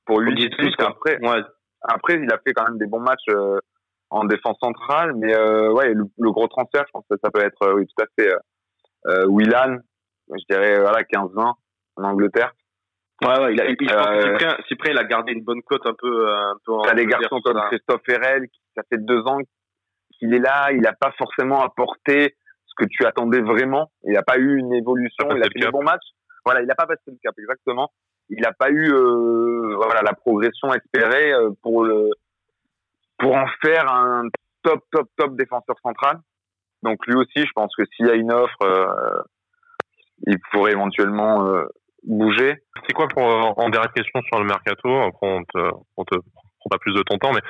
pour 0.06 0.20
8 0.20 0.50
plus. 0.58 0.74
Après, 0.80 1.20
ouais, 1.20 1.42
après, 1.82 2.16
il 2.16 2.32
a 2.32 2.38
fait 2.46 2.54
quand 2.54 2.66
même 2.66 2.78
des 2.78 2.86
bons 2.86 3.02
matchs 3.02 3.28
euh, 3.30 3.60
en 4.10 4.24
défense 4.26 4.58
centrale, 4.62 5.14
mais 5.16 5.36
ouais, 5.36 5.94
le, 5.94 6.32
gros 6.32 6.48
transfert, 6.48 6.84
je 6.88 6.92
pense 6.92 7.06
que 7.10 7.18
ça 7.24 7.32
peut 7.32 7.44
être, 7.44 7.74
oui, 7.74 7.86
tout 7.88 8.04
à 8.04 8.08
fait, 8.18 8.34
euh, 9.08 9.26
Willan, 9.28 9.78
je 10.30 10.44
dirais, 10.50 10.80
voilà, 10.80 11.04
15-20 11.04 11.54
en 11.98 12.04
Angleterre. 12.04 12.54
Ouais, 13.24 13.40
ouais, 13.40 13.54
il 13.54 13.62
a, 13.62 13.70
il, 13.70 13.78
Cyprien, 13.80 14.58
Cyprien, 14.68 14.94
il 14.94 14.98
a 14.98 15.04
gardé 15.04 15.32
une 15.32 15.44
bonne 15.44 15.62
cote 15.62 15.86
un 15.86 15.94
peu, 15.94 16.30
un 16.30 16.56
peu 16.66 16.74
T'as 16.84 16.96
des 16.96 17.06
garçons 17.06 17.40
comme 17.42 17.62
Christophe 17.70 18.10
Herrel, 18.10 18.48
qui, 18.50 18.60
ça 18.76 18.84
fait 18.90 18.98
deux 18.98 19.22
ans 19.22 19.38
il 20.22 20.34
est 20.34 20.40
là, 20.40 20.72
il 20.72 20.82
n'a 20.82 20.94
pas 20.94 21.12
forcément 21.18 21.64
apporté 21.64 22.36
ce 22.66 22.74
que 22.78 22.88
tu 22.90 23.06
attendais 23.06 23.42
vraiment. 23.42 23.92
Il 24.04 24.14
n'a 24.14 24.24
pas 24.24 24.38
eu 24.38 24.58
une 24.58 24.74
évolution, 24.74 25.28
il 25.36 25.44
a 25.44 25.48
fait 25.48 25.60
des 25.60 25.72
bons 25.72 25.84
matchs. 25.84 26.08
Voilà, 26.46 26.62
il 26.62 26.68
n'a 26.68 26.76
pas 26.76 26.88
passé 26.88 27.02
le 27.08 27.18
cap, 27.22 27.36
exactement. 27.38 27.92
Il 28.30 28.42
n'a 28.42 28.54
pas 28.54 28.70
eu 28.70 28.92
euh, 28.94 29.76
voilà 29.76 30.02
la 30.04 30.14
progression 30.14 30.74
espérée 30.74 31.34
euh, 31.34 31.52
pour 31.62 31.84
le 31.84 32.10
pour 33.20 33.36
en 33.36 33.46
faire 33.62 33.92
un 33.92 34.24
top 34.64 34.84
top 34.92 35.08
top 35.18 35.36
défenseur 35.36 35.76
central. 35.84 36.20
Donc 36.84 37.06
lui 37.08 37.16
aussi, 37.16 37.46
je 37.46 37.52
pense 37.54 37.76
que 37.76 37.84
s'il 37.96 38.08
y 38.08 38.10
a 38.10 38.16
une 38.16 38.32
offre, 38.32 38.64
euh, 38.64 39.22
il 40.26 40.38
pourrait 40.52 40.72
éventuellement 40.72 41.48
bouger. 42.04 42.56
C'est 42.88 42.94
quoi 42.94 43.08
pour 43.08 43.24
en 43.24 43.70
dernière 43.70 43.92
question 43.94 44.22
sur 44.22 44.40
le 44.40 44.46
mercato 44.46 44.90
Après, 45.02 45.28
on 45.28 45.44
te, 45.44 45.76
on 45.98 46.04
te 46.06 46.16
prend 46.16 46.70
pas 46.70 46.78
plus 46.80 46.94
de 46.94 47.04
ton 47.04 47.18
temps, 47.18 47.32
mais 47.34 47.42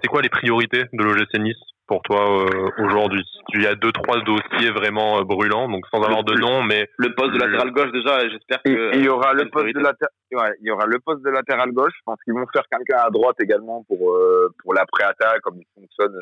c'est 0.00 0.08
quoi 0.08 0.22
les 0.22 0.28
priorités 0.28 0.84
de 0.92 1.02
l'OGC 1.02 1.38
Nice? 1.38 1.56
Pour 1.92 2.02
toi 2.04 2.24
euh, 2.24 2.70
aujourd'hui 2.78 3.22
Il 3.52 3.62
y 3.62 3.66
a 3.66 3.74
deux 3.74 3.92
trois 3.92 4.18
dossiers 4.22 4.70
vraiment 4.70 5.18
euh, 5.18 5.24
brûlants, 5.24 5.68
donc 5.68 5.84
sans 5.92 6.02
avoir 6.02 6.24
de 6.24 6.34
nom, 6.40 6.62
mais 6.62 6.88
le 6.96 7.14
poste 7.14 7.34
de 7.34 7.38
latéral 7.38 7.70
gauche 7.70 7.92
déjà, 7.92 8.18
j'espère 8.30 8.62
que 8.62 8.96
il 8.96 9.04
y 9.04 9.08
aura 9.10 9.34
le 9.34 9.50
poste 9.50 9.74
de 9.74 9.80
latéral, 9.80 10.12
ouais, 10.32 10.56
il 10.62 10.68
y 10.68 10.70
aura 10.70 10.86
le 10.86 10.98
poste 11.00 11.22
de 11.22 11.28
latéral 11.28 11.70
gauche. 11.72 11.92
Je 11.94 12.02
pense 12.06 12.16
qu'ils 12.24 12.32
vont 12.32 12.46
faire 12.50 12.64
quelqu'un 12.70 13.04
à 13.04 13.10
droite 13.10 13.36
également 13.42 13.84
pour 13.86 14.14
euh, 14.14 14.48
pour 14.62 14.72
l'après-attaque, 14.72 15.42
comme 15.42 15.58
il 15.58 15.66
fonctionne. 15.74 16.16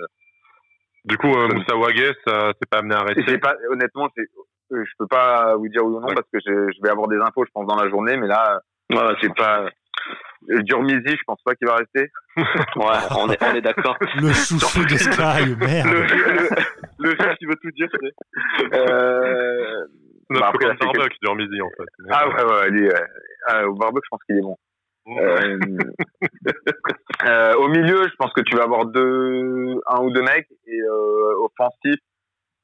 Du 1.04 1.16
coup, 1.16 1.28
Moussa 1.28 1.76
Wagé, 1.76 2.12
ça 2.26 2.48
s'est 2.48 2.68
pas 2.68 2.78
amené 2.78 2.96
à 2.96 2.98
arrêter. 2.98 3.38
Pas, 3.38 3.54
honnêtement, 3.70 4.08
je 4.16 4.92
peux 4.98 5.06
pas 5.06 5.54
vous 5.54 5.68
dire 5.68 5.84
oui 5.84 5.94
ou 5.94 6.00
non 6.00 6.08
parce 6.08 6.28
que 6.32 6.40
je 6.44 6.82
vais 6.82 6.90
avoir 6.90 7.06
des 7.06 7.16
infos, 7.18 7.44
je 7.46 7.50
pense, 7.54 7.66
dans 7.66 7.76
la 7.76 7.88
journée, 7.88 8.16
mais 8.16 8.26
là, 8.26 8.60
ouais, 8.90 9.14
c'est 9.22 9.34
pas. 9.34 9.70
Durmizi, 10.42 11.02
je 11.06 11.22
pense 11.26 11.40
pas 11.44 11.54
qu'il 11.54 11.68
va 11.68 11.76
rester. 11.76 12.10
ouais, 12.36 12.98
on 13.16 13.30
est, 13.30 13.42
on 13.42 13.54
est 13.54 13.60
d'accord. 13.60 13.96
Le 14.16 14.32
chouchou 14.32 14.84
de 14.84 14.96
Sky, 14.96 15.54
merde. 15.60 15.88
Le, 15.88 16.02
le, 16.98 17.10
le 17.10 17.36
qui 17.36 17.46
veut 17.46 17.56
tout 17.62 17.70
dire, 17.72 17.88
c'est. 17.92 18.76
Euh... 18.76 19.86
Notre 20.30 20.42
bah 20.42 20.50
après, 20.54 20.66
Barbuck, 20.66 21.08
que... 21.08 21.14
Durmizi, 21.22 21.60
en 21.60 21.70
fait. 21.70 21.88
Ah 22.08 22.28
ouais, 22.28 22.44
ouais, 22.44 22.70
lui, 22.70 22.88
euh, 22.88 23.66
au 23.66 23.74
Barbuck, 23.74 24.02
je 24.04 24.08
pense 24.10 24.22
qu'il 24.24 24.38
est 24.38 24.42
bon. 24.42 24.56
Euh, 25.08 25.58
euh, 27.26 27.54
au 27.56 27.68
milieu, 27.68 28.04
je 28.04 28.14
pense 28.16 28.32
que 28.32 28.42
tu 28.42 28.56
vas 28.56 28.64
avoir 28.64 28.86
deux, 28.86 29.80
un 29.86 30.02
ou 30.02 30.10
deux 30.12 30.22
mecs 30.22 30.46
et 30.66 30.80
euh, 30.80 31.44
offensif, 31.44 31.96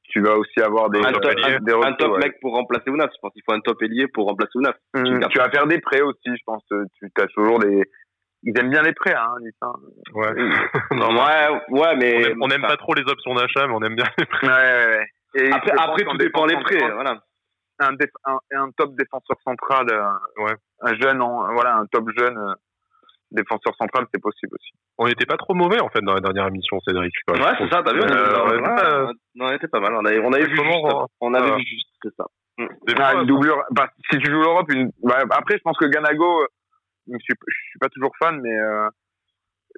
tu 0.09 0.21
vas 0.21 0.35
aussi 0.37 0.59
avoir 0.61 0.89
des 0.89 0.99
un 0.99 1.11
top, 1.11 1.25
un, 1.25 1.93
top 1.93 2.17
mec 2.23 2.39
pour 2.41 2.55
remplacer 2.55 2.89
Ounas. 2.89 3.09
Je 3.13 3.19
pense 3.21 3.33
qu'il 3.33 3.43
faut 3.47 3.55
un 3.55 3.59
top 3.59 3.81
ailier 3.81 4.07
pour 4.07 4.27
remplacer 4.27 4.51
Ounas. 4.55 4.73
Mmh, 4.93 5.27
tu 5.29 5.37
vas 5.37 5.49
faire 5.49 5.67
des 5.67 5.79
prêts 5.79 6.01
aussi, 6.01 6.25
je 6.25 6.43
pense. 6.45 6.63
Tu 6.67 7.11
as 7.19 7.27
toujours 7.27 7.59
des. 7.59 7.83
Ils 8.43 8.57
aiment 8.59 8.69
bien 8.69 8.83
les 8.83 8.93
prêts, 8.93 9.15
hein, 9.15 9.33
Nice. 9.41 9.53
Hein. 9.61 9.73
Ouais. 10.13 10.33
non, 10.91 11.09
ouais, 11.09 11.61
ouais, 11.69 11.95
mais 11.97 12.33
on 12.39 12.49
aime, 12.49 12.61
pas 12.61 12.77
trop 12.77 12.93
les 12.93 13.03
options 13.03 13.33
d'achat, 13.33 13.67
mais 13.67 13.73
on 13.73 13.81
aime 13.81 13.95
bien 13.95 14.05
les 14.17 14.25
prêts. 14.25 14.47
Ouais, 14.47 14.85
ouais. 14.85 15.07
Et 15.35 15.51
après, 15.51 15.71
après 15.71 16.03
tout 16.03 16.17
dépend 16.17 16.45
les 16.45 16.55
prêts, 16.57 16.91
voilà. 16.93 17.19
Un, 17.79 17.93
un, 17.93 18.37
un, 18.55 18.71
top 18.77 18.95
défenseur 18.95 19.37
central, 19.43 19.85
euh, 19.91 20.43
ouais. 20.43 20.53
un 20.81 20.95
jeune, 20.95 21.21
en, 21.21 21.53
voilà, 21.53 21.75
un 21.77 21.85
top 21.87 22.09
jeune. 22.17 22.37
Euh, 22.37 22.53
défenseur 23.31 23.75
central, 23.75 24.05
c'est 24.13 24.21
possible 24.21 24.55
aussi. 24.55 24.71
On 24.97 25.07
n'était 25.07 25.25
pas 25.25 25.37
trop 25.37 25.53
mauvais 25.53 25.79
en 25.81 25.89
fait 25.89 26.01
dans 26.01 26.13
la 26.13 26.21
dernière 26.21 26.47
émission, 26.47 26.79
Cédric. 26.81 27.13
ouais, 27.27 27.37
c'est 27.57 27.69
ça, 27.69 27.83
t'as 27.83 27.93
vu 27.93 28.01
euh, 28.01 29.11
on, 29.39 29.51
était 29.51 29.67
pas 29.67 29.79
mal. 29.79 29.95
On 29.95 30.05
avait, 30.05 30.19
on 30.19 30.31
avait 30.31 30.45
vu 30.45 30.55
juste. 30.55 30.63
On 31.19 31.33
avait 31.33 31.55
vu 31.55 31.63
juste, 31.65 31.89
c'est 32.03 32.15
ça. 32.15 32.25
Ah, 32.99 33.13
une 33.15 33.25
doublure. 33.25 33.63
Bah, 33.71 33.89
si 34.09 34.17
tu 34.17 34.31
joues 34.31 34.41
l'Europe, 34.41 34.71
une... 34.71 34.91
Bah, 35.03 35.19
après, 35.29 35.57
je 35.57 35.61
pense 35.61 35.77
que 35.77 35.85
Ganago, 35.85 36.41
euh, 36.41 36.47
je 37.07 37.17
suis, 37.19 37.33
suis 37.69 37.79
pas 37.79 37.89
toujours 37.89 38.11
fan, 38.19 38.39
mais 38.41 38.57
euh, 38.57 38.89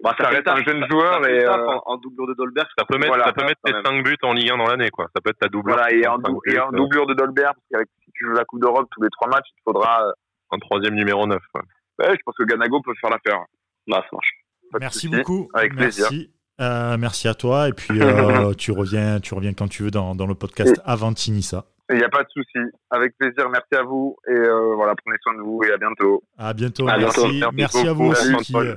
bah, 0.01 0.15
ça, 0.17 0.29
reste 0.29 0.47
un 0.47 0.63
jeune 0.63 0.85
joueur 0.89 1.27
et 1.27 1.43
euh... 1.43 1.67
en, 1.67 1.81
en, 1.85 1.97
doublure 1.97 2.27
de 2.27 2.33
Dolberg, 2.33 2.67
ça 2.77 2.85
peut 2.85 2.97
mettre, 2.97 3.21
ça 3.21 3.33
peut 3.33 3.43
mettre 3.43 3.61
tes 3.65 3.73
5 3.73 4.03
buts 4.03 4.17
en 4.23 4.33
Ligue 4.33 4.51
1 4.51 4.57
dans 4.57 4.67
l'année, 4.67 4.89
quoi. 4.89 5.07
Ça 5.13 5.21
peut 5.21 5.31
être 5.31 5.39
ta 5.39 5.49
doublure. 5.49 5.75
Voilà, 5.75 5.91
et 5.91 6.07
en, 6.07 6.17
dou 6.17 6.39
et 6.45 6.57
en 6.59 6.71
doublure 6.71 7.05
de 7.05 7.13
Dolberg, 7.13 7.53
parce 7.53 7.67
qu'avec 7.71 7.87
si 8.05 8.11
tu 8.13 8.25
joues 8.25 8.33
la 8.33 8.45
Coupe 8.45 8.61
d'Europe 8.61 8.87
tous 8.91 9.01
les 9.01 9.09
3 9.09 9.27
matchs, 9.27 9.49
il 9.57 9.61
faudra 9.65 10.07
euh, 10.07 10.11
un 10.51 10.59
troisième 10.59 10.95
numéro 10.95 11.27
9. 11.27 11.37
Ouais. 11.55 11.61
Ouais, 11.99 12.11
je 12.11 12.21
pense 12.25 12.35
que 12.37 12.43
Ganago 12.43 12.81
peut 12.81 12.93
faire 12.99 13.09
l'affaire. 13.09 13.39
Bah, 13.87 14.03
ça 14.09 14.09
marche. 14.13 14.31
Merci 14.79 15.07
beaucoup. 15.09 15.49
Avec 15.53 15.73
merci. 15.73 16.01
plaisir. 16.07 16.27
Euh, 16.61 16.97
merci 16.97 17.27
à 17.27 17.33
toi. 17.33 17.69
Et 17.69 17.73
puis, 17.73 18.01
euh, 18.01 18.53
tu, 18.57 18.71
reviens, 18.71 19.19
tu 19.19 19.33
reviens 19.33 19.53
quand 19.53 19.67
tu 19.67 19.83
veux 19.83 19.91
dans, 19.91 20.15
dans 20.15 20.27
le 20.27 20.35
podcast 20.35 20.79
avant 20.85 21.13
Tinissa. 21.13 21.65
Il 21.89 21.97
n'y 21.97 22.03
a 22.03 22.09
pas 22.09 22.23
de 22.23 22.29
souci. 22.29 22.59
Avec 22.91 23.17
plaisir. 23.17 23.49
Merci 23.49 23.75
à 23.75 23.83
vous. 23.83 24.15
Et 24.27 24.31
euh, 24.31 24.75
voilà, 24.75 24.93
prenez 24.95 25.17
soin 25.23 25.35
de 25.35 25.41
vous 25.41 25.61
et 25.63 25.71
à 25.71 25.77
bientôt. 25.77 26.23
À 26.37 26.53
bientôt. 26.53 26.87
À 26.87 26.97
merci. 26.97 27.39
Bientôt. 27.39 27.55
Merci, 27.55 27.87
à 27.87 27.93
vous 27.93 28.05
aussi. 28.05 28.35
Qui, 28.37 28.55
euh... 28.55 28.73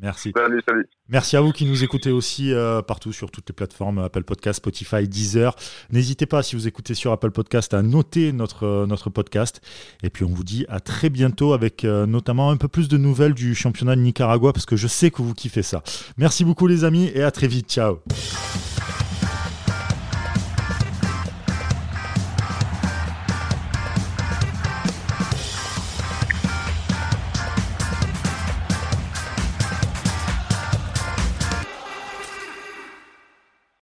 Merci. 0.00 0.32
Salut, 0.36 0.62
salut. 0.66 0.86
Merci 1.08 1.36
à 1.36 1.40
vous 1.40 1.52
qui 1.52 1.64
nous 1.64 1.84
écoutez 1.84 2.10
aussi 2.10 2.52
euh, 2.52 2.82
partout 2.82 3.12
sur 3.12 3.30
toutes 3.30 3.48
les 3.48 3.54
plateformes 3.54 3.98
Apple 3.98 4.24
Podcast, 4.24 4.58
Spotify, 4.58 5.08
Deezer. 5.08 5.54
N'hésitez 5.90 6.26
pas, 6.26 6.42
si 6.42 6.56
vous 6.56 6.68
écoutez 6.68 6.94
sur 6.94 7.12
Apple 7.12 7.30
Podcast, 7.30 7.72
à 7.74 7.82
noter 7.82 8.32
notre, 8.32 8.66
euh, 8.66 8.86
notre 8.86 9.10
podcast. 9.10 9.60
Et 10.02 10.10
puis, 10.10 10.24
on 10.24 10.30
vous 10.30 10.44
dit 10.44 10.66
à 10.68 10.80
très 10.80 11.10
bientôt 11.10 11.52
avec 11.52 11.84
euh, 11.84 12.06
notamment 12.06 12.50
un 12.50 12.56
peu 12.56 12.68
plus 12.68 12.88
de 12.88 12.96
nouvelles 12.96 13.34
du 13.34 13.54
championnat 13.54 13.96
de 13.96 14.00
Nicaragua 14.00 14.52
parce 14.52 14.66
que 14.66 14.76
je 14.76 14.88
sais 14.88 15.10
que 15.10 15.22
vous 15.22 15.34
kiffez 15.34 15.62
ça. 15.62 15.82
Merci 16.16 16.44
beaucoup, 16.44 16.66
les 16.66 16.84
amis, 16.84 17.10
et 17.14 17.22
à 17.22 17.30
très 17.30 17.46
vite. 17.46 17.70
Ciao. 17.70 18.00